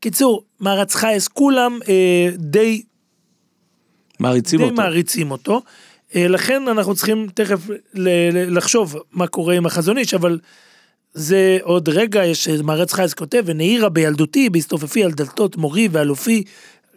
קיצור, 0.00 0.44
מערץ 0.60 0.94
חייס, 0.94 1.28
כולם 1.28 1.78
אה, 1.88 2.28
די 2.38 2.82
מעריצים 4.20 4.58
די 4.58 4.64
אותו. 4.64 4.74
מעריצים 4.74 5.30
אותו. 5.30 5.62
אה, 6.16 6.28
לכן 6.28 6.68
אנחנו 6.68 6.94
צריכים 6.94 7.26
תכף 7.34 7.60
לחשוב 8.48 8.96
מה 9.12 9.26
קורה 9.26 9.54
עם 9.54 9.66
החזון 9.66 9.98
איש, 9.98 10.14
אבל 10.14 10.38
זה 11.14 11.58
עוד 11.62 11.88
רגע, 11.88 12.24
יש 12.24 12.48
מערץ 12.48 12.92
חייס 12.92 13.14
כותב, 13.14 13.42
ונעירה 13.46 13.88
בילדותי, 13.88 14.50
בהסתופפי 14.50 15.04
על 15.04 15.12
דלתות 15.12 15.56
מורי 15.56 15.88
ואלופי, 15.92 16.44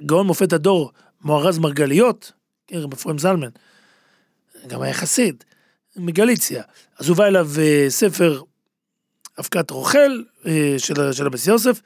גאון 0.06 0.28
מופת 0.28 0.54
הדור, 0.54 0.92
מוארז 1.22 1.58
מרגליות, 1.58 2.32
כן, 2.68 2.78
רב 2.78 2.94
אפרים 2.94 3.18
זלמן, 3.18 3.50
גם 4.68 4.82
היה 4.82 4.94
חסיד, 4.94 5.44
מגליציה. 5.96 6.64
אז 7.00 7.10
הובא 7.10 7.26
אליו 7.26 7.50
אה, 7.60 7.86
ספר 7.90 8.42
אבקת 9.40 9.72
רוכל 9.72 10.22
אה, 10.46 10.76
של, 10.78 11.14
של 11.14 11.28
הבס 11.28 11.48
יוסף, 11.48 11.82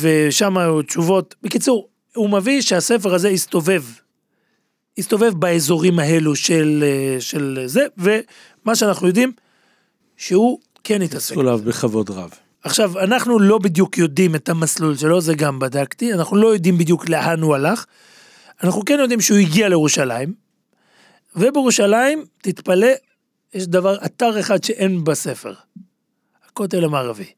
ושם 0.00 0.58
היו 0.58 0.82
תשובות. 0.82 1.34
בקיצור, 1.42 1.88
הוא 2.14 2.30
מביא 2.30 2.60
שהספר 2.60 3.14
הזה 3.14 3.28
הסתובב. 3.28 3.82
הסתובב 5.00 5.34
באזורים 5.34 5.98
האלו 5.98 6.36
של, 6.36 6.84
אה, 6.86 7.20
של 7.20 7.62
זה, 7.66 7.86
ומה 7.98 8.76
שאנחנו 8.76 9.06
יודעים, 9.06 9.32
שהוא 10.16 10.58
כן 10.84 11.02
התעסק. 11.02 11.36
עליו 11.36 11.60
בכבוד 11.64 12.10
רב. 12.10 12.30
עכשיו, 12.62 12.98
אנחנו 12.98 13.38
לא 13.38 13.58
בדיוק 13.58 13.98
יודעים 13.98 14.34
את 14.34 14.48
המסלול 14.48 14.96
שלו, 14.96 15.20
זה 15.20 15.34
גם 15.34 15.58
בדקתי, 15.58 16.14
אנחנו 16.14 16.36
לא 16.36 16.48
יודעים 16.54 16.78
בדיוק 16.78 17.08
לאן 17.08 17.40
הוא 17.42 17.54
הלך. 17.54 17.84
אנחנו 18.62 18.84
כן 18.84 18.98
יודעים 19.00 19.20
שהוא 19.20 19.38
הגיע 19.38 19.68
לירושלים, 19.68 20.34
ובירושלים, 21.36 22.24
תתפלא, 22.42 22.88
יש 23.54 23.66
דבר, 23.66 23.96
אתר 24.04 24.40
אחד 24.40 24.64
שאין 24.64 25.04
בספר. 25.04 25.54
הכותל 26.48 26.84
המערבי. 26.84 27.32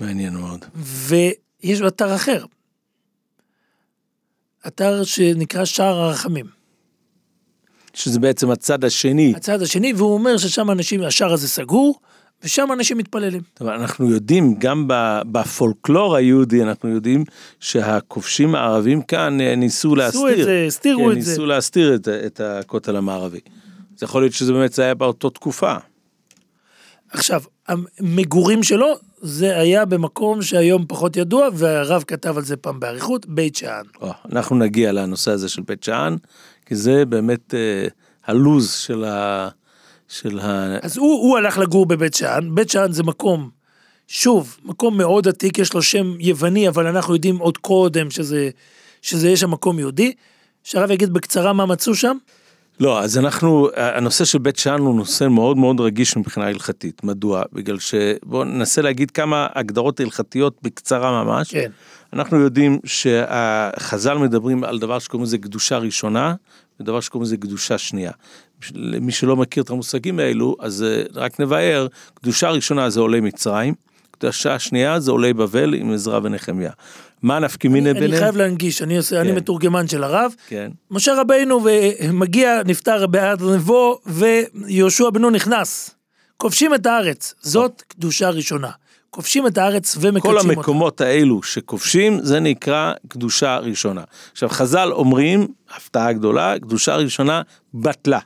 מעניין 0.00 0.34
מאוד. 0.34 0.64
ויש 0.74 1.80
אתר 1.86 2.14
אחר. 2.14 2.44
אתר 4.66 5.04
שנקרא 5.04 5.64
שער 5.64 5.96
הרחמים. 5.96 6.59
שזה 7.94 8.20
בעצם 8.20 8.50
הצד 8.50 8.84
השני. 8.84 9.32
הצד 9.36 9.62
השני, 9.62 9.92
והוא 9.92 10.14
אומר 10.14 10.36
ששם 10.36 10.70
אנשים, 10.70 11.02
השער 11.02 11.32
הזה 11.32 11.48
סגור, 11.48 12.00
ושם 12.44 12.68
אנשים 12.72 12.98
מתפללים. 12.98 13.40
טוב, 13.54 13.68
אנחנו 13.68 14.10
יודעים, 14.10 14.54
גם 14.58 14.84
בפולקלור 15.32 16.16
היהודי, 16.16 16.62
אנחנו 16.62 16.88
יודעים 16.88 17.24
שהכובשים 17.60 18.54
הערבים 18.54 19.02
כאן 19.02 19.40
אה, 19.40 19.54
ניסו 19.56 19.94
להסתיר. 19.94 20.40
את 20.40 20.44
זה, 20.44 20.64
הסתירו 20.66 21.04
כן, 21.04 21.18
את 21.18 21.22
זה. 21.22 21.30
ניסו 21.30 21.46
להסתיר 21.46 21.94
את, 21.94 22.08
את 22.08 22.40
הכותל 22.40 22.96
המערבי. 22.96 23.40
אז 23.96 24.02
יכול 24.02 24.22
להיות 24.22 24.34
שזה 24.34 24.52
באמת 24.52 24.72
זה 24.72 24.82
היה 24.82 24.94
באותו 24.94 25.30
תקופה. 25.30 25.74
עכשיו, 27.10 27.42
המגורים 27.68 28.62
שלו, 28.62 28.94
זה 29.22 29.58
היה 29.58 29.84
במקום 29.84 30.42
שהיום 30.42 30.84
פחות 30.88 31.16
ידוע, 31.16 31.48
והרב 31.54 32.04
כתב 32.06 32.36
על 32.36 32.44
זה 32.44 32.56
פעם 32.56 32.80
באריכות, 32.80 33.26
בית 33.26 33.56
שאן. 33.56 33.82
אנחנו 34.32 34.56
נגיע 34.56 34.92
לנושא 34.92 35.30
הזה 35.30 35.48
של 35.48 35.62
בית 35.62 35.82
שאן, 35.82 36.16
כי 36.70 36.76
זה 36.76 37.04
באמת 37.04 37.54
אה, 37.54 37.86
הלוז 38.26 38.72
של 38.72 39.04
ה... 39.04 39.48
של 40.08 40.38
ה... 40.38 40.76
אז 40.82 40.96
הוא, 40.96 41.22
הוא 41.22 41.38
הלך 41.38 41.58
לגור 41.58 41.86
בבית 41.86 42.14
שאן, 42.14 42.54
בית 42.54 42.70
שאן 42.70 42.92
זה 42.92 43.02
מקום, 43.02 43.50
שוב, 44.08 44.56
מקום 44.64 44.98
מאוד 44.98 45.28
עתיק, 45.28 45.58
יש 45.58 45.74
לו 45.74 45.82
שם 45.82 46.14
יווני, 46.18 46.68
אבל 46.68 46.86
אנחנו 46.86 47.14
יודעים 47.14 47.38
עוד 47.38 47.58
קודם 47.58 48.10
שזה, 48.10 48.50
שזה 49.02 49.28
יש 49.28 49.40
שם 49.40 49.50
מקום 49.50 49.78
יהודי. 49.78 50.12
שהרב 50.64 50.90
יגיד 50.90 51.12
בקצרה 51.12 51.52
מה 51.52 51.66
מצאו 51.66 51.94
שם? 51.94 52.16
לא, 52.80 53.00
אז 53.00 53.18
אנחנו, 53.18 53.68
הנושא 53.76 54.24
של 54.24 54.38
בית 54.38 54.56
שאן 54.56 54.80
הוא 54.80 54.94
נושא 54.94 55.28
מאוד 55.28 55.56
מאוד 55.56 55.80
רגיש 55.80 56.16
מבחינה 56.16 56.46
הלכתית. 56.46 57.04
מדוע? 57.04 57.42
בגלל 57.52 57.78
שבואו 57.78 58.44
ננסה 58.44 58.82
להגיד 58.82 59.10
כמה 59.10 59.46
הגדרות 59.54 60.00
הלכתיות 60.00 60.58
בקצרה 60.62 61.24
ממש. 61.24 61.50
כן. 61.50 61.70
אנחנו 62.12 62.40
יודעים 62.40 62.78
שהחז"ל 62.84 64.18
מדברים 64.18 64.64
על 64.64 64.78
דבר 64.78 64.98
שקוראים 64.98 65.24
לזה 65.24 65.38
קדושה 65.38 65.78
ראשונה, 65.78 66.34
ודבר 66.80 67.00
שקוראים 67.00 67.26
לזה 67.26 67.36
קדושה 67.36 67.78
שנייה. 67.78 68.12
למי 68.74 69.12
שלא 69.12 69.36
מכיר 69.36 69.62
את 69.62 69.70
המושגים 69.70 70.18
האלו, 70.18 70.56
אז 70.60 70.82
אה, 70.82 71.02
רק 71.14 71.40
נבהר, 71.40 71.86
קדושה 72.14 72.50
ראשונה 72.50 72.90
זה 72.90 73.00
עולי 73.00 73.20
מצרים, 73.20 73.74
קדושה 74.10 74.58
שנייה 74.58 75.00
זה 75.00 75.10
עולי 75.10 75.32
בבל 75.32 75.74
עם 75.74 75.92
עזרא 75.92 76.20
ונחמיה. 76.22 76.70
מה 77.22 77.38
נפקא 77.38 77.68
מיני 77.68 77.90
אני 77.90 78.00
ביניהם? 78.00 78.22
חייב 78.22 78.36
להנגיש, 78.36 78.82
אני, 78.82 78.96
עושה, 78.96 79.20
אני 79.20 79.28
כן. 79.28 79.34
מתורגמן 79.36 79.88
של 79.88 80.04
הרב. 80.04 80.34
כן. 80.48 80.70
משה 80.90 81.20
רבינו 81.20 81.64
ומגיע, 81.64 82.62
נפטר 82.66 83.06
בעד 83.06 83.42
נבו, 83.42 84.00
ויהושע 84.06 85.10
בנו 85.10 85.30
נכנס. 85.30 85.90
כובשים 86.36 86.74
את 86.74 86.86
הארץ, 86.86 87.34
זאת 87.40 87.82
קדושה 87.88 88.30
ראשונה. 88.30 88.70
כובשים 89.10 89.46
את 89.46 89.58
הארץ 89.58 89.94
כל 89.94 90.00
ומקדשים 90.02 90.34
אותה. 90.36 90.48
המקומות 90.48 91.00
האלו 91.00 91.42
שכובשים 91.42 92.18
זה 92.22 92.40
נקרא 92.40 92.92
קדושה 93.08 93.58
ראשונה. 93.58 94.02
עכשיו 94.32 94.48
חז"ל 94.48 94.88
אומרים, 94.92 95.46
הפתעה 95.76 96.12
גדולה, 96.12 96.54
קדושה 96.58 96.96
ראשונה 96.96 97.42
בטלה. 97.74 98.18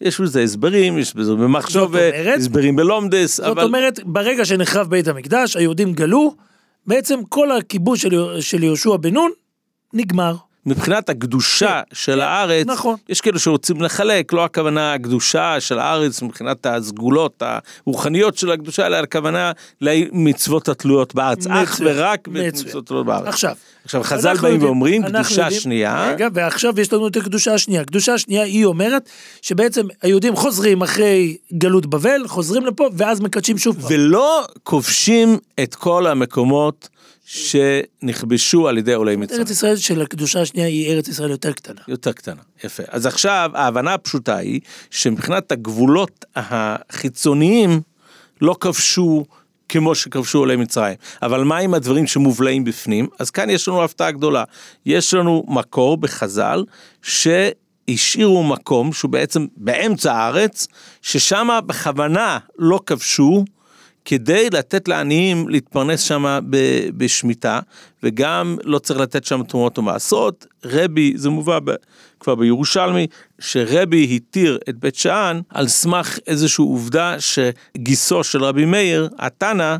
יש 0.00 0.20
בזה 0.20 0.42
הסברים, 0.42 0.98
יש 0.98 1.14
בזה 1.16 1.32
זאת 1.32 1.76
אומרת- 1.76 2.14
הסברים 2.36 2.76
בלומדס, 2.76 3.36
זאת 3.36 3.46
אבל 3.46 3.64
אומרת, 3.64 4.00
ברגע 4.04 4.44
שנחרב 4.44 4.90
בית 4.90 5.08
המקדש, 5.08 5.56
היהודים 5.56 5.92
גלו, 5.92 6.34
בעצם 6.86 7.20
כל 7.28 7.52
הכיבוש 7.52 8.02
של, 8.02 8.40
של 8.40 8.62
יהושע 8.62 8.96
בן 8.96 9.14
נון 9.14 9.30
נגמר. 9.92 10.34
מבחינת 10.66 11.08
הקדושה 11.10 11.80
של 11.92 12.20
הארץ, 12.20 12.66
נכון. 12.66 12.96
יש 13.08 13.20
כאלה 13.20 13.38
שרוצים 13.38 13.82
לחלק, 13.82 14.32
לא 14.32 14.44
הכוונה 14.44 14.94
הקדושה 14.94 15.60
של 15.60 15.78
הארץ 15.78 16.22
מבחינת 16.22 16.66
הסגולות 16.66 17.42
הרוחניות 17.86 18.38
של 18.38 18.50
הקדושה, 18.50 18.86
אלא 18.86 18.96
הכוונה 18.96 19.52
למצוות 19.80 20.68
התלויות 20.68 21.14
בארץ, 21.14 21.46
אך 21.46 21.72
מצוין, 21.80 21.96
ורק 21.98 22.28
מצוין. 22.28 22.44
במצוות 22.50 22.84
התלויות 22.84 23.06
בארץ. 23.06 23.26
עכשיו, 23.26 23.54
עכשיו 23.84 24.02
חז"ל 24.02 24.34
באים 24.34 24.44
יודעים- 24.44 24.62
ואומרים, 24.62 25.02
קדושה 25.02 25.42
יודעים- 25.42 25.60
שנייה, 25.60 26.10
רגע, 26.10 26.28
ועכשיו 26.34 26.80
יש 26.80 26.92
לנו 26.92 27.08
את 27.08 27.16
הקדושה 27.16 27.54
השנייה. 27.54 27.80
הקדושה 27.80 28.14
השנייה 28.14 28.42
היא 28.42 28.64
אומרת 28.64 29.08
שבעצם 29.42 29.86
היהודים 30.02 30.36
חוזרים 30.36 30.82
אחרי 30.82 31.36
גלות 31.52 31.86
בבל, 31.86 32.20
חוזרים 32.26 32.66
לפה, 32.66 32.88
ואז 32.96 33.20
מקדשים 33.20 33.58
שוב 33.58 33.76
פעם. 33.80 33.86
ולא 33.90 34.44
כובשים 34.62 35.38
את 35.62 35.74
כל 35.74 36.06
המקומות 36.06 36.88
שנכבשו 37.24 38.68
על 38.68 38.78
ידי 38.78 38.92
עולי 38.92 39.16
מצרים. 39.16 39.40
ארץ 39.40 39.50
ישראל 39.50 39.76
של 39.76 40.02
הקדושה 40.02 40.40
השנייה 40.40 40.68
היא 40.68 40.92
ארץ 40.92 41.08
ישראל 41.08 41.30
יותר 41.30 41.52
קטנה. 41.52 41.80
יותר 41.88 42.12
קטנה, 42.12 42.42
יפה. 42.64 42.82
אז 42.88 43.06
עכשיו 43.06 43.50
ההבנה 43.54 43.94
הפשוטה 43.94 44.36
היא 44.36 44.60
שמבחינת 44.90 45.52
הגבולות 45.52 46.24
החיצוניים 46.36 47.80
לא 48.40 48.56
כבשו 48.60 49.24
כמו 49.68 49.94
שכבשו 49.94 50.38
עולי 50.38 50.56
מצרים. 50.56 50.94
אבל 51.22 51.44
מה 51.44 51.58
עם 51.58 51.74
הדברים 51.74 52.06
שמובלעים 52.06 52.64
בפנים? 52.64 53.08
אז 53.18 53.30
כאן 53.30 53.50
יש 53.50 53.68
לנו 53.68 53.84
הפתעה 53.84 54.10
גדולה. 54.10 54.44
יש 54.86 55.14
לנו 55.14 55.44
מקור 55.48 55.96
בחז"ל 55.96 56.64
שהשאירו 57.02 58.44
מקום 58.44 58.92
שהוא 58.92 59.10
בעצם 59.10 59.46
באמצע 59.56 60.12
הארץ, 60.12 60.66
ששם 61.02 61.48
בכוונה 61.66 62.38
לא 62.58 62.80
כבשו. 62.86 63.44
כדי 64.04 64.50
לתת 64.50 64.88
לעניים 64.88 65.48
להתפרנס 65.48 66.00
שם 66.00 66.40
בשמיטה, 66.96 67.60
וגם 68.02 68.56
לא 68.64 68.78
צריך 68.78 69.00
לתת 69.00 69.24
שם 69.24 69.42
תרומות 69.42 69.78
ומעשרות. 69.78 70.46
רבי, 70.64 71.12
זה 71.16 71.30
מובא 71.30 71.58
ב, 71.64 71.70
כבר 72.20 72.34
בירושלמי, 72.34 73.06
שרבי 73.38 74.16
התיר 74.16 74.58
את 74.68 74.76
בית 74.78 74.94
שאן 74.94 75.40
על 75.48 75.68
סמך 75.68 76.18
איזושהי 76.26 76.62
עובדה 76.62 77.16
שגיסו 77.18 78.24
של 78.24 78.44
רבי 78.44 78.64
מאיר, 78.64 79.08
התנא, 79.18 79.76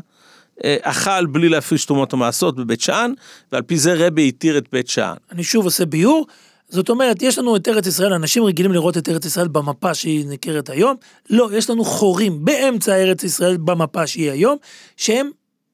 אה, 0.63 0.77
אכל 0.81 1.25
בלי 1.25 1.49
להפריש 1.49 1.85
תרומות 1.85 2.13
ומעשרות 2.13 2.55
בבית 2.55 2.81
שאן, 2.81 3.11
ועל 3.51 3.61
פי 3.61 3.77
זה 3.77 3.93
רבי 3.97 4.27
התיר 4.27 4.57
את 4.57 4.65
בית 4.71 4.87
שאן. 4.87 5.13
אני 5.31 5.43
שוב 5.43 5.65
עושה 5.65 5.85
ביור. 5.85 6.25
זאת 6.69 6.89
אומרת, 6.89 7.21
יש 7.21 7.37
לנו 7.37 7.55
את 7.55 7.67
ארץ 7.67 7.87
ישראל, 7.87 8.13
אנשים 8.13 8.43
רגילים 8.43 8.71
לראות 8.71 8.97
את 8.97 9.09
ארץ 9.09 9.25
ישראל 9.25 9.47
במפה 9.47 9.93
שהיא 9.93 10.25
נקראת 10.27 10.69
היום. 10.69 10.95
לא, 11.29 11.49
יש 11.53 11.69
לנו 11.69 11.83
חורים 11.83 12.45
באמצע 12.45 12.95
ארץ 12.95 13.23
ישראל 13.23 13.57
במפה 13.57 14.07
שהיא 14.07 14.31
היום, 14.31 14.57
שהם 14.97 15.29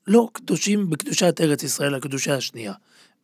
לא 0.07 0.27
קדושים 0.33 0.89
בקדושת 0.89 1.41
ארץ 1.41 1.63
ישראל, 1.63 1.95
הקדושה 1.95 2.35
השנייה. 2.35 2.73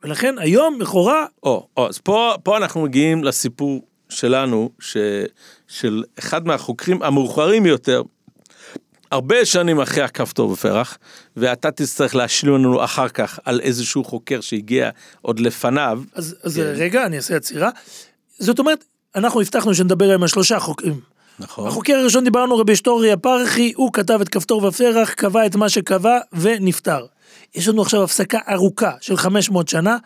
ולכן 0.03 0.35
היום, 0.39 0.81
לכאורה, 0.81 1.25
או, 1.43 1.67
או, 1.77 1.87
אז 1.87 1.97
פה, 1.97 2.33
פה 2.43 2.57
אנחנו 2.57 2.81
מגיעים 2.81 3.23
לסיפור 3.23 3.81
שלנו, 4.09 4.69
ש, 4.79 4.97
של 5.67 6.03
אחד 6.19 6.47
מהחוקרים 6.47 7.03
המאוחרים 7.03 7.65
יותר, 7.65 8.01
הרבה 9.11 9.45
שנים 9.45 9.79
אחרי 9.79 10.03
הכפתור 10.03 10.51
ופרח, 10.51 10.97
ואתה 11.37 11.71
תצטרך 11.71 12.15
להשלים 12.15 12.53
לנו 12.53 12.83
אחר 12.83 13.09
כך 13.09 13.39
על 13.45 13.59
איזשהו 13.59 14.03
חוקר 14.03 14.41
שהגיע 14.41 14.89
עוד 15.21 15.39
לפניו. 15.39 16.01
אז, 16.13 16.35
אז 16.43 16.55
כן. 16.55 16.61
רגע, 16.75 17.05
אני 17.05 17.17
אעשה 17.17 17.35
עצירה. 17.35 17.69
זאת 18.39 18.59
אומרת, 18.59 18.83
אנחנו 19.15 19.41
הבטחנו 19.41 19.73
שנדבר 19.73 20.09
היום 20.09 20.21
על 20.21 20.27
שלושה 20.27 20.59
חוקרים. 20.59 20.99
נכון. 21.39 21.67
החוקר 21.67 21.93
הראשון 21.93 22.23
דיברנו 22.23 22.57
רבי 22.57 22.75
שטורי 22.75 23.11
הפרחי, 23.11 23.73
הוא 23.75 23.93
כתב 23.93 24.21
את 24.21 24.29
כפתור 24.29 24.63
ופרח, 24.63 25.13
קבע 25.13 25.45
את 25.45 25.55
מה 25.55 25.69
שקבע 25.69 26.19
ונפטר. 26.33 27.05
יש 27.55 27.67
לנו 27.67 27.81
עכשיו 27.81 28.03
הפסקה 28.03 28.39
ארוכה 28.51 28.91
של 29.01 29.17
500 29.17 29.67
שנה, 29.67 29.97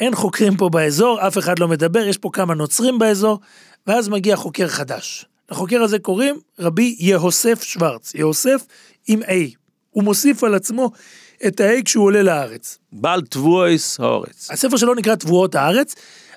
אין 0.00 0.14
חוקרים 0.14 0.56
פה 0.56 0.68
באזור, 0.68 1.26
אף 1.26 1.38
אחד 1.38 1.58
לא 1.58 1.68
מדבר, 1.68 2.06
יש 2.06 2.18
פה 2.18 2.30
כמה 2.32 2.54
נוצרים 2.54 2.98
באזור, 2.98 3.38
ואז 3.86 4.08
מגיע 4.08 4.36
חוקר 4.36 4.68
חדש. 4.68 5.26
לחוקר 5.50 5.82
הזה 5.82 5.98
קוראים 5.98 6.40
רבי 6.58 6.96
יהוסף 6.98 7.62
שוורץ, 7.62 8.14
יהוסף 8.14 8.66
עם 9.06 9.22
A. 9.22 9.56
הוא 9.90 10.04
מוסיף 10.04 10.44
על 10.44 10.54
עצמו 10.54 10.90
את 11.46 11.60
ה-A 11.60 11.82
כשהוא 11.84 12.04
עולה 12.04 12.22
לארץ. 12.22 12.78
בעל 12.92 13.22
תבואס 13.22 14.00
האורץ. 14.00 14.50
הספר 14.50 14.76
שלו 14.76 14.94
נקרא 14.94 15.14
תבואות 15.14 15.54
הארץ. 15.54 15.94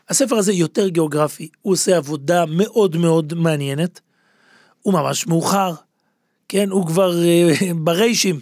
הספר 0.10 0.36
הזה 0.36 0.54
יותר 0.54 0.88
גיאוגרפי, 0.88 1.50
הוא 1.62 1.74
עושה 1.74 1.98
עבודה 1.98 2.46
מאוד 2.46 2.98
מאוד 2.98 3.34
מעניינת. 3.34 4.00
הוא 4.82 4.94
ממש 4.94 5.28
מאוחר, 5.28 5.74
כן, 6.48 6.70
הוא 6.70 6.88
כבר 6.88 7.24
אה, 7.24 7.54
בריישים, 7.84 8.40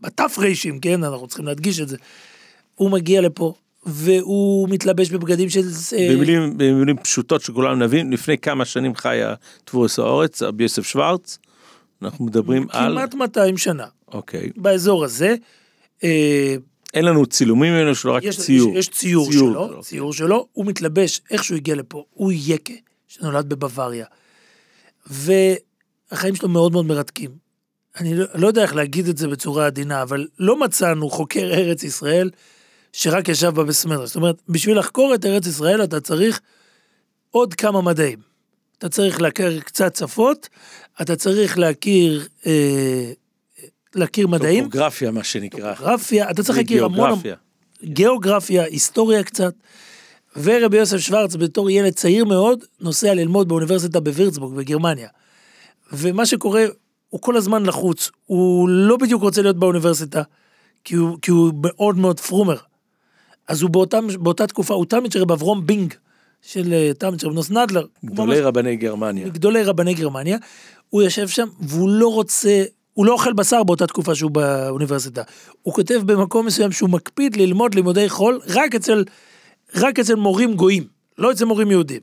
בתף 0.00 0.36
ריישים, 0.38 0.80
כן, 0.80 1.04
אנחנו 1.04 1.26
צריכים 1.26 1.46
להדגיש 1.46 1.80
את 1.80 1.88
זה. 1.88 1.96
הוא 2.74 2.90
מגיע 2.90 3.20
לפה, 3.20 3.54
והוא 3.86 4.68
מתלבש 4.68 5.10
בבגדים 5.10 5.50
של... 5.50 5.60
אה, 5.96 6.08
במילים, 6.14 6.58
במילים 6.58 6.96
פשוטות 6.96 7.42
שכולנו 7.42 7.74
נבין, 7.74 8.12
לפני 8.12 8.38
כמה 8.38 8.64
שנים 8.64 8.94
חיה 8.94 9.34
תבואס 9.64 9.98
האורץ, 9.98 10.42
רבי 10.42 10.62
יוסף 10.62 10.82
שוורץ. 10.82 11.38
אנחנו 12.02 12.24
מדברים 12.24 12.66
על... 12.70 12.92
כמעט 12.92 13.14
200 13.14 13.56
שנה, 13.56 13.86
אוקיי. 14.12 14.50
באזור 14.56 15.04
הזה. 15.04 15.34
אה, 16.04 16.56
אין 16.94 17.04
לנו 17.04 17.26
צילומים 17.26 17.72
ממנו, 17.72 17.94
שלו 17.94 18.14
רק 18.14 18.24
יש, 18.24 18.38
ציור. 18.38 18.70
יש, 18.70 18.76
יש 18.76 18.88
ציור, 18.88 19.30
ציור 19.30 19.52
שלו, 19.52 19.68
שלו, 19.68 19.82
ציור 19.82 20.12
שלו, 20.12 20.46
הוא 20.52 20.66
מתלבש, 20.66 21.20
איך 21.30 21.44
שהוא 21.44 21.56
הגיע 21.56 21.74
לפה, 21.74 22.04
הוא 22.10 22.32
יקה, 22.34 22.74
שנולד 23.08 23.48
בבוואריה. 23.48 24.06
והחיים 25.06 26.34
שלו 26.34 26.48
מאוד 26.48 26.72
מאוד 26.72 26.86
מרתקים. 26.86 27.30
אני 28.00 28.14
לא, 28.14 28.24
לא 28.34 28.46
יודע 28.46 28.62
איך 28.62 28.74
להגיד 28.74 29.08
את 29.08 29.16
זה 29.16 29.28
בצורה 29.28 29.66
עדינה, 29.66 30.02
אבל 30.02 30.26
לא 30.38 30.60
מצאנו 30.60 31.10
חוקר 31.10 31.50
ארץ 31.52 31.82
ישראל 31.82 32.30
שרק 32.96 33.28
ישב 33.28 33.48
בה 33.48 33.64
בסמדרש. 33.64 34.08
זאת 34.08 34.16
אומרת, 34.16 34.42
בשביל 34.48 34.78
לחקור 34.78 35.14
את 35.14 35.24
ארץ 35.24 35.46
ישראל 35.46 35.84
אתה 35.84 36.00
צריך 36.00 36.40
עוד 37.30 37.54
כמה 37.54 37.82
מדעים. 37.82 38.18
אתה 38.78 38.88
צריך 38.88 39.20
להכיר 39.20 39.60
קצת 39.60 39.96
שפות, 39.96 40.48
אתה 41.02 41.16
צריך 41.16 41.58
להכיר, 41.58 42.26
אה, 42.46 43.12
להכיר 43.94 44.26
מדעים, 44.26 44.64
טופוגרפיה 44.64 45.10
מה 45.10 45.24
שנקרא. 45.24 45.74
טופוגרפיה, 45.74 46.30
אתה 46.30 46.42
צריך 46.42 46.58
להכיר 46.58 46.84
המון, 46.84 47.08
גיאוגרפיה. 47.08 47.36
גיאוגרפיה, 47.84 48.64
היסטוריה 48.64 49.22
קצת. 49.22 49.54
ורבי 50.36 50.76
יוסף 50.76 50.98
שוורץ 50.98 51.36
בתור 51.36 51.70
ילד 51.70 51.92
צעיר 51.92 52.24
מאוד 52.24 52.64
נוסע 52.80 53.14
ללמוד 53.14 53.48
באוניברסיטה 53.48 54.00
בווירצבורג 54.00 54.56
בגרמניה. 54.56 55.08
ומה 55.92 56.26
שקורה, 56.26 56.64
הוא 57.08 57.20
כל 57.20 57.36
הזמן 57.36 57.66
לחוץ, 57.66 58.10
הוא 58.24 58.68
לא 58.68 58.96
בדיוק 58.96 59.22
רוצה 59.22 59.42
להיות 59.42 59.56
באוניברסיטה, 59.56 60.22
כי 60.84 60.94
הוא, 60.94 61.18
כי 61.22 61.30
הוא 61.30 61.52
מאוד 61.62 61.98
מאוד 61.98 62.20
פרומר. 62.20 62.56
אז 63.48 63.62
הוא 63.62 63.70
באותה, 63.70 63.98
באותה 64.18 64.46
תקופה, 64.46 64.74
הוא 64.74 64.86
תלמיד 64.86 65.12
של 65.12 65.20
רב 65.22 65.32
אברום 65.32 65.66
בינג, 65.66 65.94
של 66.42 66.72
אה, 66.72 66.90
תלמיד 66.98 67.20
של 67.20 67.26
רב 67.28 67.34
נוס 67.34 67.50
נדלר. 67.50 67.86
גדולי 68.04 68.36
ממש- 68.36 68.44
רבני 68.46 68.76
גרמניה. 68.76 69.26
מגדולי 69.26 69.62
רבני 69.62 69.94
גרמניה, 69.94 70.38
הוא 70.90 71.02
יושב 71.02 71.28
שם 71.28 71.48
והוא 71.60 71.88
לא 71.88 72.08
רוצה, 72.08 72.64
הוא 72.92 73.06
לא 73.06 73.12
אוכל 73.12 73.32
בשר 73.32 73.62
באותה 73.64 73.86
תקופה 73.86 74.14
שהוא 74.14 74.30
באוניברסיטה. 74.30 75.22
הוא 75.62 75.74
כותב 75.74 76.00
במקום 76.06 76.46
מסוים 76.46 76.72
שהוא 76.72 76.90
מקפיד 76.90 77.36
ללמוד 77.36 77.74
לימודי 77.74 78.08
חול 78.08 78.40
רק 78.48 78.74
אצל, 78.74 79.04
רק 79.76 79.98
אצל 79.98 80.14
מורים 80.14 80.54
גויים, 80.54 80.84
לא 81.18 81.32
אצל 81.32 81.44
מורים 81.44 81.70
יהודים. 81.70 82.00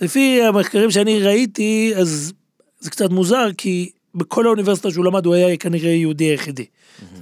לפי 0.00 0.42
המחקרים 0.42 0.90
שאני 0.90 1.20
ראיתי, 1.20 1.92
אז 1.96 2.32
זה 2.80 2.90
קצת 2.90 3.10
מוזר, 3.10 3.46
כי 3.58 3.90
בכל 4.14 4.46
האוניברסיטה 4.46 4.90
שהוא 4.90 5.04
למד 5.04 5.26
הוא 5.26 5.34
היה 5.34 5.56
כנראה 5.56 5.90
יהודי 5.90 6.24
היחידי. 6.24 6.64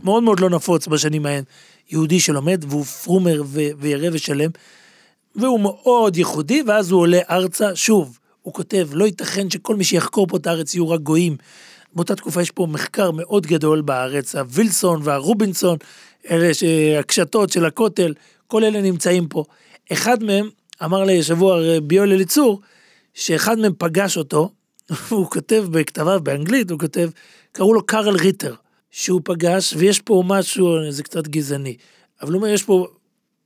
מאוד 0.04 0.22
מאוד 0.22 0.40
לא 0.40 0.50
נפוץ 0.50 0.86
בשנים 0.86 1.26
ההן. 1.26 1.44
יהודי 1.90 2.20
שלומד 2.20 2.64
והוא 2.68 2.84
פרומר 2.84 3.42
וירא 3.78 4.08
ושלם, 4.12 4.50
והוא 5.36 5.60
מאוד 5.60 6.16
ייחודי, 6.16 6.62
ואז 6.66 6.90
הוא 6.90 7.00
עולה 7.00 7.20
ארצה, 7.30 7.76
שוב, 7.76 8.18
הוא 8.42 8.54
כותב, 8.54 8.88
לא 8.92 9.04
ייתכן 9.04 9.50
שכל 9.50 9.76
מי 9.76 9.84
שיחקור 9.84 10.26
פה 10.26 10.36
את 10.36 10.46
הארץ 10.46 10.74
יהיו 10.74 10.90
רק 10.90 11.00
גויים. 11.00 11.36
באותה 11.94 12.16
תקופה 12.16 12.42
יש 12.42 12.50
פה 12.50 12.66
מחקר 12.66 13.10
מאוד 13.10 13.46
גדול 13.46 13.80
בארץ, 13.80 14.34
הווילסון 14.34 15.00
והרובינסון, 15.04 15.78
אלה 16.30 16.50
הקשתות 16.98 17.52
של 17.52 17.64
הכותל, 17.64 18.14
כל 18.46 18.64
אלה 18.64 18.80
נמצאים 18.80 19.28
פה. 19.28 19.44
אחד 19.92 20.24
מהם 20.24 20.48
אמר 20.84 21.04
לי 21.04 21.18
השבוע 21.18 21.60
ביואל 21.82 22.12
אליצור, 22.12 22.60
שאחד 23.14 23.58
מהם 23.58 23.72
פגש 23.78 24.16
אותו, 24.16 24.50
הוא 25.08 25.30
כותב 25.30 25.64
בכתביו 25.70 26.20
באנגלית, 26.22 26.70
הוא 26.70 26.78
כותב, 26.78 27.10
קראו 27.52 27.74
לו 27.74 27.86
קארל 27.86 28.16
ריטר, 28.16 28.54
שהוא 28.90 29.20
פגש, 29.24 29.74
ויש 29.76 30.00
פה 30.00 30.22
משהו, 30.26 30.90
זה 30.90 31.02
קצת 31.02 31.28
גזעני, 31.28 31.76
אבל 32.22 32.32
הוא 32.32 32.38
אומר, 32.38 32.48
יש 32.48 32.62
פה 32.62 32.86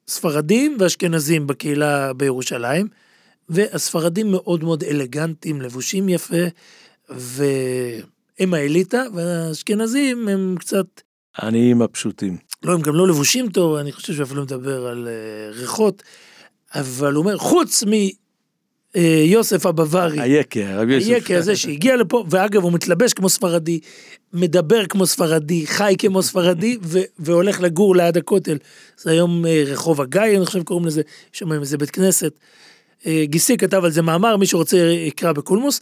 ספרדים 0.08 0.76
ואשכנזים 0.80 1.46
בקהילה 1.46 2.12
בירושלים, 2.12 2.88
והספרדים 3.48 4.32
מאוד 4.32 4.64
מאוד 4.64 4.84
אלגנטים, 4.84 5.62
לבושים 5.62 6.08
יפה, 6.08 6.44
והם 7.08 8.54
האליטה, 8.54 9.02
והאשכנזים 9.14 10.28
הם 10.28 10.56
קצת, 10.58 10.86
העניים 11.36 11.82
הפשוטים. 11.82 12.36
לא, 12.62 12.72
הם 12.72 12.80
גם 12.80 12.94
לא 12.94 13.08
לבושים 13.08 13.50
טוב, 13.50 13.76
אני 13.76 13.92
חושב 13.92 14.14
שאפילו 14.14 14.42
מדבר 14.42 14.86
על 14.86 15.08
אה, 15.08 15.50
ריחות, 15.60 16.02
אבל 16.74 17.12
הוא 17.14 17.22
אומר, 17.22 17.38
חוץ 17.38 17.84
מיוסף 18.96 19.66
הבווארי, 19.66 20.20
היקה, 20.20 20.60
רבי 20.80 20.94
יוסף. 20.94 21.08
היקה 21.08 21.38
הזה 21.38 21.56
שהגיע 21.56 21.96
לפה, 21.96 22.24
ואגב, 22.30 22.62
הוא 22.62 22.72
מתלבש 22.72 23.12
כמו 23.12 23.28
ספרדי, 23.28 23.80
מדבר 24.32 24.86
כמו 24.86 25.06
ספרדי, 25.06 25.66
חי 25.66 25.94
כמו 25.98 26.22
ספרדי, 26.22 26.78
ו- 26.82 26.98
והולך 27.18 27.60
לגור 27.60 27.96
ליד 27.96 28.16
הכותל. 28.16 28.56
זה 28.96 29.10
היום 29.10 29.46
אה, 29.46 29.62
רחוב 29.66 30.00
הגיא, 30.00 30.22
אני 30.36 30.46
חושב 30.46 30.62
קוראים 30.62 30.86
לזה, 30.86 31.02
יש 31.34 31.38
שם 31.38 31.52
איזה 31.52 31.78
בית 31.78 31.90
כנסת. 31.90 32.32
אה, 33.06 33.24
גיסי 33.24 33.56
כתב 33.56 33.84
על 33.84 33.90
זה 33.90 34.02
מאמר, 34.02 34.36
מי 34.36 34.46
שרוצה 34.46 34.76
יקרא 34.76 35.32
בקולמוס, 35.32 35.80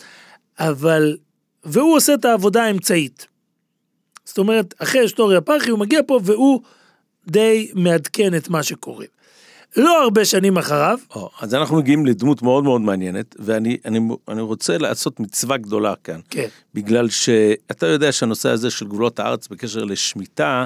אבל, 0.58 1.16
והוא 1.64 1.96
עושה 1.96 2.14
את 2.14 2.24
העבודה 2.24 2.64
האמצעית. 2.64 3.26
זאת 4.24 4.38
אומרת, 4.38 4.74
אחרי 4.78 5.00
היסטוריה 5.00 5.40
פרחי, 5.40 5.70
הוא 5.70 5.78
מגיע 5.78 6.00
פה 6.06 6.20
והוא 6.24 6.60
די 7.26 7.70
מעדכן 7.74 8.34
את 8.34 8.48
מה 8.48 8.62
שקורה. 8.62 9.06
לא 9.76 10.02
הרבה 10.02 10.24
שנים 10.24 10.58
אחריו, 10.58 10.98
או, 11.14 11.30
אז 11.40 11.54
אנחנו 11.54 11.76
מגיעים 11.76 12.06
לדמות 12.06 12.42
מאוד 12.42 12.64
מאוד 12.64 12.80
מעניינת, 12.80 13.36
ואני 13.38 13.76
אני, 13.84 14.00
אני 14.28 14.40
רוצה 14.40 14.78
לעשות 14.78 15.20
מצווה 15.20 15.56
גדולה 15.56 15.94
כאן. 16.04 16.20
כן, 16.30 16.48
בגלל 16.74 17.08
שאתה 17.08 17.86
יודע 17.86 18.12
שהנושא 18.12 18.48
הזה 18.48 18.70
של 18.70 18.86
גבולות 18.86 19.20
הארץ 19.20 19.48
בקשר 19.48 19.84
לשמיטה, 19.84 20.64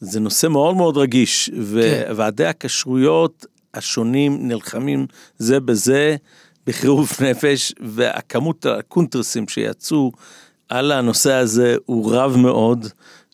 זה 0.00 0.20
נושא 0.20 0.46
מאוד 0.46 0.76
מאוד 0.76 0.96
רגיש, 0.96 1.50
וועדי 2.10 2.46
הכשרויות 2.46 3.46
השונים 3.74 4.48
נלחמים 4.48 5.06
זה 5.38 5.60
בזה 5.60 6.16
בחירוף 6.66 7.20
נפש, 7.20 7.72
והכמות 7.80 8.66
הקונטרסים 8.66 9.48
שיצאו 9.48 10.12
על 10.68 10.92
הנושא 10.92 11.32
הזה 11.32 11.76
הוא 11.86 12.14
רב 12.14 12.36
מאוד, 12.36 12.86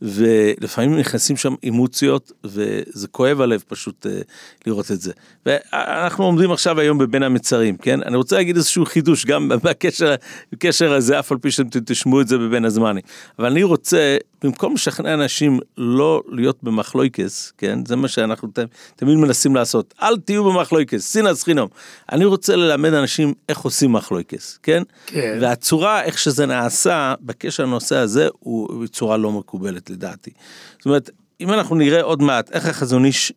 ולפעמים 0.02 0.98
נכנסים 0.98 1.36
שם 1.36 1.54
אימוציות, 1.62 2.32
וזה 2.44 3.08
כואב 3.08 3.40
הלב 3.40 3.64
פשוט 3.68 4.06
אה, 4.06 4.20
לראות 4.66 4.90
את 4.90 5.00
זה. 5.00 5.12
ואנחנו 5.46 6.24
עומדים 6.24 6.52
עכשיו 6.52 6.80
היום 6.80 6.98
בבין 6.98 7.22
המצרים, 7.22 7.76
כן? 7.76 8.02
אני 8.02 8.16
רוצה 8.16 8.36
להגיד 8.36 8.56
איזשהו 8.56 8.86
חידוש 8.86 9.26
גם 9.26 9.48
בקשר, 9.64 10.14
בקשר 10.52 10.92
הזה, 10.92 11.18
אף 11.18 11.32
על 11.32 11.38
פי 11.38 11.50
שאתם 11.50 11.80
תשמעו 11.86 12.20
את 12.20 12.28
זה 12.28 12.38
בבין 12.38 12.64
הזמנים. 12.64 13.02
אבל 13.38 13.46
אני 13.46 13.62
רוצה, 13.62 14.16
במקום 14.44 14.74
לשכנע 14.74 15.14
אנשים 15.14 15.58
לא 15.76 16.22
להיות 16.28 16.58
במחלויקס, 16.62 17.52
כן? 17.58 17.78
זה 17.86 17.96
מה 17.96 18.08
שאנחנו 18.08 18.48
ת, 18.48 18.58
תמיד 18.96 19.16
מנסים 19.16 19.54
לעשות. 19.54 19.94
אל 20.02 20.16
תהיו 20.16 20.44
במחלויקס, 20.44 21.00
סינס 21.00 21.42
חינום. 21.42 21.68
אני 22.12 22.24
רוצה 22.24 22.56
ללמד 22.56 22.94
אנשים 22.94 23.34
איך 23.48 23.58
עושים 23.58 23.92
מחלויקס, 23.92 24.58
כן? 24.62 24.82
כן. 25.06 25.38
והצורה 25.40 26.02
איך 26.02 26.18
שזה 26.18 26.46
נעשה 26.46 27.14
בקשר 27.20 27.64
לנושא 27.64 27.96
הזה 27.96 28.28
הוא 28.38 28.86
צורה 28.86 29.16
לא 29.16 29.32
מקובלת 29.32 29.90
לדעתי. 29.90 30.30
זאת 30.78 30.86
אומרת, 30.86 31.10
אם 31.40 31.52
אנחנו 31.52 31.76
נראה 31.76 32.02
עוד 32.02 32.22
מעט 32.22 32.50
איך 32.52 32.66
החזון 32.66 33.04
איש 33.04 33.32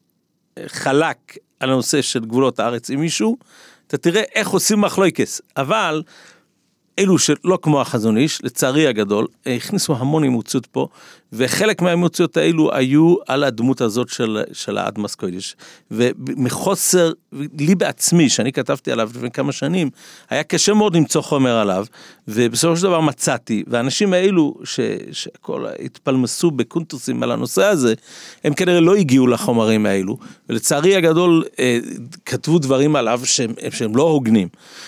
אה, 0.57 0.63
חלק 0.67 1.17
על 1.59 1.69
הנושא 1.69 2.01
של 2.01 2.25
גבולות 2.25 2.59
הארץ 2.59 2.89
עם 2.89 2.99
מישהו, 2.99 3.37
אתה 3.87 3.97
תראה 3.97 4.23
איך 4.35 4.49
עושים 4.49 4.81
מחלוקס, 4.81 5.41
אבל 5.57 6.03
אלו 6.99 7.17
שלא 7.17 7.59
כמו 7.61 7.81
החזון 7.81 8.17
איש, 8.17 8.43
לצערי 8.43 8.87
הגדול, 8.87 9.27
אה, 9.47 9.55
הכניסו 9.55 9.95
המון 9.95 10.23
אימוציות 10.23 10.65
פה, 10.65 10.87
וחלק 11.35 11.81
מהאימוציות 11.81 12.37
האלו 12.37 12.73
היו 12.73 13.15
על 13.27 13.43
הדמות 13.43 13.81
הזאת 13.81 14.09
של, 14.09 14.41
של 14.53 14.77
האדמס 14.77 15.15
קוידש. 15.15 15.55
ומחוסר, 15.91 17.11
לי 17.59 17.75
בעצמי, 17.75 18.29
שאני 18.29 18.51
כתבתי 18.51 18.91
עליו 18.91 19.09
לפני 19.15 19.31
כמה 19.31 19.51
שנים, 19.51 19.89
היה 20.29 20.43
קשה 20.43 20.73
מאוד 20.73 20.95
למצוא 20.95 21.21
חומר 21.21 21.55
עליו, 21.55 21.85
ובסופו 22.27 22.77
של 22.77 22.83
דבר 22.83 23.01
מצאתי, 23.01 23.63
והאנשים 23.67 24.13
האלו 24.13 24.55
ש, 24.63 24.79
שהכל 25.11 25.65
התפלמסו 25.85 26.51
בקונטוסים 26.51 27.23
על 27.23 27.31
הנושא 27.31 27.63
הזה, 27.63 27.93
הם 28.43 28.53
כנראה 28.53 28.79
לא 28.79 28.95
הגיעו 28.95 29.27
לחומרים 29.27 29.85
האלו, 29.85 30.17
ולצערי 30.49 30.95
הגדול 30.95 31.43
אה, 31.59 31.79
כתבו 32.25 32.59
דברים 32.59 32.95
עליו 32.95 33.21
שהם, 33.23 33.53
שהם 33.69 33.95
לא 33.95 34.03
הוגנים. 34.03 34.47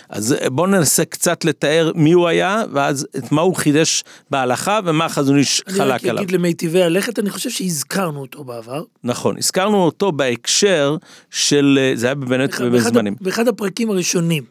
אז 0.10 0.36
בואו 0.52 0.68
ננסה 0.68 1.06
קצת 1.06 1.46
לתאר 1.46 1.92
מי 1.96 2.12
הוא 2.12 2.28
היה, 2.28 2.64
ואז 2.72 3.08
את 3.18 3.32
מה 3.32 3.42
הוא 3.42 3.56
חידש 3.56 4.04
בהלכה, 4.30 4.80
ומה 4.86 5.06
רק 5.06 5.78
חלק 5.78 6.06
עליו. 6.06 6.35
למיטיבי 6.36 6.84
הלכת, 6.84 7.20
אני 7.20 7.30
חושב 7.30 7.50
שהזכרנו 7.50 8.22
אותו 8.22 8.44
בעבר. 8.44 8.84
נכון, 9.04 9.38
הזכרנו 9.38 9.84
אותו 9.84 10.12
בהקשר 10.12 10.98
של, 11.30 11.80
אה, 11.82 11.92
זה 11.96 12.06
היה 12.06 12.16
באמת 12.16 12.60
בזמנים. 12.60 13.16
באחד 13.22 13.48
הפרקים 13.48 13.90
הראשונים, 13.90 14.44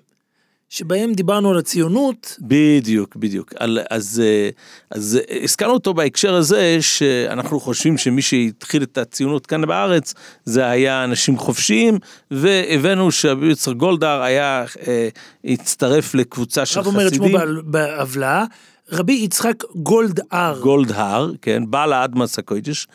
שבהם 0.69 1.13
דיברנו 1.13 1.51
על 1.51 1.59
הציונות, 1.59 2.37
בדיוק, 2.41 3.17
בדיוק. 3.17 3.53
על, 3.59 3.79
אז, 3.91 4.23
אה, 4.25 4.51
אז 4.91 5.21
אה, 5.31 5.43
הזכרנו 5.43 5.73
אותו 5.73 5.95
בהקשר 5.95 6.35
הזה 6.35 6.77
שאנחנו 6.81 7.61
חושבים 7.61 7.99
שמי 7.99 8.23
שהתחיל 8.23 8.83
את 8.83 8.99
הציונות 8.99 9.47
כאן 9.47 9.67
בארץ 9.67 10.15
זה 10.45 10.67
היה 10.67 11.05
אנשים 11.05 11.39
חופשיים 11.39 11.99
והבאנו 12.31 13.13
שרבי 13.13 13.51
יצחק 13.51 13.75
גולדהר 13.75 14.23
היה, 14.23 14.65
הצטרף 15.45 16.15
לקבוצה 16.15 16.67
של 16.67 16.79
הרב 16.79 16.87
אומר 16.87 17.09
את 17.09 17.15
שמו 17.15 17.25
חסידים. 17.25 17.41
רבי 18.93 19.13
יצחק 19.13 19.63
גולדהר. 19.75 20.61
גולדהר, 20.61 21.33
כן, 21.43 21.63
בעל 21.71 21.93
האדמס 21.93 22.39
הקוידש. 22.39 22.87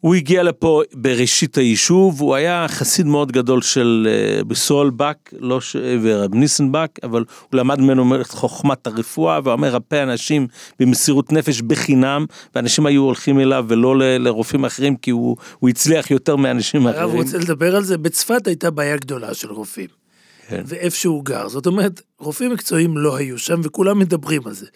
הוא 0.00 0.14
הגיע 0.14 0.42
לפה 0.42 0.82
בראשית 0.92 1.58
היישוב, 1.58 2.20
הוא 2.20 2.34
היה 2.34 2.66
חסיד 2.68 3.06
מאוד 3.06 3.32
גדול 3.32 3.62
של 3.62 4.08
אה, 4.10 4.44
בסול 4.44 4.90
בק, 4.96 5.16
לא 5.38 5.60
ש... 5.60 5.76
ורב 6.02 6.34
ניסן 6.34 6.72
בק, 6.72 6.90
אבל 7.02 7.24
הוא 7.50 7.58
למד 7.60 7.80
ממנו 7.80 8.20
את 8.20 8.30
חוכמת 8.30 8.86
הרפואה, 8.86 9.40
והיה 9.44 9.56
מרפא 9.56 10.02
אנשים 10.02 10.46
במסירות 10.80 11.32
נפש 11.32 11.60
בחינם, 11.60 12.26
ואנשים 12.54 12.86
היו 12.86 13.02
הולכים 13.02 13.40
אליו 13.40 13.64
ולא 13.68 13.98
ל- 13.98 14.02
לרופאים 14.02 14.64
אחרים, 14.64 14.96
כי 14.96 15.10
הוא, 15.10 15.36
הוא 15.58 15.70
הצליח 15.70 16.10
יותר 16.10 16.36
מאנשים 16.36 16.86
הרב 16.86 16.96
אחרים. 16.96 17.22
רוצה 17.22 17.38
לדבר 17.38 17.76
על 17.76 17.82
זה, 17.82 17.98
בצפת 17.98 18.46
הייתה 18.46 18.70
בעיה 18.70 18.96
גדולה 18.96 19.34
של 19.34 19.50
רופאים. 19.52 20.03
כן. 20.48 20.62
ואיפה 20.66 20.96
שהוא 20.96 21.24
גר, 21.24 21.48
זאת 21.48 21.66
אומרת, 21.66 22.00
רופאים 22.18 22.52
מקצועיים 22.52 22.98
לא 22.98 23.16
היו 23.16 23.38
שם 23.38 23.60
וכולם 23.64 23.98
מדברים 23.98 24.46
על 24.46 24.52
זה. 24.52 24.66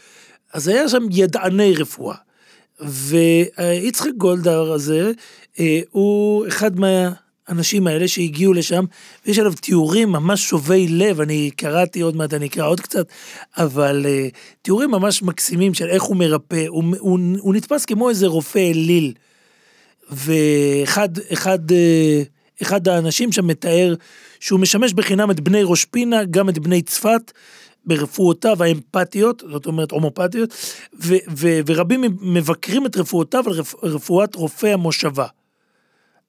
אז 0.52 0.68
היה 0.68 0.88
שם 0.88 1.07
ידעני 1.11 1.74
רפואה. 1.74 2.16
ויצחק 2.81 4.11
גולדהר 4.16 4.72
הזה, 4.72 5.12
אה, 5.61 5.81
הוא 5.90 6.48
אחד 6.48 6.70
מהאנשים 6.81 7.87
האלה 7.87 8.09
שהגיעו 8.09 8.52
לשם, 8.52 8.85
ויש 9.26 9.38
עליו 9.38 9.52
תיאורים 9.52 10.09
ממש 10.09 10.48
שובי 10.48 10.88
לב, 10.88 11.20
אני 11.20 11.50
קראתי 11.57 12.00
עוד 12.00 12.16
מעט, 12.16 12.35
אני 12.35 12.46
אקרא 12.46 12.66
עוד 12.66 12.81
קצת, 12.81 13.07
אבל 13.57 14.07
אה, 14.09 14.28
תיאורים 14.62 14.90
ממש 14.90 15.22
מקסימים 15.22 15.74
של 15.74 15.88
איך 15.88 16.02
הוא 16.02 16.16
מרפא, 16.16 16.64
הוא, 16.68 16.85
הוא, 16.98 17.18
הוא 17.38 17.54
נתפס 17.54 17.85
כמו 17.85 18.11
איזה 18.11 18.26
רופא 18.26 18.70
אליל. 18.70 19.12
ואחד 20.11 21.09
אחד, 21.33 21.72
אה, 21.72 22.22
אחד 22.62 22.88
האנשים 22.88 23.32
שם 23.32 23.46
מתאר 23.46 23.94
שהוא 24.40 24.61
משמש 24.61 24.92
בחינם 24.92 25.30
את 25.30 25.40
בני 25.40 25.61
ראש 25.64 25.84
פינה, 25.84 26.24
גם 26.24 26.48
את 26.48 26.59
בני 26.59 26.82
צפת, 26.82 27.32
ברפואותיו 27.84 28.62
האמפתיות, 28.62 29.42
זאת 29.50 29.66
אומרת 29.66 29.90
הומופתיות, 29.90 30.50
ו, 31.00 31.14
ו, 31.36 31.61
ורבים 31.66 32.04
מבקרים 32.20 32.86
את 32.86 32.96
רפואותיו 32.96 33.44
על 33.46 33.52
רפ, 33.52 33.74
רפואת 33.84 34.34
רופא 34.34 34.66
המושבה. 34.66 35.26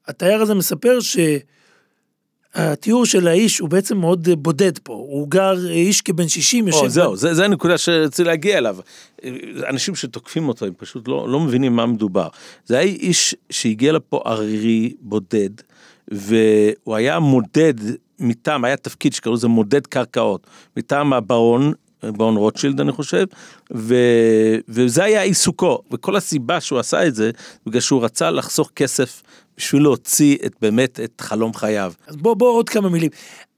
התייר 0.07 0.41
הזה 0.41 0.53
מספר 0.53 0.99
התיאור 2.53 3.05
של 3.05 3.27
האיש 3.27 3.59
הוא 3.59 3.69
בעצם 3.69 3.97
מאוד 3.97 4.29
בודד 4.37 4.77
פה, 4.77 4.93
הוא 4.93 5.27
גר 5.29 5.69
איש 5.69 6.01
כבן 6.01 6.27
60, 6.27 6.67
יושב... 6.67 6.79
או, 6.79 6.89
זהו, 6.89 7.15
זה, 7.15 7.33
זה 7.33 7.45
הנקודה 7.45 7.77
שרציתי 7.77 8.23
להגיע 8.23 8.57
אליו. 8.57 8.77
אנשים 9.69 9.95
שתוקפים 9.95 10.47
אותו, 10.47 10.65
הם 10.65 10.73
פשוט 10.77 11.07
לא, 11.07 11.29
לא 11.29 11.39
מבינים 11.39 11.75
מה 11.75 11.85
מדובר. 11.85 12.27
זה 12.65 12.77
היה 12.77 12.87
איש 12.87 13.35
שהגיע 13.49 13.91
לפה 13.91 14.21
ערירי, 14.25 14.93
בודד, 15.01 15.49
והוא 16.11 16.95
היה 16.95 17.19
מודד 17.19 17.73
מטעם, 18.19 18.65
היה 18.65 18.77
תפקיד 18.77 19.13
שקראו 19.13 19.33
לזה 19.35 19.47
מודד 19.47 19.87
קרקעות, 19.87 20.47
מטעם 20.77 21.13
הברון, 21.13 21.73
ברון 22.03 22.35
רוטשילד 22.35 22.81
אני 22.81 22.91
חושב, 22.91 23.25
ו, 23.73 23.95
וזה 24.67 25.03
היה 25.03 25.21
עיסוקו, 25.21 25.81
וכל 25.91 26.15
הסיבה 26.15 26.61
שהוא 26.61 26.79
עשה 26.79 27.07
את 27.07 27.15
זה, 27.15 27.31
בגלל 27.65 27.81
שהוא 27.81 28.03
רצה 28.03 28.31
לחסוך 28.31 28.71
כסף 28.75 29.23
בשביל 29.57 29.81
להוציא 29.83 30.37
את 30.45 30.51
באמת 30.61 30.99
את 30.99 31.21
חלום 31.21 31.53
חייו. 31.53 31.93
אז 32.07 32.15
בוא, 32.15 32.33
בוא 32.33 32.51
עוד 32.51 32.69
כמה 32.69 32.89
מילים. 32.89 33.09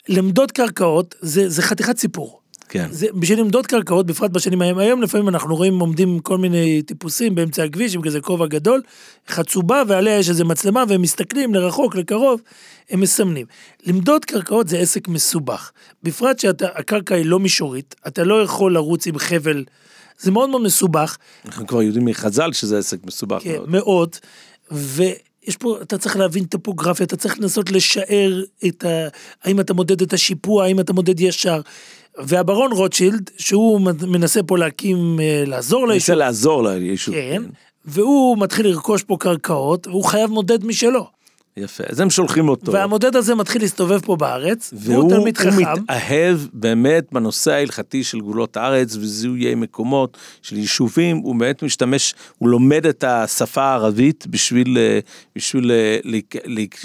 למדוד 0.09 0.51
קרקעות 0.51 1.15
זה, 1.19 1.49
זה 1.49 1.61
חתיכת 1.61 1.97
סיפור. 1.97 2.40
כן. 2.71 2.87
זה, 2.91 3.07
בשביל 3.13 3.39
למדוד 3.39 3.67
קרקעות, 3.67 4.05
בפרט 4.05 4.31
בשנים 4.31 4.61
ההם, 4.61 4.77
היום 4.77 5.01
לפעמים 5.01 5.29
אנחנו 5.29 5.55
רואים 5.55 5.79
עומדים 5.79 6.19
כל 6.19 6.37
מיני 6.37 6.81
טיפוסים 6.81 7.35
באמצע 7.35 7.63
הכביש 7.63 7.95
עם 7.95 8.01
כזה 8.01 8.21
כובע 8.21 8.45
גדול, 8.47 8.81
חצובה 9.29 9.83
ועליה 9.87 10.19
יש 10.19 10.29
איזה 10.29 10.43
מצלמה 10.43 10.83
והם 10.87 11.01
מסתכלים 11.01 11.55
לרחוק, 11.55 11.95
לקרוב, 11.95 12.41
הם 12.89 12.99
מסמנים. 12.99 13.45
למדוד 13.85 14.25
קרקעות 14.25 14.67
זה 14.67 14.79
עסק 14.79 15.07
מסובך. 15.07 15.71
בפרט 16.03 16.39
שהקרקע 16.39 17.15
היא 17.15 17.25
לא 17.25 17.39
מישורית, 17.39 17.95
אתה 18.07 18.23
לא 18.23 18.41
יכול 18.41 18.73
לרוץ 18.73 19.07
עם 19.07 19.17
חבל, 19.17 19.63
זה 20.19 20.31
מאוד 20.31 20.49
מאוד 20.49 20.61
מסובך. 20.61 21.17
אנחנו 21.45 21.67
כבר 21.67 21.81
יודעים 21.81 22.05
מחז"ל 22.05 22.53
שזה 22.53 22.77
עסק 22.77 23.05
מסובך 23.05 23.43
כן, 23.43 23.55
מאוד. 23.55 23.69
מאוד, 23.69 24.15
ויש 24.71 25.57
פה, 25.59 25.77
אתה 25.81 25.97
צריך 25.97 26.17
להבין 26.17 26.45
טופוגרפיה, 26.45 27.05
אתה 27.05 27.17
צריך 27.17 27.39
לנסות 27.39 27.71
לשער 27.71 28.43
את 28.67 28.85
ה... 28.85 29.07
האם 29.43 29.59
אתה 29.59 29.73
מודד 29.73 30.01
את 30.01 30.13
השיפוע, 30.13 30.63
האם 30.65 30.79
אתה 30.79 30.93
מודד 30.93 31.19
ישר. 31.19 31.61
והברון 32.23 32.71
רוטשילד, 32.71 33.29
שהוא 33.37 33.81
מנסה 34.07 34.43
פה 34.43 34.57
להקים, 34.57 35.19
אה, 35.19 35.43
לעזור 35.47 35.87
ליישוב, 35.87 36.15
לעזור 36.15 36.63
ליישוב. 36.63 37.15
כן, 37.15 37.43
והוא 37.85 38.37
מתחיל 38.37 38.67
לרכוש 38.67 39.03
פה 39.03 39.17
קרקעות, 39.19 39.87
והוא 39.87 40.03
חייב 40.03 40.29
מודד 40.29 40.65
משלו. 40.65 41.07
יפה, 41.57 41.83
אז 41.89 41.99
הם 41.99 42.09
שולחים 42.09 42.49
אותו. 42.49 42.71
והמודד 42.71 43.15
הזה 43.15 43.35
מתחיל 43.35 43.61
להסתובב 43.61 43.99
פה 43.99 44.15
בארץ, 44.15 44.73
והוא 44.77 44.95
והוא 44.95 45.09
תלמיד 45.09 45.37
חכם. 45.37 45.61
מתאהב 45.61 46.39
באמת 46.53 47.05
בנושא 47.11 47.51
ההלכתי 47.51 48.03
של 48.03 48.19
גבולות 48.19 48.57
הארץ 48.57 48.95
וזיהויי 48.95 49.55
מקומות 49.55 50.17
של 50.41 50.57
יישובים, 50.57 51.17
הוא 51.17 51.35
באמת 51.35 51.63
משתמש, 51.63 52.13
הוא 52.37 52.49
לומד 52.49 52.85
את 52.85 53.03
השפה 53.03 53.63
הערבית 53.63 54.27
בשביל, 54.27 54.77
אה, 54.77 54.99
בשביל 55.35 55.71
אה, 55.71 55.97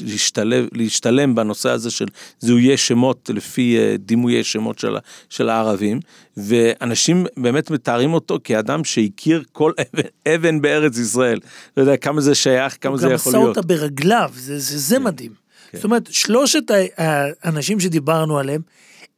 להשתלב, 0.00 0.68
להשתלם 0.72 1.34
בנושא 1.34 1.70
הזה 1.70 1.90
של 1.90 2.06
זיהויי 2.40 2.76
שמות 2.76 3.30
לפי 3.34 3.78
אה, 3.78 3.96
דימויי 3.98 4.44
שמות 4.44 4.78
של, 4.78 4.96
של 5.28 5.48
הערבים, 5.48 6.00
ואנשים 6.36 7.26
באמת 7.36 7.70
מתארים 7.70 8.14
אותו 8.14 8.38
כאדם 8.44 8.84
שהכיר 8.84 9.44
כל 9.52 9.72
אבן, 9.80 10.08
אבן 10.34 10.60
בארץ 10.60 10.98
ישראל. 10.98 11.40
לא 11.76 11.82
יודע 11.82 11.96
כמה 11.96 12.20
זה 12.20 12.34
שייך, 12.34 12.76
כמה 12.80 12.90
הוא 12.90 13.00
זה 13.00 13.06
גם 13.06 13.12
יכול 13.12 13.30
עשה 13.30 13.38
להיות. 13.38 13.56
אותה 13.56 13.68
ברגליו, 13.68 14.30
זה, 14.34 14.58
זה, 14.58 14.78
זה 14.78 14.98
מדהים. 14.98 15.32
זאת 15.72 15.84
אומרת, 15.84 16.08
שלושת 16.10 16.62
האנשים 16.96 17.80
שדיברנו 17.80 18.38
עליהם, 18.38 18.60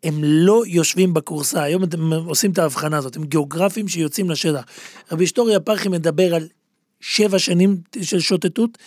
הם 0.05 0.15
לא 0.25 0.63
יושבים 0.67 1.15
בכורסה, 1.15 1.63
היום 1.63 1.83
הם 1.93 2.13
עושים 2.13 2.51
את 2.51 2.59
ההבחנה 2.59 2.99
הזאת, 2.99 3.17
הם 3.17 3.25
גיאוגרפים 3.25 3.89
שיוצאים 3.89 4.31
לשטח. 4.31 4.65
רבי 5.13 5.27
שטורי 5.27 5.55
הפרחי 5.55 5.89
מדבר 5.89 6.35
על 6.35 6.49
שבע 7.01 7.39
שנים 7.39 7.77
של 8.03 8.21
שוטטות, 8.21 8.79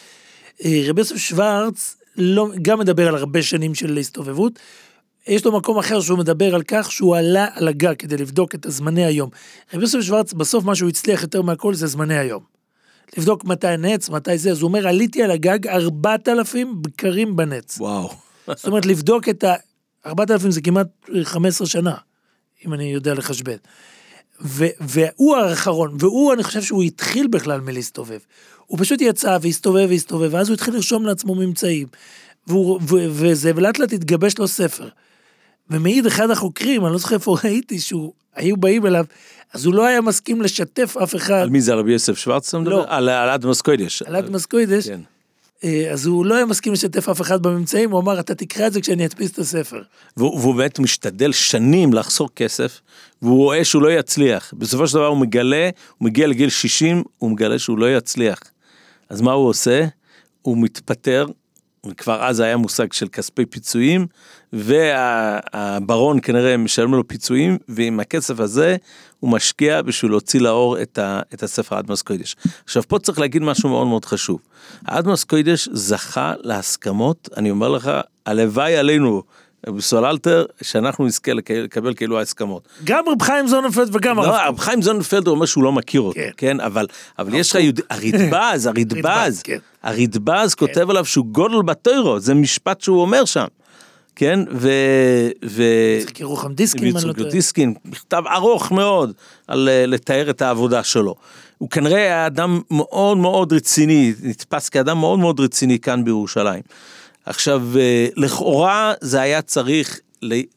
אה, 0.66 0.82
רבי 0.86 1.02
יוסף 1.02 1.18
שוורץ 1.18 1.96
לא, 2.18 2.50
גם 2.62 2.80
מדבר 2.80 3.08
על 3.08 3.16
הרבה 3.16 3.42
שנים 3.42 3.76
של 3.76 3.98
הסתובבות. 3.98 4.60
יש 5.28 5.46
לו 5.46 5.52
מקום 5.52 5.78
אחר 5.78 6.02
שהוא 6.02 6.20
מדבר 6.20 6.56
על 6.56 6.64
כך 6.68 6.92
שהוא 6.92 7.16
עלה 7.16 7.48
על 7.54 7.68
הגג 7.68 7.94
כדי 7.98 8.18
לבדוק 8.18 8.56
את 8.56 8.66
הזמני 8.66 9.06
היום. 9.06 9.30
רבי 9.74 9.84
יוסף 9.84 10.02
שוורץ, 10.02 10.34
בסוף 10.34 10.64
מה 10.64 10.76
שהוא 10.76 10.90
הצליח 10.90 11.22
יותר 11.22 11.42
מהכל 11.42 11.74
זה 11.74 11.88
זמני 11.88 12.18
היום. 12.18 12.44
לבדוק 13.18 13.46
מתי 13.46 13.68
הנץ, 13.68 14.10
מתי 14.10 14.38
זה, 14.38 14.52
אז 14.52 14.62
הוא 14.62 14.68
אומר, 14.68 14.88
עליתי 14.88 15.24
על 15.24 15.32
הגג 15.32 15.68
4,000 15.68 16.82
בקרים 16.82 17.36
בנץ. 17.36 17.78
וואו. 17.80 18.14
זאת 18.48 18.68
אומרת, 18.68 18.86
לבדוק 18.86 19.30
את 19.30 19.44
ה... 19.44 19.54
4,000 20.06 20.52
זה 20.52 20.62
כמעט 20.62 20.88
15 21.24 21.68
שנה, 21.68 21.96
אם 22.66 22.74
אני 22.74 22.84
יודע 22.84 23.14
לחשבן. 23.14 23.58
ו- 24.42 24.66
והוא 24.80 25.38
האחרון, 25.38 25.98
והוא, 26.00 26.34
אני 26.34 26.44
חושב 26.44 26.62
שהוא 26.62 26.84
התחיל 26.84 27.28
בכלל 27.28 27.62
מלהסתובב. 27.62 28.20
הוא 28.66 28.80
פשוט 28.80 29.02
יצא 29.02 29.38
והסתובב 29.42 29.86
והסתובב, 29.90 30.34
ואז 30.34 30.50
הוא 30.50 30.54
התחיל 30.54 30.74
לרשום 30.74 31.06
לעצמו 31.06 31.36
ממצאים. 31.36 31.88
והוא, 32.48 32.80
ו- 32.82 33.08
וזה, 33.10 33.52
ולאט 33.56 33.80
לאט 33.80 33.94
התגבש 33.94 34.38
לו 34.38 34.48
ספר. 34.48 34.90
ומעיד 35.72 36.06
אחד 36.06 36.30
החוקרים, 36.30 36.86
אני 36.86 36.94
לא 36.94 36.98
זוכר 36.98 37.16
איפה 37.16 37.38
ראיתי, 37.44 37.80
שהוא, 37.80 38.14
היו 38.36 38.58
באים 38.58 38.86
אליו, 38.86 39.06
אז 39.54 39.66
הוא 39.66 39.74
לא 39.74 39.86
היה 39.86 40.02
מסכים 40.02 40.42
לשתף 40.42 40.98
אף 40.98 41.16
אחד. 41.16 41.34
על 41.34 41.50
מי 41.50 41.62
זה, 41.62 41.72
על 41.72 41.80
רבי 41.80 41.92
יוסף 41.92 42.18
שוורץ 42.18 42.48
אתה 42.48 42.60
מדבר? 42.60 42.76
לא. 42.76 42.86
על 42.88 43.10
על 43.10 43.30
אדמוס 43.30 43.62
קוידש. 43.62 44.02
על 44.02 44.16
אדמס 44.16 44.46
קוידש, 44.46 44.88
כן. 44.88 45.00
אה, 45.64 45.92
אז 45.92 46.06
הוא 46.06 46.26
לא 46.26 46.36
היה 46.36 46.46
מסכים 46.46 46.74
לשתף 46.74 47.10
אף 47.10 47.22
אחד 47.22 47.42
בממצאים, 47.42 47.92
הוא 47.92 48.00
אמר, 48.00 48.20
אתה 48.20 48.36
תקרא 48.36 48.68
את 48.68 48.74
זה 48.74 48.82
כשאני 48.82 49.06
אדפיס 49.06 49.32
את 49.32 49.40
הספר. 49.40 49.82
והוא, 50.18 50.40
והוא 50.40 50.56
באמת 50.56 50.80
משתדל 50.80 51.32
שנים 51.32 51.94
לחסוך 51.94 52.32
כסף, 52.36 52.82
והוא 53.22 53.38
רואה 53.38 53.64
שהוא 53.64 53.82
לא 53.82 53.92
יצליח. 53.92 54.54
בסופו 54.58 54.88
של 54.88 54.94
דבר 54.94 55.08
הוא 55.08 55.18
מגלה, 55.18 55.70
הוא 55.98 56.06
מגיע 56.06 56.28
לגיל 56.28 56.50
60, 56.50 57.04
הוא 57.18 57.32
מגלה 57.32 57.60
שהוא 57.60 57.78
לא 57.78 57.98
יצליח. 57.98 58.40
אז 59.10 59.22
מה 59.22 59.32
הוא 59.32 59.50
עושה? 59.50 59.86
הוא 60.42 60.58
מתפטר, 60.58 61.26
וכבר 61.86 62.24
אז 62.24 62.40
היה 62.40 62.58
מושג 62.58 62.94
של 62.94 63.08
כספי 63.08 63.46
פיצויים, 63.46 64.08
והברון 64.54 66.20
כנראה 66.24 66.58
משלם 66.58 66.94
לו 66.94 67.08
פיצויים, 67.08 67.58
ועם 67.70 68.00
הכסף 68.00 68.40
הזה 68.40 68.76
הוא 69.20 69.32
משקיע 69.32 69.82
בשביל 69.82 70.12
להוציא 70.12 70.40
לאור 70.42 70.82
את, 70.82 70.98
ה, 70.98 71.20
את 71.34 71.44
הספר 71.44 71.80
אדמוס 71.80 72.02
קוידש. 72.02 72.36
עכשיו 72.64 72.84
פה 72.88 73.00
צריך 73.00 73.20
להגיד 73.20 73.42
משהו 73.42 73.70
מאוד 73.70 73.88
מאוד 73.88 74.06
חשוב. 74.06 74.40
אדמוס 74.86 75.24
קוידש 75.24 75.70
זכה 75.72 76.34
להסכמות, 76.42 77.30
אני 77.38 77.52
אומר 77.52 77.70
לך, 77.70 77.92
הלוואי 78.26 78.76
עלינו, 78.76 79.24
בסוללתר, 79.70 80.46
שאנחנו 80.62 81.06
נזכה 81.06 81.34
לק- 81.34 81.52
לקבל 81.52 81.94
כאילו 81.94 82.20
ההסכמות. 82.20 82.68
גם 82.84 83.04
רב 83.10 83.22
חיים 83.22 83.48
זוננפלד 83.48 83.96
וגם 83.96 84.20
הרב 84.20 84.28
לא. 84.30 84.48
רב 84.48 84.60
חיים 84.60 84.82
זוננפלד 84.82 85.28
אומר 85.28 85.46
שהוא 85.46 85.64
לא 85.64 85.72
מכיר 85.72 86.02
אותו, 86.02 86.16
כן. 86.20 86.30
כן, 86.38 86.60
אבל, 86.60 86.88
אבל 87.20 87.34
יש 87.34 87.50
לך 87.50 87.56
יהודי, 87.56 87.82
הרדב"ז, 87.90 88.66
הרדב"ז, 88.68 89.42
כן. 89.44 89.58
הרדב"ז 89.84 90.56
כותב 90.56 90.90
עליו 90.90 91.06
שהוא 91.06 91.26
גודל 91.26 91.62
בתוירו, 91.66 92.20
זה 92.20 92.34
משפט 92.34 92.82
שהוא 92.82 93.02
אומר 93.02 93.26
שם, 93.26 93.46
כן, 94.16 94.40
ו... 94.52 94.70
ו... 95.46 95.64
יצחק 96.02 96.20
ירוחם 96.20 96.54
דיסקין, 96.54 96.88
אם 96.88 96.98
אני 96.98 97.06
לא 97.06 97.14
טועה. 97.14 97.30
דיסקין, 97.30 97.74
מכתב 97.86 98.24
ארוך 98.36 98.72
מאוד 98.72 99.14
על 99.48 99.70
אה, 99.70 99.86
לתאר 99.86 100.30
את 100.30 100.42
העבודה 100.42 100.84
שלו. 100.84 101.16
הוא 101.58 101.70
כנראה 101.70 101.98
היה 101.98 102.28
אדם 102.28 102.62
מאוד 102.72 103.18
מאוד 103.18 103.54
רציני, 103.54 104.14
נתפס 104.24 104.70
כאדם 104.70 105.00
מאוד 105.00 105.20
מאוד 105.20 105.40
רציני 105.40 105.80
כאן 105.80 106.06
בירושלים. 106.06 106.62
עכשיו, 107.26 107.64
אה, 107.80 108.08
לכאורה 108.18 108.94
זה 109.02 109.22
היה 109.22 109.42
צריך 109.42 110.00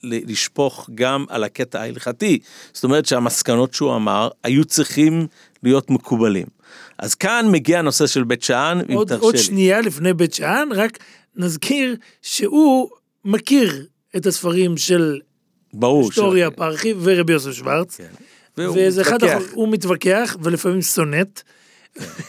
לשפוך 0.03 0.91
גם 0.95 1.25
על 1.29 1.45
הקטע 1.45 1.81
ההלכתי. 1.81 2.39
זאת 2.73 2.85
אומרת 2.85 3.07
שהמסקנות 3.07 3.75
שהוא 3.75 3.97
אמר 3.97 4.29
היו 4.45 4.65
צריכים 4.65 5.27
להיות 5.63 5.91
מקובלים. 5.91 6.47
אז 6.99 7.15
כאן 7.15 7.47
מגיע 7.51 7.79
הנושא 7.79 8.07
של 8.07 8.25
בית 8.25 8.43
שאן, 8.43 8.81
אם 8.91 8.95
עוד, 8.95 9.09
תרשה 9.09 9.23
עוד 9.23 9.35
לי. 9.35 9.43
שנייה 9.43 9.81
לפני 9.81 10.15
בית 10.15 10.35
שאן, 10.35 10.69
רק 10.75 10.99
נזכיר 11.37 11.97
שהוא 12.23 12.91
מכיר 13.25 13.87
את 14.17 14.27
הספרים 14.27 14.77
של 14.77 15.21
ברור. 15.73 16.05
היסטוריה 16.05 16.49
ש- 16.51 16.57
פרחי 16.57 16.95
ורבי 17.01 17.33
יוסף 17.33 17.53
שוורץ. 17.53 17.97
כן. 17.97 18.05
והוא 18.57 18.77
וזה 18.81 19.03
אחד, 19.03 19.15
מתווכח. 19.15 19.37
החוק- 19.37 19.51
הוא 19.55 19.69
מתווכח 19.69 20.37
ולפעמים 20.43 20.83
סונט. 20.83 21.41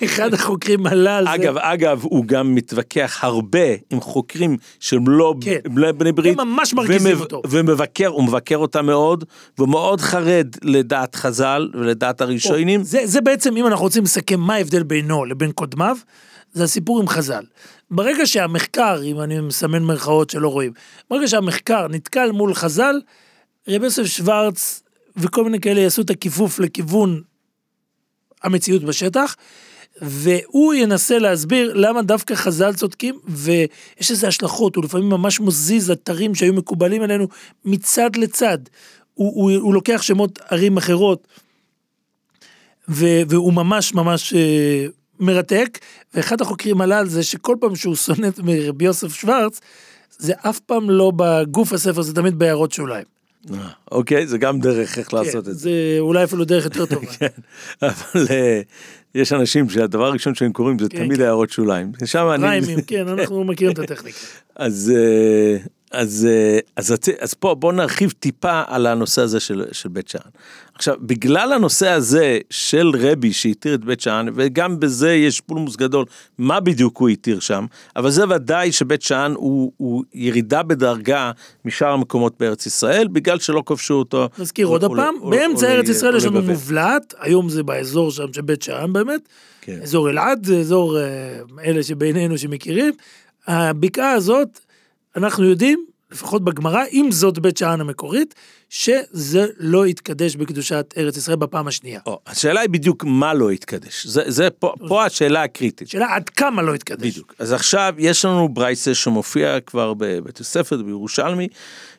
אחד 0.04 0.34
החוקרים 0.34 0.88
עלה 0.88 1.18
על 1.18 1.26
זה. 1.26 1.34
אגב, 1.36 1.58
אגב, 1.58 2.00
הוא 2.04 2.26
גם 2.26 2.56
מתווכח 2.56 3.20
הרבה 3.24 3.60
עם 3.90 4.02
חוקרים 4.02 4.58
שהם 4.80 5.08
לא 5.10 5.36
כן. 5.42 5.58
בני 5.98 6.12
ברית. 6.12 6.40
הם 6.40 6.48
ממש 6.48 6.74
מרגיזים 6.74 7.12
ומב- 7.18 7.22
אותו. 7.22 7.42
ומבקר, 7.50 8.08
הוא 8.08 8.24
מבקר 8.24 8.58
אותם 8.58 8.86
מאוד, 8.86 9.24
ומאוד 9.60 10.02
חרד 10.02 10.48
לדעת 10.64 11.16
חז"ל 11.16 11.70
ולדעת 11.74 12.22
הראשונים. 12.22 12.84
זה, 12.84 13.00
זה 13.06 13.22
בעצם, 13.22 13.58
אם 13.58 13.68
אנחנו 13.68 13.84
רוצים 13.86 14.04
לסכם 14.04 14.40
מה 14.40 14.54
ההבדל 14.56 14.84
בינו 14.84 15.26
לבין 15.26 15.52
קודמיו, 15.52 15.98
זה 16.56 16.64
הסיפור 16.64 17.00
עם 17.00 17.08
חז"ל. 17.08 17.44
ברגע 17.92 18.26
שהמחקר, 18.26 19.02
אם 19.04 19.22
אני 19.22 19.40
מסמן 19.40 19.84
מירכאות 19.84 20.30
שלא 20.30 20.48
רואים, 20.48 20.72
ברגע 21.10 21.28
שהמחקר 21.28 21.88
נתקל 21.88 22.32
מול 22.32 22.54
חז"ל, 22.54 23.02
רבי 23.68 23.86
יוסף 23.86 24.04
שוורץ 24.04 24.84
וכל 25.18 25.44
מיני 25.44 25.60
כאלה 25.60 25.80
יעשו 25.80 26.02
את 26.02 26.10
הכיפוף 26.10 26.60
לכיוון 26.60 27.22
המציאות 28.44 28.84
בשטח, 28.84 29.36
והוא 30.02 30.74
ינסה 30.74 31.20
להסביר 31.20 31.74
למה 31.74 32.02
דווקא 32.02 32.36
חז"ל 32.36 32.74
צודקים, 32.74 33.20
ויש 33.28 34.12
איזה 34.12 34.28
השלכות, 34.28 34.76
הוא 34.76 34.84
לפעמים 34.84 35.10
ממש 35.10 35.40
מזיז 35.40 35.92
אתרים 35.92 36.36
שהיו 36.36 36.54
מקובלים 36.54 37.02
עלינו 37.02 37.28
מצד 37.66 38.16
לצד. 38.16 38.58
הוא, 39.14 39.34
הוא, 39.36 39.52
הוא 39.62 39.74
לוקח 39.74 40.02
שמות 40.02 40.40
ערים 40.50 40.78
אחרות, 40.78 41.28
ו, 42.90 43.06
והוא 43.30 43.54
ממש 43.54 43.94
ממש 43.94 44.34
אה, 44.34 44.86
מרתק, 45.20 45.80
ואחד 46.14 46.42
החוקרים 46.42 46.82
עלה 46.82 47.00
על 47.00 47.10
זה 47.10 47.24
שכל 47.24 47.56
פעם 47.60 47.76
שהוא 47.76 47.96
שונא 47.96 48.30
מרבי 48.44 48.86
יוסף 48.86 49.14
שוורץ, 49.14 49.62
זה 50.18 50.34
אף 50.38 50.60
פעם 50.60 50.90
לא 50.90 51.12
בגוף 51.16 51.74
הספר, 51.74 52.02
זה 52.02 52.14
תמיד 52.14 52.40
בהערות 52.40 52.72
שוליים. 52.72 53.06
אה, 53.54 53.58
אוקיי, 53.92 54.28
זה 54.28 54.38
גם 54.38 54.60
דרך 54.60 54.98
איך 54.98 55.14
לעשות 55.14 55.46
כן, 55.46 55.52
את 55.52 55.58
זה. 55.58 55.70
זה 55.70 55.72
אולי 56.00 56.24
אפילו 56.24 56.46
דרך 56.46 56.66
יותר 56.66 56.86
טובה. 56.86 57.08
כן, 57.20 57.28
אבל 57.82 58.26
אה, 58.30 58.62
יש 59.16 59.34
אנשים 59.34 59.70
שהדבר 59.70 60.06
הראשון 60.06 60.36
שהם 60.36 60.52
קוראים 60.52 60.80
זה 60.80 60.90
כן, 60.90 60.98
תמיד 60.98 61.18
כן. 61.18 61.24
הערות 61.24 61.50
שוליים. 61.50 61.92
שם 62.06 62.28
אני... 62.34 62.44
ריימים, 62.44 62.82
כן, 62.82 63.08
אנחנו 63.08 63.44
מכירים 63.44 63.74
את 63.74 63.80
הטכניקה. 63.80 64.18
אז, 64.56 64.94
אה, 64.96 65.58
אז, 65.92 66.28
אה, 66.30 66.60
אז, 66.76 66.96
אז, 67.20 67.34
פה 67.34 67.56
בוא 67.56 67.74
נרחיב 67.74 68.14
טיפה 68.20 68.62
על 68.68 68.86
הנושא 68.88 69.22
הזה 69.22 69.40
של, 69.40 69.66
של 69.72 69.90
בית 69.90 70.08
שאן. 70.08 70.30
עכשיו, 70.76 70.96
בגלל 71.02 71.54
הנושא 71.54 71.90
הזה 71.90 72.40
של 72.50 72.92
רבי 73.00 73.34
שהתיר 73.34 73.74
את 73.76 73.86
בית 73.86 74.02
שאן, 74.02 74.26
וגם 74.36 74.80
בזה 74.80 75.14
יש 75.14 75.42
פולמוס 75.42 75.76
גדול, 75.76 76.06
מה 76.38 76.60
בדיוק 76.60 76.98
הוא 76.98 77.10
התיר 77.10 77.40
שם, 77.40 77.66
אבל 77.96 78.10
זה 78.10 78.24
ודאי 78.30 78.72
שבית 78.72 79.02
שאן 79.02 79.34
הוא, 79.36 79.72
הוא 79.78 80.04
ירידה 80.14 80.64
בדרגה 80.64 81.32
משאר 81.66 81.88
המקומות 81.88 82.34
בארץ 82.40 82.66
ישראל, 82.66 83.08
בגלל 83.08 83.40
שלא 83.40 83.64
כבשו 83.66 83.94
אותו. 83.94 84.30
נזכיר 84.40 84.68
עוד 84.68 84.84
הפעם, 84.84 85.16
או- 85.22 85.30
באמצע 85.30 85.68
או- 85.68 85.72
ארץ 85.72 85.90
ישראל 85.90 86.16
יש 86.16 86.26
לנו. 86.26 86.42
מובלעת, 86.42 87.14
היום 87.20 87.50
זה 87.50 87.64
באזור 87.64 88.12
שם 88.12 88.34
של 88.34 88.42
בית 88.42 88.62
שאן 88.62 88.94
באמת, 88.94 89.22
כן. 89.62 89.80
אזור 89.84 90.10
אלעד, 90.10 90.46
זה 90.46 90.58
אזור 90.58 90.98
אה, 91.00 91.04
אלה 91.66 91.84
שבינינו 91.84 92.38
שמכירים. 92.38 92.94
הבקעה 93.48 94.12
הזאת, 94.12 94.60
אנחנו 95.16 95.46
יודעים, 95.46 95.86
לפחות 96.12 96.44
בגמרא, 96.44 96.84
אם 96.92 97.10
זאת 97.12 97.40
בית 97.40 97.58
שאן 97.58 97.82
המקורית, 97.82 98.36
שזה 98.70 99.48
לא 99.58 99.88
יתקדש 99.88 100.36
בקדושת 100.36 100.94
ארץ 100.98 101.18
ישראל 101.18 101.36
בפעם 101.36 101.68
השנייה. 101.68 102.00
או, 102.06 102.20
השאלה 102.28 102.62
היא 102.62 102.70
בדיוק 102.70 103.04
מה 103.04 103.34
לא 103.34 103.52
התקדש, 103.52 104.08
זה, 104.08 104.24
זה 104.28 104.50
פה, 104.50 104.74
פה 104.88 105.06
השאלה 105.06 105.44
הקריטית. 105.44 105.88
שאלה 105.88 106.16
עד 106.16 106.30
כמה 106.30 106.62
לא 106.62 106.76
יתקדש. 106.76 107.12
בדיוק. 107.12 107.36
אז 107.40 107.54
עכשיו 107.54 107.94
יש 107.98 108.26
לנו 108.26 108.50
ברייסה 108.50 108.94
שמופיע 108.94 109.60
כבר 109.60 109.94
בבית 109.94 110.40
הספר 110.40 110.84
בירושלמי, 110.84 111.48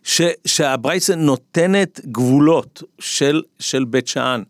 ש, 0.02 0.20
שהברייסה 0.44 1.14
נותנת 1.14 2.00
גבולות 2.04 2.82
של, 2.98 3.42
של 3.58 3.84
בית 3.84 4.08
שאן. 4.08 4.42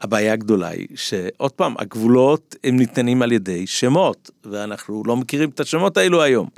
הבעיה 0.00 0.32
הגדולה 0.32 0.68
היא 0.68 0.86
שעוד 0.94 1.52
פעם, 1.52 1.74
הגבולות 1.78 2.56
הם 2.64 2.76
ניתנים 2.76 3.22
על 3.22 3.32
ידי 3.32 3.66
שמות, 3.66 4.30
ואנחנו 4.44 5.02
לא 5.06 5.16
מכירים 5.16 5.48
את 5.48 5.60
השמות 5.60 5.96
האלו 5.96 6.22
היום. 6.22 6.48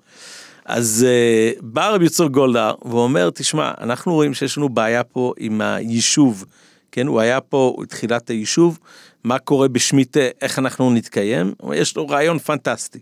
אז 0.65 1.07
uh, 1.07 1.61
בא 1.63 1.89
רבי 1.89 2.05
יצור 2.05 2.29
גולדהר 2.29 2.75
ואומר, 2.85 3.31
תשמע, 3.31 3.73
אנחנו 3.81 4.13
רואים 4.15 4.35
שיש 4.35 4.59
לנו 4.59 4.69
בעיה 4.69 5.05
פה 5.05 5.33
עם 5.39 5.61
היישוב, 5.61 6.45
כן, 6.93 7.07
הוא 7.07 7.21
היה 7.21 7.41
פה 7.41 7.77
תחילת 7.89 8.31
היישוב, 8.31 8.79
מה 9.25 9.39
קורה 9.39 9.69
בשמיטה, 9.69 10.21
איך 10.43 10.59
אנחנו 10.59 10.91
נתקיים, 10.91 11.55
יש 11.75 11.97
לו 11.97 12.09
רעיון 12.09 12.39
פנטסטי. 12.39 12.99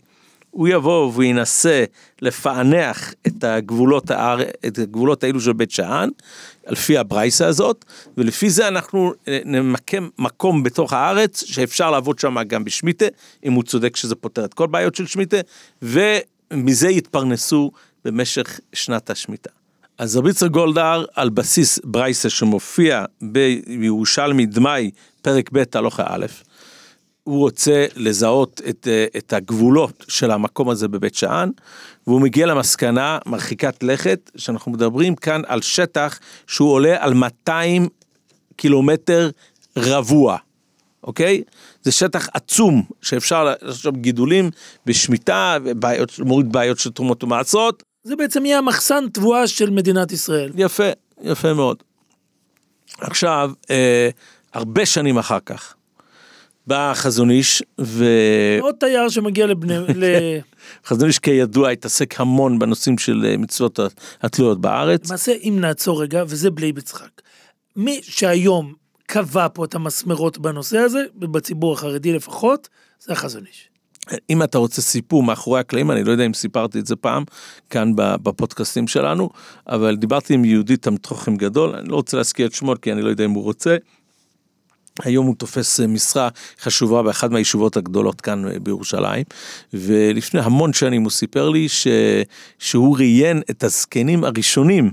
הוא 0.51 0.67
יבוא 0.67 1.11
וינסה 1.15 1.83
לפענח 2.21 3.13
את 3.27 3.43
הגבולות, 3.43 4.11
האר... 4.11 4.41
את 4.41 4.77
הגבולות 4.77 5.23
האלו 5.23 5.39
של 5.39 5.53
בית 5.53 5.71
שאן, 5.71 6.09
לפי 6.67 6.97
הברייסה 6.97 7.47
הזאת, 7.47 7.85
ולפי 8.17 8.49
זה 8.49 8.67
אנחנו 8.67 9.13
אה, 9.27 9.39
נמקם 9.45 10.09
מקום 10.19 10.63
בתוך 10.63 10.93
הארץ 10.93 11.43
שאפשר 11.43 11.91
לעבוד 11.91 12.19
שם 12.19 12.35
גם 12.47 12.63
בשמיטה, 12.63 13.05
אם 13.45 13.53
הוא 13.53 13.63
צודק 13.63 13.95
שזה 13.95 14.15
פותר 14.15 14.45
את 14.45 14.53
כל 14.53 14.67
בעיות 14.67 14.95
של 14.95 15.07
שמיטה, 15.07 15.37
ומזה 16.53 16.89
יתפרנסו 16.89 17.71
במשך 18.05 18.59
שנת 18.73 19.09
השמיטה. 19.09 19.49
אז 19.97 20.17
רבי 20.17 20.29
יצחק 20.29 20.49
גולדהר 20.51 21.05
על 21.13 21.29
בסיס 21.29 21.79
ברייסה 21.83 22.29
שמופיע 22.29 23.05
בירושלמי 23.79 24.45
דמאי 24.45 24.91
פרק 25.21 25.49
ב' 25.53 25.63
הלוכה 25.73 26.03
א', 26.07 26.25
הוא 27.23 27.39
רוצה 27.39 27.85
לזהות 27.95 28.61
את, 28.69 28.87
אה, 28.87 29.05
את 29.17 29.33
הגבולות 29.33 30.05
של 30.07 30.31
המקום 30.31 30.69
הזה 30.69 30.87
בבית 30.87 31.15
שאן, 31.15 31.49
והוא 32.07 32.21
מגיע 32.21 32.45
למסקנה 32.45 33.17
מרחיקת 33.25 33.83
לכת, 33.83 34.31
שאנחנו 34.35 34.71
מדברים 34.71 35.15
כאן 35.15 35.41
על 35.47 35.61
שטח 35.61 36.19
שהוא 36.47 36.71
עולה 36.71 36.95
על 36.99 37.13
200 37.13 37.87
קילומטר 38.55 39.29
רבוע, 39.77 40.37
אוקיי? 41.03 41.43
זה 41.81 41.91
שטח 41.91 42.29
עצום 42.33 42.83
שאפשר 43.01 43.43
לעשות 43.43 43.81
שם 43.81 44.01
גידולים 44.01 44.49
בשמיטה, 44.85 45.57
ובעיות, 45.63 46.19
מוריד 46.19 46.51
בעיות 46.51 46.79
של 46.79 46.91
תרומות 46.91 47.23
ומעצרות, 47.23 47.83
זה 48.03 48.15
בעצם 48.15 48.45
יהיה 48.45 48.57
המחסן 48.57 49.09
תבואה 49.13 49.47
של 49.47 49.69
מדינת 49.69 50.11
ישראל. 50.11 50.51
יפה, 50.55 50.89
יפה 51.21 51.53
מאוד. 51.53 51.77
עכשיו, 53.01 53.51
אה, 53.69 54.09
הרבה 54.53 54.85
שנים 54.85 55.17
אחר 55.17 55.39
כך, 55.45 55.75
בא 56.67 56.91
החזון 56.91 57.31
איש, 57.31 57.63
ו... 57.81 58.05
עוד 58.61 58.75
תייר 58.79 59.09
שמגיע 59.09 59.47
לבני... 59.47 59.75
ל- 60.01 60.39
חזון 60.85 61.07
איש 61.07 61.19
כידוע 61.19 61.69
התעסק 61.69 62.21
המון 62.21 62.59
בנושאים 62.59 62.97
של 62.97 63.25
אה, 63.25 63.37
מצוות 63.37 63.79
התלויות 64.21 64.61
בארץ. 64.61 65.09
למעשה, 65.09 65.33
אם 65.43 65.57
נעצור 65.59 66.01
רגע, 66.01 66.23
וזה 66.27 66.51
בלי 66.51 66.73
יצחק, 66.77 67.21
מי 67.75 67.99
שהיום 68.03 68.73
קבע 69.07 69.47
פה 69.53 69.65
את 69.65 69.75
המסמרות 69.75 70.37
בנושא 70.37 70.77
הזה, 70.77 71.03
בציבור 71.15 71.73
החרדי 71.73 72.13
לפחות, 72.13 72.69
זה 72.99 73.13
החזון 73.13 73.45
איש. 73.45 73.69
אם 74.29 74.43
אתה 74.43 74.57
רוצה 74.57 74.81
סיפור 74.81 75.23
מאחורי 75.23 75.59
הקלעים, 75.59 75.91
אני 75.91 76.03
לא 76.03 76.11
יודע 76.11 76.25
אם 76.25 76.33
סיפרתי 76.33 76.79
את 76.79 76.85
זה 76.85 76.95
פעם, 76.95 77.23
כאן 77.69 77.91
בפודקאסטים 77.95 78.87
שלנו, 78.87 79.29
אבל 79.67 79.95
דיברתי 79.95 80.33
עם 80.33 80.45
יהודי 80.45 80.77
תמתחוכם 80.77 81.35
גדול, 81.35 81.75
אני 81.75 81.89
לא 81.89 81.95
רוצה 81.95 82.17
להזכיר 82.17 82.47
את 82.47 82.53
שמו 82.53 82.73
כי 82.81 82.91
אני 82.91 83.01
לא 83.01 83.09
יודע 83.09 83.25
אם 83.25 83.31
הוא 83.31 83.43
רוצה. 83.43 83.77
היום 85.01 85.25
הוא 85.25 85.35
תופס 85.35 85.79
אה, 85.79 85.87
משרה 85.87 86.29
חשובה 86.59 87.03
באחת 87.03 87.31
מהישובות 87.31 87.77
הגדולות 87.77 88.21
כאן 88.21 88.47
אה, 88.47 88.59
בירושלים, 88.59 89.23
ולפני 89.73 90.39
המון 90.39 90.73
שנים 90.73 91.03
הוא 91.03 91.11
סיפר 91.11 91.49
לי 91.49 91.69
ש... 91.69 91.87
שהוא 92.59 92.97
ראיין 92.97 93.41
את 93.49 93.63
הזקנים 93.63 94.23
הראשונים 94.23 94.91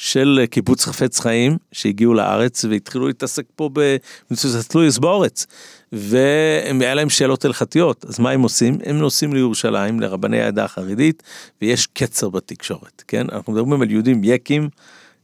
של 0.00 0.38
אה, 0.40 0.46
קיבוץ 0.46 0.84
חפץ 0.84 1.20
חיים 1.20 1.56
שהגיעו 1.72 2.14
לארץ 2.14 2.64
והתחילו 2.64 3.06
להתעסק 3.06 3.44
פה 3.56 3.70
במצוות 3.72 4.64
התלויוס 4.64 4.98
באורץ. 4.98 5.46
והיה 5.92 6.94
להם 6.94 7.10
שאלות 7.10 7.44
הלכתיות, 7.44 8.04
אז 8.08 8.18
מה 8.18 8.30
הם 8.30 8.42
עושים? 8.42 8.78
הם 8.84 8.98
נוסעים 8.98 9.32
לירושלים, 9.32 10.00
לרבני 10.00 10.40
העדה 10.40 10.64
החרדית, 10.64 11.22
ויש 11.62 11.86
קצר 11.86 12.28
בתקשורת, 12.28 13.02
כן? 13.08 13.26
אנחנו 13.32 13.52
מדברים 13.52 13.82
על 13.82 13.90
יהודים 13.90 14.20
יקים, 14.24 14.68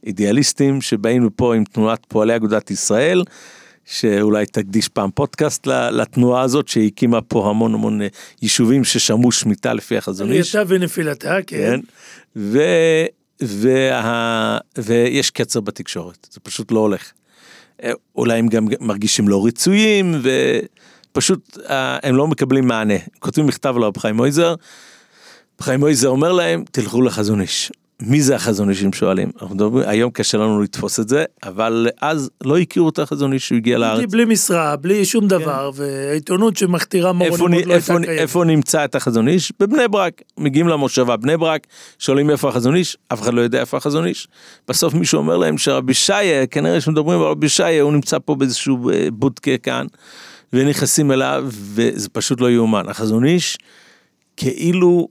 אידיאליסטים, 0.05 0.81
שבאים 0.81 1.25
לפה 1.25 1.55
עם 1.55 1.63
תנועת 1.63 2.05
פועלי 2.07 2.35
אגודת 2.35 2.71
ישראל, 2.71 3.23
שאולי 3.85 4.45
תקדיש 4.45 4.87
פעם 4.87 5.09
פודקאסט 5.11 5.67
לתנועה 5.67 6.41
הזאת 6.41 6.67
שהקימה 6.67 7.21
פה 7.21 7.49
המון 7.49 7.73
המון 7.73 8.01
אה, 8.01 8.07
יישובים 8.41 8.83
ששמעו 8.83 9.31
שמיטה 9.31 9.73
לפי 9.73 9.97
החזון 9.97 10.31
איש. 10.31 10.55
עלייתה 10.55 10.73
ונפילתה, 10.73 11.37
כן. 11.47 11.79
כן, 12.35 12.49
וה, 13.41 14.57
ויש 14.77 15.29
קצר 15.29 15.59
בתקשורת, 15.59 16.27
זה 16.31 16.39
פשוט 16.39 16.71
לא 16.71 16.79
הולך. 16.79 17.11
אה, 17.83 17.91
אולי 18.15 18.39
הם 18.39 18.47
גם 18.47 18.67
מרגישים 18.79 19.27
לא 19.27 19.45
רצויים, 19.45 20.21
ופשוט 21.11 21.57
אה, 21.69 21.97
הם 22.03 22.15
לא 22.15 22.27
מקבלים 22.27 22.67
מענה. 22.67 22.93
כותבים 23.19 23.47
מכתב 23.47 23.75
לרב 23.77 23.97
חיים 23.97 24.15
מויזר, 24.15 24.55
חיים 25.61 25.79
מויזר 25.79 26.09
אומר 26.09 26.31
להם, 26.31 26.63
תלכו 26.71 27.01
לחזון 27.01 27.41
איש. 27.41 27.71
מי 28.01 28.21
זה 28.21 28.35
החזון 28.35 28.69
איש, 28.69 28.83
הם 28.83 28.93
שואלים. 28.93 29.31
אנחנו 29.41 29.55
מדברים, 29.55 29.89
היום 29.89 30.11
קשה 30.11 30.37
לנו 30.37 30.61
לתפוס 30.61 30.99
את 30.99 31.09
זה, 31.09 31.23
אבל 31.43 31.87
אז 32.01 32.29
לא 32.43 32.57
הכירו 32.57 32.89
את 32.89 32.99
החזון 32.99 33.33
איש 33.33 33.47
שהוא 33.47 33.55
הגיע 33.55 33.77
לארץ. 33.77 34.11
בלי 34.11 34.25
משרה, 34.25 34.75
בלי 34.75 35.05
שום 35.05 35.27
דבר, 35.27 35.71
ועיתונות 35.75 36.57
שמכתירה 36.57 37.11
כן. 37.11 37.17
מורונים 37.17 37.67
לא 37.67 37.73
איפה, 37.73 37.93
הייתה 37.93 38.05
קיימת. 38.05 38.21
איפה 38.21 38.43
נמצא 38.43 38.85
את 38.85 38.95
החזון 38.95 39.27
איש? 39.27 39.53
בבני 39.59 39.87
ברק. 39.87 40.21
מגיעים 40.37 40.67
למושבה 40.67 41.17
בני 41.17 41.37
ברק, 41.37 41.67
שואלים 41.99 42.29
איפה 42.29 42.49
החזון 42.49 42.75
איש, 42.75 42.97
אף 43.13 43.21
אחד 43.21 43.33
לא 43.33 43.41
יודע 43.41 43.59
איפה 43.59 43.77
החזון 43.77 44.07
איש. 44.07 44.27
בסוף 44.67 44.93
מישהו 44.93 45.17
אומר 45.17 45.37
להם 45.37 45.57
שרבי 45.57 45.93
שיה, 45.93 46.47
כנראה 46.47 46.81
שמדברים 46.81 47.19
על 47.21 47.27
רבי 47.27 47.49
שיה, 47.49 47.81
הוא 47.81 47.93
נמצא 47.93 48.17
פה 48.25 48.35
באיזשהו 48.35 48.89
אה, 48.89 49.07
בודקה 49.13 49.57
כאן, 49.57 49.85
ונכנסים 50.53 51.11
אליו, 51.11 51.45
וזה 51.49 52.09
פשוט 52.09 52.41
לא 52.41 52.51
יאומן. 52.51 52.83
החזון 52.87 53.25
איש, 53.25 53.57
כאילו 54.37 55.07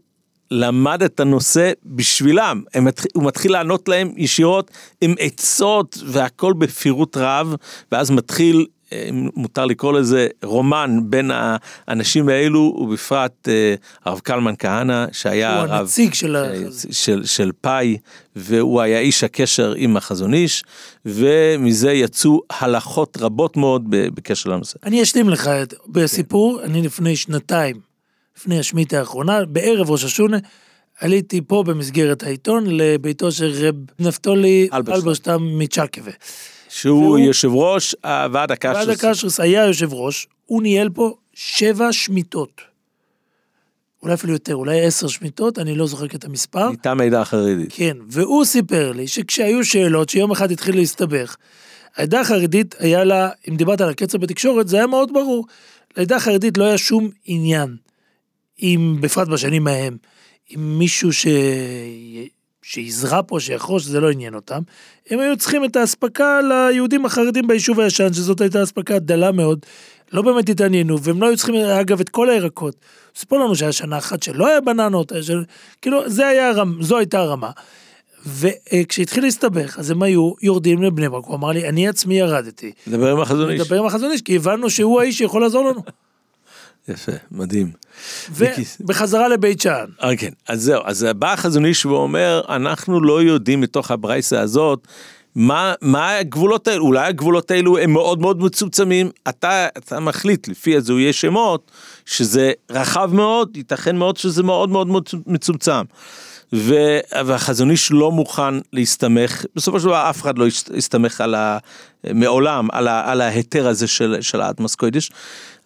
למד 0.55 1.03
את 1.03 1.21
הנושא 1.21 1.73
בשבילם, 1.85 2.63
הם, 2.75 2.87
הוא 3.15 3.25
מתחיל 3.25 3.53
לענות 3.53 3.89
להם 3.89 4.13
ישירות 4.17 4.71
עם 5.01 5.15
עצות 5.19 5.99
והכל 6.07 6.53
בפירוט 6.53 7.17
רב, 7.17 7.55
ואז 7.93 8.11
מתחיל, 8.11 8.67
אה, 8.93 9.07
אם 9.11 9.29
מותר 9.37 9.67
לקרוא 9.67 9.93
לזה 9.93 10.29
רומן 10.45 10.99
בין 11.05 11.31
האנשים 11.35 12.29
האלו, 12.29 12.77
ובפרט 12.81 13.49
אה, 13.49 13.75
הרב 14.05 14.19
קלמן 14.19 14.55
כהנא, 14.59 15.07
שהיה 15.13 15.55
הוא 15.55 15.61
הרב 15.61 15.81
הנציג 15.81 16.15
של 16.15 16.37
אה. 16.37 16.55
של, 16.91 17.25
של 17.25 17.51
פאי, 17.61 17.97
והוא 18.37 18.81
היה 18.81 18.99
איש 18.99 19.25
הקשר 19.25 19.75
עם 19.77 19.97
החזון 19.97 20.35
איש, 20.35 20.65
ומזה 21.07 21.93
יצאו 21.93 22.41
הלכות 22.51 23.17
רבות 23.21 23.57
מאוד 23.57 23.85
בקשר 23.89 24.51
לנושא. 24.51 24.79
אני 24.85 25.03
אשלים 25.03 25.29
לך 25.29 25.49
את, 25.49 25.75
בסיפור, 25.89 26.61
אני 26.65 26.83
לפני 26.83 27.17
שנתיים, 27.17 27.77
לפני 28.39 28.59
השמיטה 28.59 28.99
האחרונה, 28.99 29.45
בערב 29.45 29.91
ראש 29.91 30.05
השונה, 30.05 30.39
עליתי 31.01 31.41
פה 31.47 31.62
במסגרת 31.66 32.22
העיתון 32.22 32.64
לביתו 32.66 33.32
של 33.32 33.53
רב 33.55 33.74
נפתולי 33.99 34.68
אלברשטם. 34.72 35.43
מצ'קווה. 35.59 36.12
שהוא 36.68 37.03
והוא- 37.05 37.18
יושב 37.18 37.49
ראש 37.53 37.95
הוועד 38.05 38.51
הקש. 38.53 38.76
ועד 38.76 38.89
הקשרס 38.89 39.41
היה 39.41 39.66
יושב 39.66 39.93
ראש, 39.93 40.26
הוא 40.47 40.62
ניהל 40.62 40.91
פה 40.91 41.14
שבע 41.35 41.93
שמיטות. 41.93 42.61
אולי 44.03 44.14
אפילו 44.14 44.32
יותר, 44.32 44.55
אולי 44.55 44.80
עשר 44.87 45.09
שמיטות, 45.09 45.59
אני 45.59 45.74
לא 45.74 45.87
זוכר 45.87 46.05
את 46.05 46.24
המספר. 46.24 46.70
מטעם 46.70 47.01
העדה 47.01 47.20
החרדית. 47.20 47.68
כן, 47.72 47.97
והוא 48.09 48.45
סיפר 48.45 48.93
לי 48.93 49.09
שכשהיו 49.09 49.64
שאלות, 49.64 50.09
שיום 50.09 50.30
אחד 50.30 50.51
התחיל 50.53 50.74
להסתבך, 50.76 51.37
העדה 51.97 52.20
החרדית 52.20 52.74
היה 52.78 53.05
לה, 53.05 53.28
אם 53.49 53.57
דיברת 53.57 53.80
על 53.80 53.89
הקצר 53.89 54.18
בתקשורת, 54.18 54.68
זה 54.68 54.76
היה 54.76 54.87
מאוד 54.87 55.12
ברור. 55.12 55.47
לעדה 55.97 56.16
החרדית 56.16 56.59
לא 56.59 56.64
היה 56.64 56.78
שום 56.78 57.11
עניין, 57.24 57.76
אם, 58.63 58.97
בפרט 59.01 59.29
בשנים 59.29 59.67
ההם, 59.67 59.97
עם 60.51 60.79
מישהו 60.79 61.13
ש... 61.13 61.27
שיזרע 62.63 63.21
פה, 63.27 63.41
שיחרוש, 63.41 63.85
זה 63.85 64.01
לא 64.01 64.11
עניין 64.11 64.35
אותם. 64.35 64.63
הם 65.11 65.21
היו 65.21 65.37
צריכים 65.37 65.65
את 65.65 65.77
האספקה 65.77 66.41
ליהודים 66.41 67.07
החרדים 67.07 67.47
ביישוב 67.47 67.81
הישן, 67.81 68.13
שזאת 68.13 68.41
הייתה 68.41 68.63
אספקה 68.63 68.99
דלה 68.99 69.33
מאוד. 69.33 69.67
לא 70.13 70.23
באמת 70.23 70.49
התעניינו, 70.49 71.03
והם 71.03 71.21
לא 71.21 71.27
היו 71.27 71.37
צריכים, 71.37 71.55
אגב, 71.55 72.01
את 72.01 72.09
כל 72.09 72.31
הירקות. 72.31 72.77
סיפרו 73.17 73.39
לנו 73.39 73.57
שהיה 73.57 73.73
שנה 73.73 73.99
אחת 73.99 74.23
שלא 74.23 74.47
היה 74.47 74.61
בננות, 74.61 75.13
היה 75.13 75.23
של... 75.23 75.45
כאילו, 75.83 76.11
זה 76.11 76.27
היה 76.27 76.49
הרמ... 76.49 76.83
זו 76.83 76.99
הייתה 76.99 77.19
הרמה. 77.19 77.51
וכשהתחיל 78.27 79.25
להסתבך, 79.25 79.79
אז 79.79 79.91
הם 79.91 80.03
היו 80.03 80.33
יורדים 80.43 80.83
לבני 80.83 81.11
ברק, 81.11 81.25
הוא 81.25 81.37
אמר 81.37 81.49
לי, 81.49 81.69
אני 81.69 81.89
עצמי 81.89 82.19
ירדתי. 82.19 82.73
לדבר 82.87 83.13
עם 83.13 83.21
החזון 83.21 83.51
איש. 83.51 83.61
לדבר 83.61 83.79
עם 83.79 83.87
החזון 83.87 84.11
איש, 84.11 84.23
כי 84.23 84.37
הבנו 84.37 84.71
שהוא 84.71 85.01
האיש 85.01 85.19
שיכול 85.19 85.43
לעזור 85.43 85.71
לנו. 85.71 85.83
יפה, 86.89 87.12
מדהים. 87.30 87.70
ובחזרה 88.80 89.28
לבית 89.28 89.61
שאן. 89.61 89.87
אה, 90.03 90.16
כן, 90.16 90.30
אז 90.49 90.62
זהו, 90.62 90.82
אז 90.85 91.07
בא 91.18 91.32
החזון 91.32 91.64
איש 91.64 91.87
ואומר, 91.87 92.43
אנחנו 92.49 93.01
לא 93.01 93.22
יודעים 93.22 93.61
מתוך 93.61 93.91
הברייסה 93.91 94.41
הזאת, 94.41 94.87
מה, 95.35 95.74
מה 95.80 96.16
הגבולות 96.16 96.68
האלו, 96.68 96.85
אולי 96.85 97.07
הגבולות 97.07 97.51
האלו 97.51 97.78
הם 97.78 97.93
מאוד 97.93 98.20
מאוד 98.20 98.43
מצומצמים, 98.43 99.11
אתה, 99.28 99.66
אתה 99.78 100.01
מחליט 100.01 100.49
לפי 100.49 100.76
הזוהי 100.76 101.12
שמות, 101.12 101.70
שזה 102.07 102.53
רחב 102.70 103.11
מאוד, 103.14 103.57
ייתכן 103.57 103.97
מאוד 103.97 104.16
שזה 104.16 104.43
מאוד 104.43 104.68
מאוד 104.68 104.89
מצומצם. 105.26 105.82
והחזון 106.53 107.70
איש 107.70 107.93
לא 107.93 108.12
מוכן 108.12 108.55
להסתמך, 108.72 109.45
בסופו 109.57 109.80
של 109.80 109.87
דבר 109.87 110.11
אף 110.11 110.22
אחד 110.22 110.39
לא 110.39 110.47
הסתמך 110.76 111.20
על 111.20 111.35
ה... 111.35 111.59
מעולם 112.14 112.68
על, 112.72 112.89
ה- 112.89 113.11
על 113.11 113.20
ההיתר 113.20 113.68
הזה 113.68 113.87
של, 113.87 114.16
של 114.20 114.41
האדמוס 114.41 114.74
קוידש. 114.74 115.11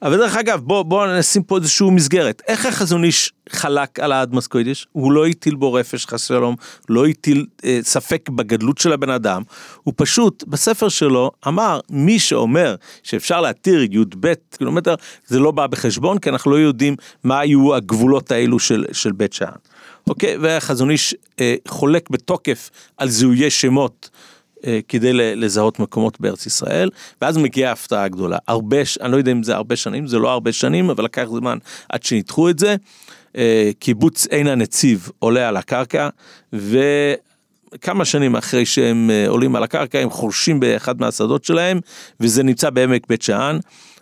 אבל 0.03 0.17
דרך 0.17 0.37
אגב, 0.37 0.61
בוא, 0.61 0.83
בוא 0.83 1.07
נשים 1.07 1.43
פה 1.43 1.57
איזשהו 1.57 1.91
מסגרת. 1.91 2.43
איך 2.49 2.67
החזון 2.67 3.05
איש 3.05 3.33
חלק 3.49 4.01
על 4.01 4.13
האדמוס 4.13 4.47
קוידש? 4.47 4.87
הוא 4.93 5.13
לא 5.13 5.27
הטיל 5.27 5.55
בו 5.55 5.73
רפש 5.73 6.07
חס 6.07 6.29
שלום, 6.29 6.57
לא 6.89 7.07
הטיל 7.07 7.47
אה, 7.65 7.79
ספק 7.83 8.29
בגדלות 8.29 8.79
של 8.79 8.93
הבן 8.93 9.11
אדם, 9.11 9.43
הוא 9.83 9.95
פשוט 9.97 10.45
בספר 10.47 10.89
שלו 10.89 11.31
אמר, 11.49 11.81
מי 11.91 12.19
שאומר 12.19 12.75
שאפשר 13.03 13.41
להתיר 13.41 13.83
י"ב 13.83 14.33
קילומטר, 14.51 14.95
זה 15.27 15.39
לא 15.39 15.51
בא 15.51 15.67
בחשבון, 15.67 16.19
כי 16.19 16.31
אנחנו 16.31 16.51
לא 16.51 16.57
יודעים 16.57 16.97
מה 17.25 17.41
היו 17.41 17.75
הגבולות 17.75 18.33
האלו 18.33 18.59
של, 18.59 18.85
של 18.93 19.13
בית 19.13 19.33
שאן. 19.33 19.49
אוקיי, 20.07 20.37
והחזון 20.37 20.91
איש 20.91 21.15
אה, 21.41 21.55
חולק 21.69 22.11
בתוקף 22.11 22.71
על 22.97 23.09
זיהויי 23.09 23.51
שמות. 23.51 24.11
אה, 24.67 24.79
כדי 24.89 25.13
לזהות 25.13 25.79
מקומות 25.79 26.21
בארץ 26.21 26.47
ישראל, 26.47 26.91
ואז 27.23 27.37
מגיעה 27.37 27.71
ההפתעה 27.71 28.05
הגדולה. 28.05 28.39
הרבה, 28.49 28.77
אני 29.01 29.13
לא 29.13 29.17
יודע 29.17 29.33
אם 29.33 29.43
זה 29.43 29.55
הרבה 29.55 29.77
שנים, 29.77 30.07
זה 30.07 30.19
לא 30.19 30.31
הרבה 30.31 30.53
שנים, 30.53 30.91
אבל 30.91 31.05
לקח 31.05 31.25
זמן 31.25 31.59
עד 31.89 32.03
שניתחו 32.03 32.51
את 32.51 32.59
זה. 32.59 32.77
אה, 33.37 33.71
קיבוץ 33.79 34.27
עין 34.27 34.47
הנציב 34.47 35.11
עולה 35.19 35.49
על 35.49 35.57
הקרקע, 35.57 36.09
וכמה 36.53 38.05
שנים 38.05 38.37
אחרי 38.37 38.67
שהם 38.67 39.11
אה, 39.11 39.29
עולים 39.29 39.57
על 39.57 39.63
הקרקע, 39.63 39.99
הם 39.99 40.11
חורשים 40.11 40.61
באחד 40.61 41.01
מהשדות 41.01 41.45
שלהם, 41.45 41.81
וזה 42.21 42.43
נמצא 42.43 42.71
בעמק 42.71 43.07
בית 43.09 43.23
שאן. 43.23 43.59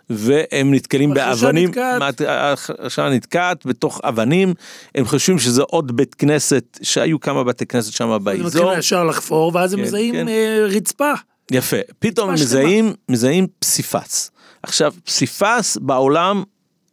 והם 0.09 0.73
נתקלים 0.73 1.13
באבנים, 1.13 1.69
נתקעת. 1.69 2.21
החרשה 2.27 3.09
נתקעת 3.09 3.65
בתוך 3.65 4.01
אבנים, 4.03 4.53
הם 4.95 5.05
חושבים 5.05 5.39
שזה 5.39 5.61
עוד 5.61 5.95
בית 5.95 6.15
כנסת, 6.15 6.79
שהיו 6.81 7.19
כמה 7.19 7.43
בתי 7.43 7.65
כנסת 7.65 7.93
שם 7.93 8.09
הם 8.09 8.23
באזור. 8.23 8.45
מתחילים 8.45 8.79
ישר 8.79 9.03
לחפור, 9.03 9.51
ואז 9.55 9.73
הם 9.73 9.79
כן, 9.79 9.85
מזהים 9.85 10.13
כן. 10.15 10.27
אה, 10.27 10.65
רצפה. 10.69 11.13
יפה, 11.51 11.77
פתאום 11.99 12.29
הם. 12.29 12.33
מזהים, 12.33 12.93
מזהים 13.09 13.47
פסיפס. 13.59 14.31
עכשיו, 14.63 14.93
פסיפס 15.03 15.77
בעולם 15.81 16.43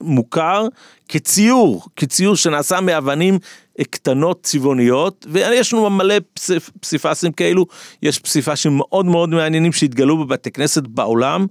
מוכר 0.01 0.67
כציור, 1.09 1.87
כציור 1.97 2.37
שנעשה 2.37 2.81
מאבנים 2.81 3.39
קטנות 3.83 4.43
צבעוניות, 4.43 5.27
ויש 5.31 5.73
לנו 5.73 5.91
מלא 5.91 6.15
פסיפ, 6.35 6.71
פסיפסים 6.81 7.33
כאלו, 7.33 7.67
יש 8.03 8.19
פסיפסים 8.19 8.77
מאוד 8.77 9.07
מאוד 9.07 9.29
מעניינים 9.29 9.73
שהתגלו 9.73 10.25
בבתי 10.25 10.51
כנסת 10.51 10.83
בעולם, 10.83 11.47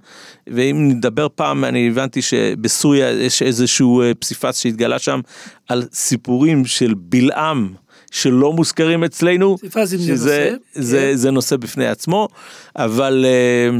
ואם 0.46 0.88
נדבר 0.88 1.26
פעם, 1.34 1.64
אני 1.64 1.88
הבנתי 1.88 2.22
שבסוריה 2.22 3.10
יש 3.10 3.42
איזשהו 3.42 4.02
אה, 4.02 4.12
פסיפס 4.14 4.58
שהתגלה 4.58 4.98
שם 4.98 5.20
על 5.68 5.82
סיפורים 5.92 6.64
של 6.64 6.94
בלעם. 6.96 7.74
שלא 8.10 8.52
מוזכרים 8.52 9.04
אצלנו, 9.04 9.58
פסיפסים 9.58 9.98
זה 9.98 10.06
שזה, 10.06 10.50
נושא, 10.50 10.82
זה, 10.82 11.08
כן. 11.10 11.16
זה 11.16 11.30
נושא 11.30 11.56
בפני 11.56 11.86
עצמו, 11.86 12.28
אבל 12.76 13.24
אה, 13.28 13.78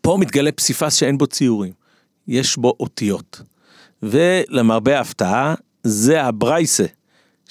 פה 0.00 0.16
מתגלה 0.20 0.52
פסיפס 0.52 0.94
שאין 0.94 1.18
בו 1.18 1.26
ציורים, 1.26 1.72
יש 2.28 2.56
בו 2.56 2.76
אותיות. 2.80 3.40
ולמרבה 4.02 4.98
ההפתעה, 4.98 5.54
זה 5.82 6.22
הברייסה 6.22 6.84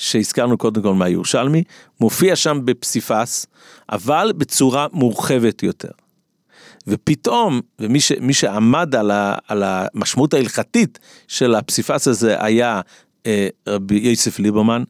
שהזכרנו 0.03 0.57
קודם 0.57 0.81
כל 0.81 0.93
מהירושלמי, 0.93 1.63
מופיע 2.01 2.35
שם 2.35 2.59
בפסיפס, 2.65 3.45
אבל 3.91 4.33
בצורה 4.37 4.87
מורחבת 4.93 5.63
יותר. 5.63 5.89
ופתאום, 6.87 7.61
ומי 7.79 7.99
ש, 7.99 8.11
שעמד 8.31 8.95
על, 8.95 9.11
ה, 9.11 9.35
על 9.47 9.63
המשמעות 9.65 10.33
ההלכתית 10.33 10.99
של 11.27 11.55
הפסיפס 11.55 12.07
הזה 12.07 12.43
היה 12.43 12.81
אה, 13.25 13.47
רבי 13.67 13.95
יוסף 13.95 14.39
ליברמן, 14.39 14.83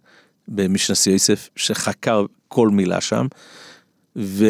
במשנס 0.47 1.07
יוסף, 1.07 1.49
שחקר 1.55 2.26
כל 2.47 2.70
מילה 2.70 3.01
שם, 3.01 3.28
ו, 4.16 4.45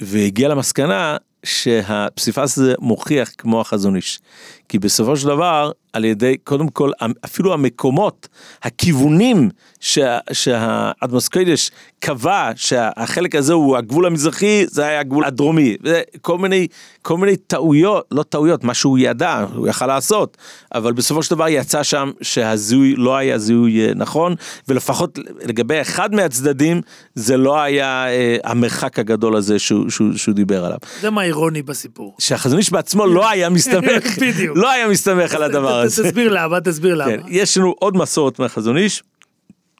והגיע 0.00 0.48
למסקנה 0.48 1.16
שהפסיפס 1.44 2.58
הזה 2.58 2.74
מוכיח 2.78 3.30
כמו 3.38 3.60
החזון 3.60 3.96
איש. 3.96 4.20
כי 4.68 4.78
בסופו 4.78 5.16
של 5.16 5.26
דבר, 5.26 5.70
על 5.92 6.04
ידי, 6.04 6.36
קודם 6.44 6.68
כל, 6.68 6.90
אפילו 7.24 7.52
המקומות, 7.54 8.28
הכיוונים 8.62 9.50
שה, 9.80 10.18
שהאדמוס 10.32 11.28
קודש 11.28 11.70
קבע 11.98 12.50
שהחלק 12.56 13.34
הזה 13.34 13.52
הוא 13.52 13.76
הגבול 13.76 14.06
המזרחי, 14.06 14.64
זה 14.66 14.86
היה 14.86 15.00
הגבול 15.00 15.24
הדרומי. 15.24 15.76
וכל 15.82 16.38
מיני, 16.38 16.66
כל 17.02 17.16
מיני 17.16 17.36
טעויות, 17.36 18.06
לא 18.10 18.22
טעויות, 18.22 18.64
מה 18.64 18.74
שהוא 18.74 18.98
ידע, 18.98 19.44
הוא 19.54 19.68
יכל 19.68 19.86
לעשות, 19.86 20.36
אבל 20.74 20.92
בסופו 20.92 21.22
של 21.22 21.34
דבר 21.34 21.48
יצא 21.48 21.82
שם 21.82 22.10
שהזיהוי 22.22 22.94
לא 22.96 23.16
היה 23.16 23.38
זיהוי 23.38 23.86
אה, 23.86 23.92
נכון, 23.94 24.34
ולפחות 24.68 25.18
לגבי 25.44 25.80
אחד 25.80 26.14
מהצדדים, 26.14 26.80
זה 27.14 27.36
לא 27.36 27.60
היה 27.60 28.08
אה, 28.08 28.36
המרחק 28.44 28.98
הגדול 28.98 29.36
הזה 29.36 29.58
שהוא, 29.58 29.90
שהוא, 29.90 30.08
שהוא 30.16 30.34
דיבר 30.34 30.64
עליו. 30.64 30.78
זה 31.00 31.10
מה 31.10 31.22
אירוני 31.22 31.62
בסיפור. 31.62 32.14
שהחזון 32.18 32.58
איש 32.58 32.72
בעצמו 32.72 33.06
לא 33.06 33.28
היה 33.28 33.48
מסתמך, 33.50 34.18
בדיוק. 34.22 34.57
לא 34.58 34.70
היה 34.70 34.88
מסתמך 34.88 35.34
על 35.34 35.42
הדבר 35.42 35.80
הזה. 35.80 36.04
תסביר 36.04 36.28
למה, 36.32 36.60
תסביר 36.60 36.94
למה. 36.94 37.10
כן, 37.10 37.20
יש 37.28 37.58
לנו 37.58 37.74
עוד 37.78 37.96
מסורת 37.96 38.38
מהחזון 38.38 38.76
איש, 38.76 39.02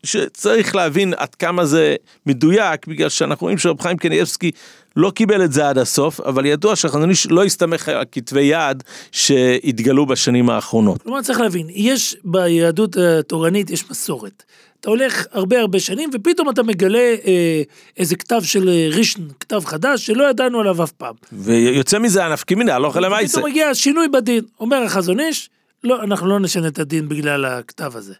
שצריך 0.05 0.75
להבין 0.77 1.15
עד 1.17 1.35
כמה 1.35 1.67
זה 1.67 1.97
מדויק, 2.27 2.87
בגלל 2.87 3.09
שאנחנו 3.09 3.45
רואים 3.45 3.59
שרב 3.59 3.81
חיים 3.81 3.97
קניאבסקי 3.97 4.51
לא 4.97 5.11
קיבל 5.11 5.45
את 5.45 5.53
זה 5.53 5.69
עד 5.69 5.79
הסוף, 5.79 6.21
אבל 6.21 6.47
ידוע 6.47 6.77
שהחזון 6.77 7.11
איש 7.11 7.27
לא 7.27 7.45
הסתמך 7.45 7.89
על 7.89 8.05
כתבי 8.13 8.43
יד 8.43 8.83
שהתגלו 9.13 10.07
בשנים 10.07 10.51
האחרונות. 10.51 11.03
כלומר 11.03 11.23
צריך 11.23 11.41
להבין, 11.41 11.67
יש 11.71 12.17
ביהדות 12.25 12.97
התורנית 12.97 13.71
יש 13.71 13.91
מסורת. 13.91 14.45
אתה 14.81 14.91
הולך 14.91 15.27
הרבה 15.33 15.61
הרבה 15.61 15.81
שנים 15.81 16.11
ופתאום 16.15 16.51
אתה 16.51 16.63
מגלה 16.63 17.15
אה, 17.27 17.63
איזה 17.97 18.17
כתב 18.17 18.41
של 18.43 18.69
אה, 18.69 18.89
רישן, 18.91 19.23
כתב 19.41 19.61
חדש 19.65 20.07
שלא 20.07 20.31
ידענו 20.31 20.61
עליו 20.61 20.85
אף 20.85 20.93
פעם. 20.93 21.15
ויוצא 21.33 21.99
מזה 21.99 22.25
הנפקא 22.25 22.55
מינה, 22.55 22.75
הלוך 22.75 22.97
אל 22.97 23.05
המעשה. 23.05 23.29
פתאום 23.29 23.51
מגיע 23.51 23.75
שינוי 23.75 24.09
בדין, 24.09 24.45
אומר 24.61 24.83
החזון 24.83 25.21
איש, 25.21 25.51
לא, 25.85 26.03
אנחנו 26.03 26.27
לא 26.27 26.41
נשנה 26.41 26.69
את 26.69 26.79
הדין 26.79 27.09
בגלל 27.09 27.45
הכתב 27.45 27.97
הזה. 27.97 28.15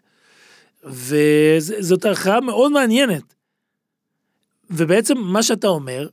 וזאת 0.83 2.05
הכרעה 2.05 2.41
מאוד 2.41 2.71
מעניינת. 2.71 3.23
ובעצם 4.71 5.17
מה 5.17 5.43
שאתה 5.43 5.67
אומר, 5.67 6.07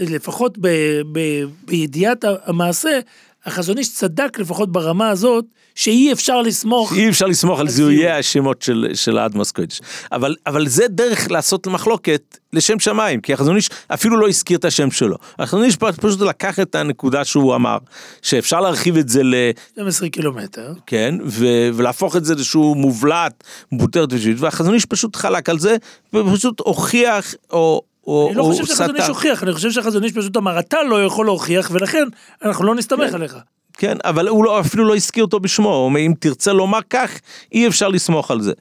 לפחות 0.00 0.58
ב, 0.58 0.68
ב, 1.12 1.20
בידיעת 1.64 2.24
המעשה, 2.44 3.00
החזון 3.46 3.78
איש 3.78 3.94
צדק 3.94 4.38
לפחות 4.38 4.72
ברמה 4.72 5.08
הזאת, 5.08 5.44
שאי 5.74 6.12
אפשר 6.12 6.42
לסמוך. 6.42 6.92
אי 6.92 7.08
אפשר 7.08 7.26
לסמוך 7.26 7.60
על 7.60 7.68
זיהויי 7.68 7.96
זיהוי. 7.96 8.12
השמות 8.12 8.62
של, 8.62 8.88
של 8.94 9.18
האדמוס 9.18 9.52
קודש. 9.52 9.80
אבל, 10.12 10.36
אבל 10.46 10.68
זה 10.68 10.88
דרך 10.88 11.30
לעשות 11.30 11.66
מחלוקת 11.66 12.38
לשם 12.52 12.78
שמיים, 12.78 13.20
כי 13.20 13.32
החזון 13.32 13.56
איש 13.56 13.68
אפילו 13.94 14.16
לא 14.16 14.28
הזכיר 14.28 14.58
את 14.58 14.64
השם 14.64 14.90
שלו. 14.90 15.16
החזון 15.38 15.64
איש 15.64 15.76
פשוט 15.76 16.20
לקח 16.20 16.60
את 16.60 16.74
הנקודה 16.74 17.24
שהוא 17.24 17.54
אמר, 17.54 17.78
שאפשר 18.22 18.60
להרחיב 18.60 18.96
את 18.96 19.08
זה 19.08 19.22
ל... 19.22 19.34
12 19.72 20.08
קילומטר. 20.08 20.72
כן, 20.86 21.14
ו- 21.24 21.70
ולהפוך 21.74 22.16
את 22.16 22.24
זה 22.24 22.34
לאיזשהו 22.34 22.74
מובלט, 22.74 23.44
מובוטרת 23.72 24.12
ושיעית, 24.12 24.40
והחזון 24.40 24.74
איש 24.74 24.86
פשוט 24.86 25.16
חלק 25.16 25.48
על 25.48 25.58
זה, 25.58 25.76
ופשוט 26.14 26.60
הוכיח, 26.60 27.34
או... 27.50 27.82
או 28.06 28.28
אני 28.28 28.36
לא 28.36 28.42
חושב 28.42 28.64
שהחזון 28.64 28.96
איש 28.96 29.02
סטה. 29.02 29.12
הוכיח, 29.12 29.42
אני 29.42 29.52
חושב 29.52 29.70
שהחזון 29.70 30.04
איש 30.04 30.12
פשוט 30.12 30.36
אמר, 30.36 30.58
אתה 30.58 30.82
לא 30.82 31.04
יכול 31.04 31.26
להוכיח, 31.26 31.70
ולכן 31.72 32.08
אנחנו 32.44 32.64
לא 32.64 32.74
נסתמך 32.74 33.08
כן. 33.10 33.14
עליך. 33.14 33.36
כן, 33.72 33.96
אבל 34.04 34.28
הוא 34.28 34.44
לא, 34.44 34.60
אפילו 34.60 34.84
לא 34.84 34.96
הזכיר 34.96 35.24
אותו 35.24 35.40
בשמו, 35.40 35.68
הוא 35.68 35.84
אומר, 35.84 36.00
אם 36.00 36.12
תרצה 36.18 36.52
לומר 36.52 36.78
כך, 36.90 37.10
אי 37.52 37.68
אפשר 37.68 37.88
לסמוך 37.88 38.30
על 38.30 38.40
זה. 38.40 38.52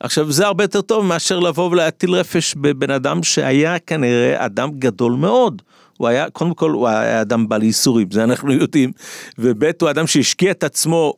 עכשיו, 0.00 0.32
זה 0.32 0.46
הרבה 0.46 0.64
יותר 0.64 0.80
טוב 0.80 1.04
מאשר 1.04 1.38
לבוא 1.38 1.70
ולהטיל 1.70 2.14
רפש 2.14 2.54
בבן 2.54 2.90
אדם 2.90 3.22
שהיה 3.22 3.78
כנראה 3.78 4.46
אדם 4.46 4.70
גדול 4.78 5.12
מאוד. 5.12 5.62
הוא 5.98 6.08
היה, 6.08 6.30
קודם 6.30 6.54
כל, 6.54 6.70
הוא 6.70 6.88
היה 6.88 7.20
אדם 7.20 7.48
בעל 7.48 7.62
ייסורים, 7.62 8.08
זה 8.10 8.24
אנחנו 8.24 8.52
יודעים, 8.52 8.92
וב' 9.38 9.64
הוא 9.80 9.90
אדם 9.90 10.06
שהשקיע 10.06 10.50
את 10.50 10.64
עצמו 10.64 11.14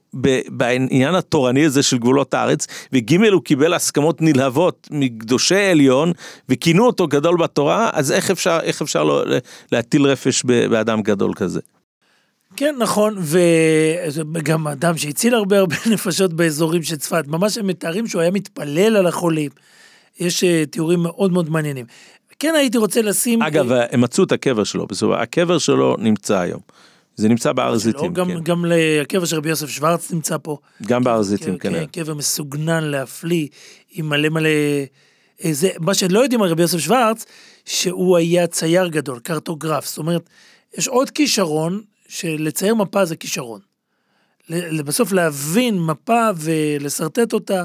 בעניין 0.49 1.15
התורני 1.15 1.65
הזה 1.65 1.83
של 1.83 1.99
גבולות 1.99 2.35
הארץ, 2.35 2.67
וג' 2.93 3.25
הוא 3.33 3.43
קיבל 3.43 3.75
הסכמות 3.75 4.23
נלהבות 4.23 4.89
מקדושי 4.91 5.71
עליון, 5.71 6.13
וכינו 6.49 6.87
אותו 6.87 7.07
גדול 7.07 7.37
בתורה, 7.37 7.91
אז 7.93 8.13
איך 8.13 8.31
אפשר, 8.31 8.59
איך 8.63 8.83
אפשר 8.83 9.05
לא, 9.05 9.25
להטיל 9.73 10.07
רפש 10.07 10.45
באדם 10.45 11.03
גדול 11.03 11.35
כזה? 11.35 11.61
כן, 12.57 12.75
נכון, 12.79 13.19
וגם 14.33 14.69
אדם 14.69 14.97
שהציל 14.97 15.35
הרבה 15.35 15.59
הרבה 15.59 15.77
נפשות 15.93 16.33
באזורים 16.33 16.83
של 16.83 16.97
צפת, 16.97 17.25
ממש 17.27 17.59
הם 17.59 17.67
מתארים 17.67 18.07
שהוא 18.07 18.23
היה 18.23 18.31
מתפלל 18.31 18.97
על 18.97 19.07
החולים. 19.07 19.51
יש 20.21 20.45
אה, 20.45 20.67
תיאורים 20.71 21.03
מאוד 21.03 21.33
מאוד 21.33 21.51
מעניינים. 21.51 21.87
כן 22.39 22.55
הייתי 22.57 22.79
רוצה 22.79 23.03
לשים... 23.03 23.43
אגב, 23.43 23.73
הם 23.91 24.01
מצאו 24.01 24.25
את 24.25 24.33
הקבר 24.33 24.65
שלו, 24.65 24.87
בסופו, 24.87 25.15
הקבר 25.15 25.59
שלו 25.59 25.97
נמצא 25.99 26.39
היום. 26.39 26.61
זה 27.17 27.29
נמצא 27.29 27.53
בהר 27.53 27.77
זיתים, 27.77 28.13
גם, 28.13 28.29
כן. 28.29 28.41
גם 28.41 28.65
הקבר 29.03 29.25
של 29.25 29.37
רבי 29.37 29.49
יוסף 29.49 29.69
שוורץ 29.69 30.13
נמצא 30.13 30.37
פה. 30.43 30.59
גם 30.83 31.05
בהר 31.05 31.23
זיתים, 31.23 31.59
כן, 31.59 31.73
כן. 31.73 31.87
כן, 31.93 32.03
קבר 32.03 32.15
מסוגנן 32.15 32.85
להפליא, 32.85 33.49
עם 33.93 34.09
מלא 34.09 34.29
מלא... 34.29 34.49
אה, 35.45 35.53
זה, 35.53 35.69
מה 35.79 35.95
שלא 35.95 36.21
יודעים 36.21 36.43
על 36.43 36.49
רבי 36.49 36.63
יוסף 36.63 36.79
שוורץ, 36.79 37.25
שהוא 37.65 38.17
היה 38.17 38.47
צייר 38.47 38.89
גדול, 38.89 39.19
קרטוגרף. 39.19 39.87
זאת 39.87 39.99
אומרת, 39.99 40.31
יש 40.79 40.89
עוד 40.89 41.11
כישרון, 41.11 41.83
שלצייר 42.09 42.75
מפה 42.75 43.05
זה 43.05 43.17
כישרון. 43.17 43.61
בסוף 44.85 45.13
להבין 45.13 45.81
מפה 45.81 46.29
ולשרטט 46.37 47.33
אותה, 47.33 47.65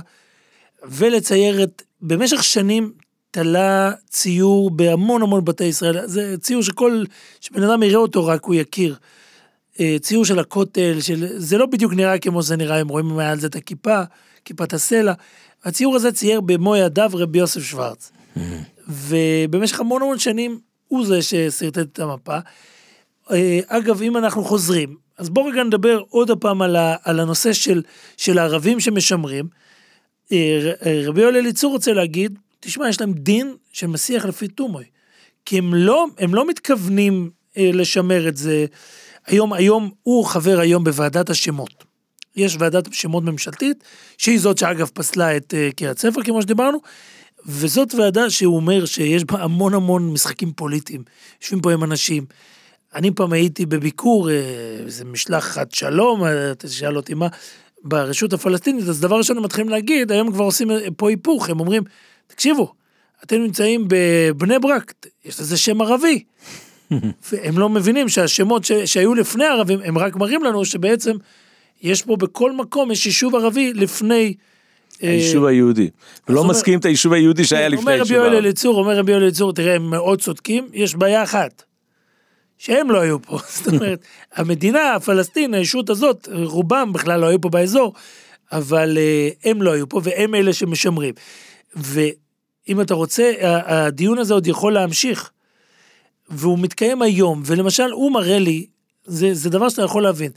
ולצייר 0.83 1.63
את... 1.63 1.83
במשך 2.01 2.43
שנים 2.43 2.91
תלה 3.31 3.91
ציור 4.09 4.71
בהמון 4.71 5.21
המון 5.21 5.45
בתי 5.45 5.63
ישראל. 5.63 6.07
זה 6.07 6.35
ציור 6.37 6.63
שכל... 6.63 7.03
שבן 7.41 7.63
אדם 7.63 7.83
יראה 7.83 7.97
אותו 7.97 8.25
רק 8.25 8.45
הוא 8.45 8.55
יכיר. 8.55 8.95
אה, 9.79 9.95
ציור 10.01 10.25
של 10.25 10.39
הכותל, 10.39 10.97
של... 11.01 11.27
זה 11.37 11.57
לא 11.57 11.65
בדיוק 11.65 11.93
נראה 11.93 12.19
כמו 12.19 12.41
זה 12.41 12.55
נראה, 12.55 12.79
הם 12.79 12.87
רואים 12.87 13.05
מעל 13.05 13.39
זה 13.39 13.47
את 13.47 13.55
הכיפה, 13.55 14.01
כיפת 14.45 14.73
הסלע. 14.73 15.13
הציור 15.63 15.95
הזה 15.95 16.11
צייר 16.11 16.41
במו 16.41 16.75
ידיו 16.75 17.11
רבי 17.13 17.39
יוסף 17.39 17.61
שוורץ. 17.61 18.11
ובמשך 18.87 19.79
המון 19.79 20.01
המון 20.01 20.19
שנים 20.19 20.59
הוא 20.87 21.05
זה 21.05 21.21
ששרטט 21.21 21.77
את 21.77 21.99
המפה. 21.99 22.37
אה, 23.31 23.59
אגב, 23.67 24.01
אם 24.01 24.17
אנחנו 24.17 24.43
חוזרים, 24.43 24.95
אז 25.17 25.29
בואו 25.29 25.45
רגע 25.45 25.63
נדבר 25.63 26.01
עוד 26.09 26.31
הפעם 26.31 26.61
על, 26.61 26.75
ה, 26.75 26.95
על 27.03 27.19
הנושא 27.19 27.53
של, 27.53 27.81
של 28.17 28.37
הערבים 28.37 28.79
שמשמרים. 28.79 29.47
אה, 30.31 30.73
רבי 31.05 31.21
יואל 31.21 31.35
אליצור 31.35 31.71
רוצה 31.71 31.93
להגיד, 31.93 32.39
תשמע, 32.59 32.89
יש 32.89 33.01
להם 33.01 33.13
דין 33.13 33.55
של 33.71 33.87
מסיח 33.87 34.25
לפי 34.25 34.47
תומוי. 34.47 34.83
כי 35.45 35.57
הם 35.57 35.73
לא, 35.73 36.05
הם 36.17 36.35
לא 36.35 36.47
מתכוונים 36.47 37.29
אה, 37.57 37.69
לשמר 37.73 38.27
את 38.27 38.37
זה. 38.37 38.65
היום, 39.25 39.53
היום, 39.53 39.91
הוא 40.03 40.25
חבר 40.25 40.59
היום 40.59 40.83
בוועדת 40.83 41.29
השמות. 41.29 41.83
יש 42.35 42.55
ועדת 42.59 42.93
שמות 42.93 43.23
ממשלתית, 43.23 43.83
שהיא 44.17 44.39
זאת 44.39 44.57
שאגב 44.57 44.89
פסלה 44.93 45.37
את 45.37 45.53
אה, 45.53 45.69
קריית 45.75 45.99
ספר, 45.99 46.23
כמו 46.23 46.41
שדיברנו, 46.41 46.77
וזאת 47.45 47.93
ועדה 47.93 48.29
שהוא 48.29 48.55
אומר 48.55 48.85
שיש 48.85 49.23
בה 49.23 49.43
המון 49.43 49.73
המון 49.73 50.13
משחקים 50.13 50.51
פוליטיים. 50.51 51.03
יושבים 51.41 51.61
פה 51.61 51.73
עם 51.73 51.83
אנשים. 51.83 52.25
אני 52.95 53.11
פעם 53.11 53.33
הייתי 53.33 53.65
בביקור, 53.65 54.29
אה, 54.29 54.35
איזה 54.85 55.05
משלחת 55.05 55.71
שלום, 55.71 56.23
אה, 56.23 56.55
תשאל 56.57 56.97
אותי 56.97 57.13
מה, 57.13 57.27
ברשות 57.83 58.33
הפלסטינית, 58.33 58.87
אז 58.87 59.01
דבר 59.01 59.17
ראשון 59.17 59.37
הם 59.37 59.43
מתחילים 59.43 59.69
להגיד, 59.69 60.11
היום 60.11 60.31
כבר 60.31 60.43
עושים 60.43 60.71
אה, 60.71 60.77
פה 60.97 61.09
היפוך, 61.09 61.49
הם 61.49 61.59
אומרים, 61.59 61.83
תקשיבו, 62.29 62.73
אתם 63.23 63.35
נמצאים 63.35 63.85
בבני 63.87 64.59
ברק, 64.59 64.93
יש 65.25 65.39
לזה 65.39 65.57
שם 65.57 65.81
ערבי. 65.81 66.23
והם 67.31 67.57
לא 67.59 67.69
מבינים 67.69 68.09
שהשמות 68.09 68.63
ש, 68.63 68.71
שהיו 68.71 69.13
לפני 69.15 69.45
הערבים, 69.45 69.79
הם 69.83 69.97
רק 69.97 70.15
מראים 70.15 70.43
לנו 70.43 70.65
שבעצם 70.65 71.15
יש 71.81 72.01
פה 72.01 72.15
בכל 72.15 72.51
מקום, 72.51 72.91
יש 72.91 73.05
יישוב 73.05 73.35
ערבי 73.35 73.73
לפני... 73.73 74.33
אה, 75.03 75.09
היישוב 75.09 75.45
היהודי. 75.45 75.89
ולא 76.29 76.39
אומר- 76.39 76.49
מסכים 76.49 76.79
את 76.79 76.85
היישוב 76.85 77.13
היהודי 77.13 77.45
שהיה 77.45 77.67
לפני 77.67 77.79
אומר 77.79 77.91
רבי 77.91 77.99
היישוב 78.01 78.15
יואל 78.15 78.29
הערבי. 78.29 78.47
אליצור, 78.47 78.79
אומר 78.79 78.97
רבי 78.97 79.11
יואל 79.11 79.23
אליצור, 79.23 79.53
תראה, 79.53 79.75
הם 79.75 79.89
מאוד 79.89 80.21
צודקים, 80.21 80.67
יש 80.73 80.95
בעיה 80.95 81.23
אחת, 81.23 81.63
שהם 82.57 82.91
לא 82.91 82.99
היו 82.99 83.21
פה. 83.21 83.39
זאת 83.55 83.67
אומרת, 83.67 83.99
המדינה, 84.35 84.95
הפלסטין, 84.95 85.53
הישות 85.53 85.89
הזאת, 85.89 86.27
רובם 86.33 86.93
בכלל 86.93 87.19
לא 87.19 87.25
היו 87.25 87.41
פה 87.41 87.49
באזור, 87.49 87.93
אבל 88.51 88.97
אה, 88.97 89.29
הם 89.51 89.61
לא 89.61 89.71
היו 89.71 89.89
פה, 89.89 90.01
והם 90.03 90.35
אלה 90.35 90.53
שמשמרים. 90.53 91.13
ואם 91.75 92.81
אתה 92.81 92.93
רוצה, 92.93 93.33
הדיון 93.41 94.17
הזה 94.17 94.33
עוד 94.33 94.47
יכול 94.47 94.73
להמשיך. 94.73 95.31
והוא 96.29 96.59
מתקיים 96.59 97.01
היום, 97.01 97.41
ולמשל, 97.45 97.91
הוא 97.91 98.11
מראה 98.11 98.39
לי, 98.39 98.65
זה, 99.05 99.33
זה 99.33 99.49
דבר 99.49 99.69
שאתה 99.69 99.81
יכול 99.81 100.03
להבין. 100.03 100.31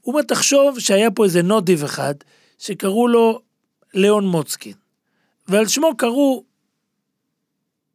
הוא 0.00 0.12
אומר, 0.14 0.22
תחשוב 0.22 0.78
שהיה 0.78 1.10
פה 1.10 1.24
איזה 1.24 1.42
נודיב 1.42 1.84
אחד, 1.84 2.14
שקראו 2.58 3.08
לו 3.08 3.40
ליאון 3.94 4.26
מוצקין. 4.26 4.72
ועל 5.48 5.68
שמו 5.68 5.96
קראו 5.96 6.44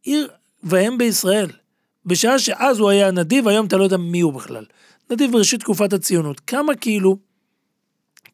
עיר 0.03 0.27
ואם 0.63 0.97
בישראל. 0.97 1.47
בשעה 2.05 2.39
שאז 2.39 2.79
הוא 2.79 2.89
היה 2.89 3.11
נדיב, 3.11 3.47
היום 3.47 3.65
אתה 3.65 3.77
לא 3.77 3.83
יודע 3.83 3.97
מי 3.97 4.21
הוא 4.21 4.33
בכלל. 4.33 4.65
נדיב 5.09 5.31
בראשית 5.31 5.59
תקופת 5.59 5.93
הציונות. 5.93 6.39
כמה 6.39 6.75
כאילו, 6.75 7.17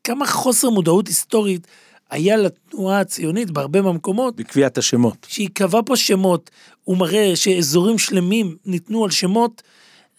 כמה 0.04 0.26
חוסר 0.26 0.70
מודעות 0.70 1.08
היסטורית 1.08 1.68
היה 2.12 2.38
לתנועה 2.38 3.00
הציונית 3.00 3.52
בהרבה 3.52 3.82
מהמקומות, 3.82 4.36
בקביעת 4.36 4.78
השמות. 4.78 5.28
שהיא 5.30 5.50
קבעה 5.54 5.84
פה 5.84 5.96
שמות, 5.96 6.50
הוא 6.84 6.98
מראה 6.98 7.36
שאזורים 7.36 7.98
שלמים 7.98 8.56
ניתנו 8.66 9.04
על 9.04 9.12
שמות, 9.12 9.62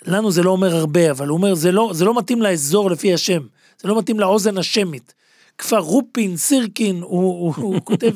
לנו 0.07 0.31
זה 0.31 0.43
לא 0.43 0.51
אומר 0.51 0.77
הרבה, 0.77 1.11
אבל 1.11 1.29
הוא 1.29 1.37
אומר, 1.37 1.55
זה 1.55 1.73
לא, 1.73 1.91
זה 1.95 2.05
לא 2.05 2.19
מתאים 2.19 2.43
לאזור 2.43 2.91
לפי 2.91 3.15
השם, 3.15 3.43
זה 3.83 3.89
לא 3.89 3.99
מתאים 3.99 4.21
לאוזן 4.21 4.59
השמית. 4.59 5.15
כפר 5.59 5.79
רופין, 5.79 6.37
סירקין, 6.37 6.97
הוא, 7.03 7.07
הוא, 7.11 7.55
הוא 7.57 7.81
כותב 7.85 8.13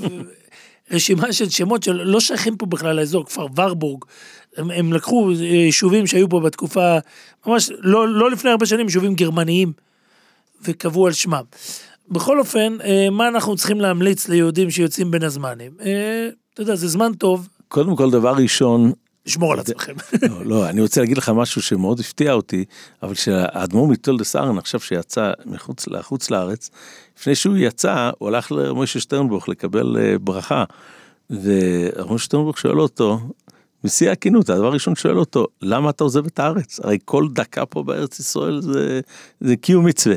רשימה 0.93 1.33
של 1.33 1.51
שמות 1.51 1.83
שלא 1.83 2.21
שייכים 2.21 2.57
פה 2.57 2.67
בכלל 2.67 2.97
לאזור, 2.97 3.27
כפר 3.27 3.47
ורבורג. 3.57 4.05
הם, 4.57 4.71
הם 4.71 4.93
לקחו 4.93 5.33
יישובים 5.33 6.07
שהיו 6.07 6.29
פה 6.29 6.41
בתקופה, 6.41 6.99
ממש 7.47 7.71
לא, 7.79 8.09
לא 8.09 8.31
לפני 8.31 8.51
הרבה 8.51 8.67
שנים, 8.67 8.87
יישובים 8.87 9.15
גרמניים, 9.15 9.73
וקבעו 10.63 11.07
על 11.07 11.13
שמם. 11.13 11.43
בכל 12.09 12.39
אופן, 12.39 12.77
אה, 12.85 13.11
מה 13.11 13.29
אנחנו 13.29 13.57
צריכים 13.57 13.81
להמליץ 13.81 14.29
ליהודים 14.29 14.71
שיוצאים 14.71 15.11
בין 15.11 15.23
הזמנים? 15.23 15.73
אה, 15.81 16.29
אתה 16.55 16.63
יודע, 16.63 16.75
זה 16.75 16.89
זמן 16.89 17.15
טוב, 17.15 17.49
קודם 17.69 17.97
כל, 17.97 18.11
דבר 18.11 18.33
ראשון, 18.33 18.93
לשמור 19.27 19.53
על 19.53 19.59
עצמכם. 19.59 19.93
לא, 20.31 20.47
לא, 20.47 20.69
אני 20.69 20.81
רוצה 20.81 21.01
להגיד 21.01 21.19
לך 21.19 21.29
משהו 21.29 21.63
שמאוד 21.63 22.01
הפתיע 22.01 22.33
אותי, 22.33 22.65
אבל 23.03 23.15
שהאדמו"ר 23.15 23.89
מטולדס 23.89 24.37
ארן 24.37 24.59
עכשיו 24.59 24.81
שיצא 24.81 25.33
מחוץ 25.47 25.89
לחוץ 25.89 26.31
לארץ, 26.31 26.71
לפני 27.19 27.35
שהוא 27.35 27.57
יצא, 27.57 28.11
הוא 28.19 28.29
הלך 28.29 28.53
למשה 28.53 29.01
שטרנבוך 29.01 29.49
לקבל 29.49 29.97
אה, 30.01 30.19
ברכה, 30.19 30.65
ומשה 31.31 32.25
שטרנבוך 32.25 32.59
שואל 32.59 32.81
אותו, 32.81 33.21
בשיא 33.85 34.11
הכנות, 34.11 34.51
הדבר 34.51 34.67
הראשון 34.67 34.97
שואל 34.97 35.19
אותו, 35.19 35.47
למה 35.63 35.91
אתה 35.91 36.05
עוזב 36.05 36.27
את 36.27 36.39
הארץ? 36.39 36.81
הרי 36.81 36.99
כל 37.05 37.27
דקה 37.33 37.67
פה 37.67 37.83
בארץ 37.83 38.19
ישראל 38.19 38.61
זה, 38.61 39.01
זה 39.41 39.57
קיום 39.57 39.87
מצווה. 39.87 40.17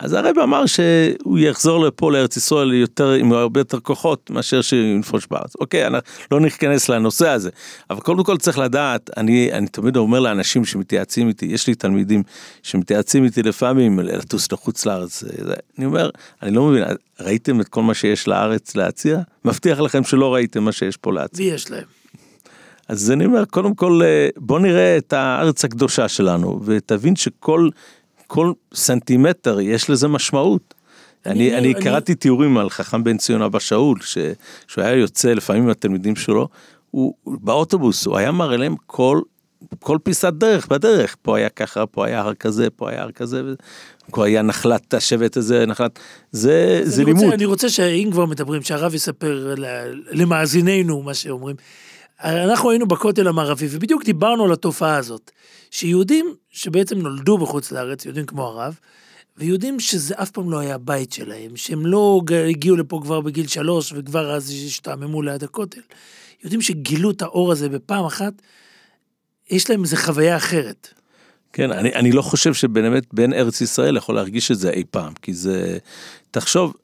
אז 0.00 0.12
הרב 0.12 0.38
אמר 0.42 0.66
שהוא 0.66 1.38
יחזור 1.38 1.86
לפה 1.86 2.12
לארץ 2.12 2.36
ישראל 2.36 2.72
יותר, 2.72 3.10
עם 3.10 3.32
הרבה 3.32 3.60
יותר 3.60 3.80
כוחות 3.80 4.30
מאשר 4.30 4.62
שינפוש 4.62 5.26
בארץ. 5.30 5.56
אוקיי, 5.60 5.86
אנחנו 5.86 6.08
לא 6.30 6.40
ניכנס 6.40 6.88
לנושא 6.88 7.28
הזה, 7.28 7.50
אבל 7.90 8.00
קודם 8.00 8.24
כל 8.24 8.36
צריך 8.36 8.58
לדעת, 8.58 9.10
אני, 9.16 9.52
אני 9.52 9.66
תמיד 9.66 9.96
אומר 9.96 10.20
לאנשים 10.20 10.64
שמתייעצים 10.64 11.28
איתי, 11.28 11.46
יש 11.46 11.66
לי 11.66 11.74
תלמידים 11.74 12.22
שמתייעצים 12.62 13.24
איתי 13.24 13.42
לפעמים 13.42 13.98
לטוס 13.98 14.52
לחוץ 14.52 14.86
לארץ, 14.86 15.20
זה, 15.20 15.54
אני 15.78 15.86
אומר, 15.86 16.10
אני 16.42 16.54
לא 16.54 16.62
מבין, 16.62 16.84
ראיתם 17.20 17.60
את 17.60 17.68
כל 17.68 17.82
מה 17.82 17.94
שיש 17.94 18.28
לארץ 18.28 18.76
להציע? 18.76 19.18
מבטיח 19.44 19.80
לכם 19.80 20.04
שלא 20.04 20.34
ראיתם 20.34 20.62
מה 20.62 20.72
שיש 20.72 20.96
פה 20.96 21.12
להציע. 21.12 21.52
ויש 21.52 21.70
להם. 21.70 21.84
אז 22.88 23.10
אני 23.10 23.24
אומר, 23.24 23.44
קודם 23.44 23.74
כל, 23.74 24.00
אה, 24.04 24.28
בוא 24.36 24.60
נראה 24.60 24.96
את 24.96 25.12
הארץ 25.12 25.64
הקדושה 25.64 26.08
שלנו, 26.08 26.60
ותבין 26.64 27.16
שכל 27.16 27.68
כל 28.34 28.52
סנטימטר 28.74 29.60
יש 29.60 29.90
לזה 29.90 30.08
משמעות. 30.08 30.74
אני, 31.26 31.32
אני- 31.32 31.58
אני, 31.58 31.74
אני- 31.74 31.82
קראתי 31.84 32.14
תיאורים 32.14 32.58
על 32.58 32.70
חכם 32.70 33.04
בן 33.04 33.16
ציון 33.18 33.42
אבא 33.42 33.58
שאול, 33.58 33.98
ש, 34.02 34.18
שהוא 34.68 34.84
היה 34.84 34.94
יוצא 34.96 35.32
לפעמים 35.32 35.62
עם 35.62 35.68
התלמידים 35.68 36.16
שלו, 36.16 36.48
הוא 36.90 37.14
באוטובוס, 37.26 38.06
הוא 38.06 38.16
היה 38.16 38.32
מראה 38.32 38.56
להם 38.56 38.74
כל, 38.86 39.20
כל 39.80 39.98
פיסת 40.02 40.32
דרך 40.32 40.66
בדרך, 40.66 41.16
פה 41.22 41.36
היה 41.38 41.48
ככה, 41.48 41.86
פה 41.86 42.06
היה 42.06 42.20
הר 42.20 42.34
כזה, 42.34 42.70
פה 42.70 42.90
היה 42.90 43.02
הר 43.02 43.10
כזה, 43.10 43.42
פה 44.10 44.26
היה 44.26 44.42
נחלת 44.42 44.94
השבט 44.94 45.36
הזה, 45.36 45.66
נחלת, 45.66 45.98
זה, 46.32 46.80
זה 46.82 47.02
אני 47.02 47.10
רוצה- 47.10 47.20
לימוד. 47.20 47.34
אני 47.34 47.44
רוצה 47.44 47.68
שאם 47.68 48.08
כבר 48.12 48.26
מדברים, 48.26 48.62
שהרב 48.62 48.94
יספר 48.94 49.54
למאזיננו 50.10 51.02
מה 51.02 51.14
שאומרים. 51.14 51.56
אנחנו 52.24 52.70
היינו 52.70 52.86
בכותל 52.86 53.28
המערבי, 53.28 53.66
ובדיוק 53.70 54.04
דיברנו 54.04 54.44
על 54.44 54.52
התופעה 54.52 54.96
הזאת, 54.96 55.30
שיהודים 55.70 56.34
שבעצם 56.50 56.98
נולדו 56.98 57.38
בחוץ 57.38 57.72
לארץ, 57.72 58.04
יהודים 58.04 58.26
כמו 58.26 58.46
הרב, 58.46 58.78
ויהודים 59.36 59.80
שזה 59.80 60.14
אף 60.22 60.30
פעם 60.30 60.50
לא 60.50 60.58
היה 60.58 60.74
הבית 60.74 61.12
שלהם, 61.12 61.56
שהם 61.56 61.86
לא 61.86 62.20
הגיעו 62.48 62.76
לפה 62.76 63.00
כבר 63.02 63.20
בגיל 63.20 63.46
שלוש, 63.46 63.92
וכבר 63.96 64.34
אז 64.34 64.54
השתעממו 64.66 65.22
ליד 65.22 65.44
הכותל. 65.44 65.80
יהודים 66.42 66.62
שגילו 66.62 67.10
את 67.10 67.22
האור 67.22 67.52
הזה 67.52 67.68
בפעם 67.68 68.04
אחת, 68.04 68.32
יש 69.50 69.70
להם 69.70 69.82
איזו 69.82 69.96
חוויה 69.96 70.36
אחרת. 70.36 70.88
כן, 71.52 71.72
אני, 71.72 71.94
אני 71.94 72.12
לא 72.12 72.22
חושב 72.22 72.54
שבאמת 72.54 73.14
בן 73.14 73.32
ארץ 73.32 73.60
ישראל 73.60 73.96
יכול 73.96 74.14
להרגיש 74.14 74.50
את 74.50 74.58
זה 74.58 74.70
אי 74.70 74.84
פעם, 74.90 75.12
כי 75.22 75.34
זה, 75.34 75.78
תחשוב, 76.30 76.74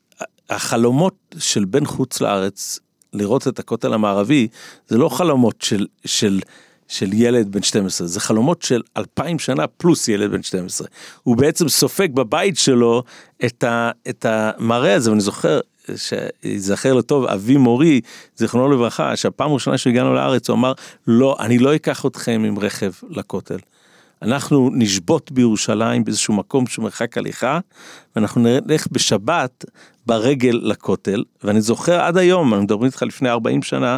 החלומות 0.50 1.34
של 1.38 1.64
בן 1.64 1.84
חוץ 1.84 2.20
לארץ 2.20 2.78
לראות 3.12 3.48
את 3.48 3.58
הכותל 3.58 3.92
המערבי, 3.92 4.48
זה 4.88 4.98
לא 4.98 5.08
חלומות 5.08 5.62
של, 5.62 5.86
של, 6.04 6.40
של 6.88 7.12
ילד 7.12 7.52
בן 7.52 7.62
12, 7.62 8.06
זה 8.06 8.20
חלומות 8.20 8.62
של 8.62 8.82
אלפיים 8.96 9.38
שנה 9.38 9.66
פלוס 9.66 10.08
ילד 10.08 10.30
בן 10.30 10.42
12. 10.42 10.88
הוא 11.22 11.36
בעצם 11.36 11.68
סופג 11.68 12.14
בבית 12.14 12.56
שלו 12.56 13.02
את, 13.44 13.64
ה, 13.64 13.90
את 14.08 14.26
המראה 14.28 14.94
הזה, 14.94 15.10
ואני 15.10 15.20
זוכר, 15.20 15.60
שיזכר 15.96 16.94
לטוב, 16.94 17.24
אבי 17.24 17.56
מורי, 17.56 18.00
זיכרונו 18.36 18.72
לברכה, 18.72 19.16
שהפעם 19.16 19.50
הראשונה 19.50 19.78
שהגענו 19.78 20.14
לארץ, 20.14 20.48
הוא 20.48 20.56
אמר, 20.56 20.72
לא, 21.06 21.36
אני 21.40 21.58
לא 21.58 21.74
אקח 21.74 22.06
אתכם 22.06 22.42
עם 22.46 22.58
רכב 22.58 22.92
לכותל. 23.08 23.58
אנחנו 24.22 24.70
נשבות 24.72 25.32
בירושלים 25.32 26.04
באיזשהו 26.04 26.34
מקום 26.34 26.66
שהוא 26.66 26.82
מרחק 26.82 27.18
הליכה, 27.18 27.58
ואנחנו 28.16 28.40
נלך 28.40 28.86
בשבת 28.92 29.64
ברגל 30.06 30.60
לכותל, 30.62 31.24
ואני 31.44 31.60
זוכר 31.60 32.00
עד 32.00 32.16
היום, 32.16 32.54
אני 32.54 32.62
מדבר 32.62 32.86
איתך 32.86 33.02
לפני 33.02 33.28
40 33.30 33.62
שנה, 33.62 33.96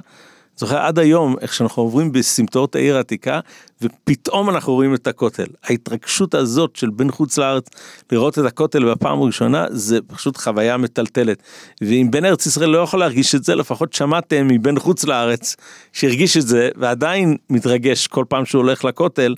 זוכר 0.56 0.78
עד 0.78 0.98
היום 0.98 1.36
איך 1.40 1.54
שאנחנו 1.54 1.82
עוברים 1.82 2.12
בסמטאות 2.12 2.76
העיר 2.76 2.96
העתיקה, 2.96 3.40
ופתאום 3.82 4.50
אנחנו 4.50 4.72
רואים 4.72 4.94
את 4.94 5.06
הכותל. 5.06 5.46
ההתרגשות 5.64 6.34
הזאת 6.34 6.76
של 6.76 6.90
בן 6.90 7.10
חוץ 7.10 7.38
לארץ 7.38 7.66
לראות 8.12 8.38
את 8.38 8.44
הכותל 8.44 8.92
בפעם 8.92 9.22
הראשונה, 9.22 9.66
זה 9.70 9.98
פשוט 10.06 10.36
חוויה 10.36 10.76
מטלטלת. 10.76 11.42
ואם 11.80 12.08
בן 12.10 12.24
ארץ 12.24 12.46
ישראל 12.46 12.70
לא 12.70 12.78
יכול 12.78 13.00
להרגיש 13.00 13.34
את 13.34 13.44
זה, 13.44 13.54
לפחות 13.54 13.92
שמעתם 13.92 14.48
מבן 14.48 14.78
חוץ 14.78 15.04
לארץ 15.04 15.56
שהרגיש 15.92 16.36
את 16.36 16.46
זה, 16.46 16.68
ועדיין 16.76 17.36
מתרגש 17.50 18.06
כל 18.06 18.24
פעם 18.28 18.44
שהוא 18.44 18.62
הולך 18.62 18.84
לכותל. 18.84 19.34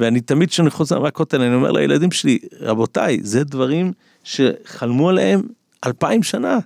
ואני 0.00 0.20
תמיד 0.20 0.48
כשאני 0.48 0.70
חוזר 0.70 0.98
מהכותל 1.00 1.42
אני 1.42 1.54
אומר 1.54 1.72
לילדים 1.72 2.10
שלי, 2.10 2.38
רבותיי, 2.60 3.18
זה 3.22 3.44
דברים 3.44 3.92
שחלמו 4.24 5.08
עליהם 5.08 5.42
אלפיים 5.86 6.22
שנה. 6.22 6.58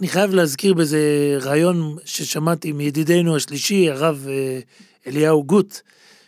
אני 0.00 0.08
חייב 0.08 0.34
להזכיר 0.34 0.74
באיזה 0.74 0.98
רעיון 1.42 1.96
ששמעתי 2.04 2.72
מידידנו 2.72 3.36
השלישי, 3.36 3.90
הרב 3.90 4.26
אה, 4.28 4.60
אליהו 5.06 5.44
גוט, 5.44 5.80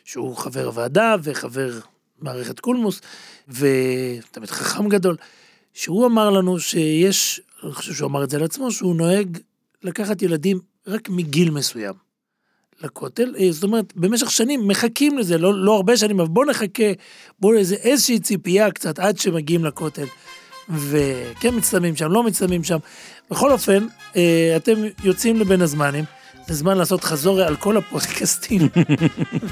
שהוא 0.05 0.37
חבר 0.37 0.71
ועדה 0.75 1.17
וחבר 1.23 1.73
מערכת 2.21 2.61
קולמוס, 2.61 3.01
ותמיד 3.49 4.51
חכם 4.51 4.89
גדול, 4.89 5.17
שהוא 5.75 6.07
אמר 6.07 6.31
לנו 6.31 6.59
שיש, 6.59 7.41
אני 7.65 7.73
חושב 7.73 7.95
שהוא 7.95 8.09
אמר 8.09 8.25
את 8.25 8.31
זה 8.31 8.39
לעצמו, 8.39 8.71
שהוא 8.71 8.97
נוהג 8.97 9.39
לקחת 9.83 10.23
ילדים 10.23 10.59
רק 10.87 11.09
מגיל 11.09 11.51
מסוים. 11.51 12.06
לכותל, 12.83 13.35
אה, 13.39 13.53
זאת 13.53 13.63
אומרת, 13.63 13.93
במשך 13.97 14.31
שנים 14.31 14.69
מחכים 14.69 15.19
לזה, 15.19 15.39
לא, 15.39 15.55
לא 15.55 15.77
הרבה 15.77 15.97
שנים, 15.97 16.21
אבל 16.21 16.29
בואו 16.29 16.47
נחכה, 16.47 16.93
בואו 17.41 17.59
איזה 17.59 17.75
איזושהי 17.75 18.19
ציפייה 18.19 18.71
קצת 18.71 18.99
עד 18.99 19.19
שמגיעים 19.19 19.65
לכותל. 19.65 20.07
וכן 20.69 21.55
מצטלמים 21.55 21.97
שם, 21.97 22.13
לא 22.13 22.23
מצטלמים 22.23 22.65
שם. 22.65 22.79
בכל 23.31 23.53
אופן, 23.53 23.87
אה, 24.17 24.55
אתם 24.57 24.75
יוצאים 25.05 25.41
לבין 25.41 25.63
הזמנים, 25.63 26.05
זה 26.47 26.55
זמן 26.55 26.79
לעשות 26.79 27.05
חזור 27.05 27.41
על 27.41 27.57
כל 27.57 27.77
הפודקאסטים. 27.77 28.69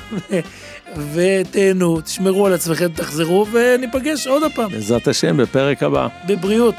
ותהנו, 1.15 2.01
תשמרו 2.01 2.47
על 2.47 2.53
עצמכם, 2.53 2.89
תחזרו, 2.89 3.47
וניפגש 3.53 4.27
עוד 4.27 4.43
הפעם, 4.43 4.71
בעזרת 4.71 5.09
השם 5.09 5.37
בפרק 5.37 5.83
הבא. 5.83 6.09
בבריאות. 6.27 6.75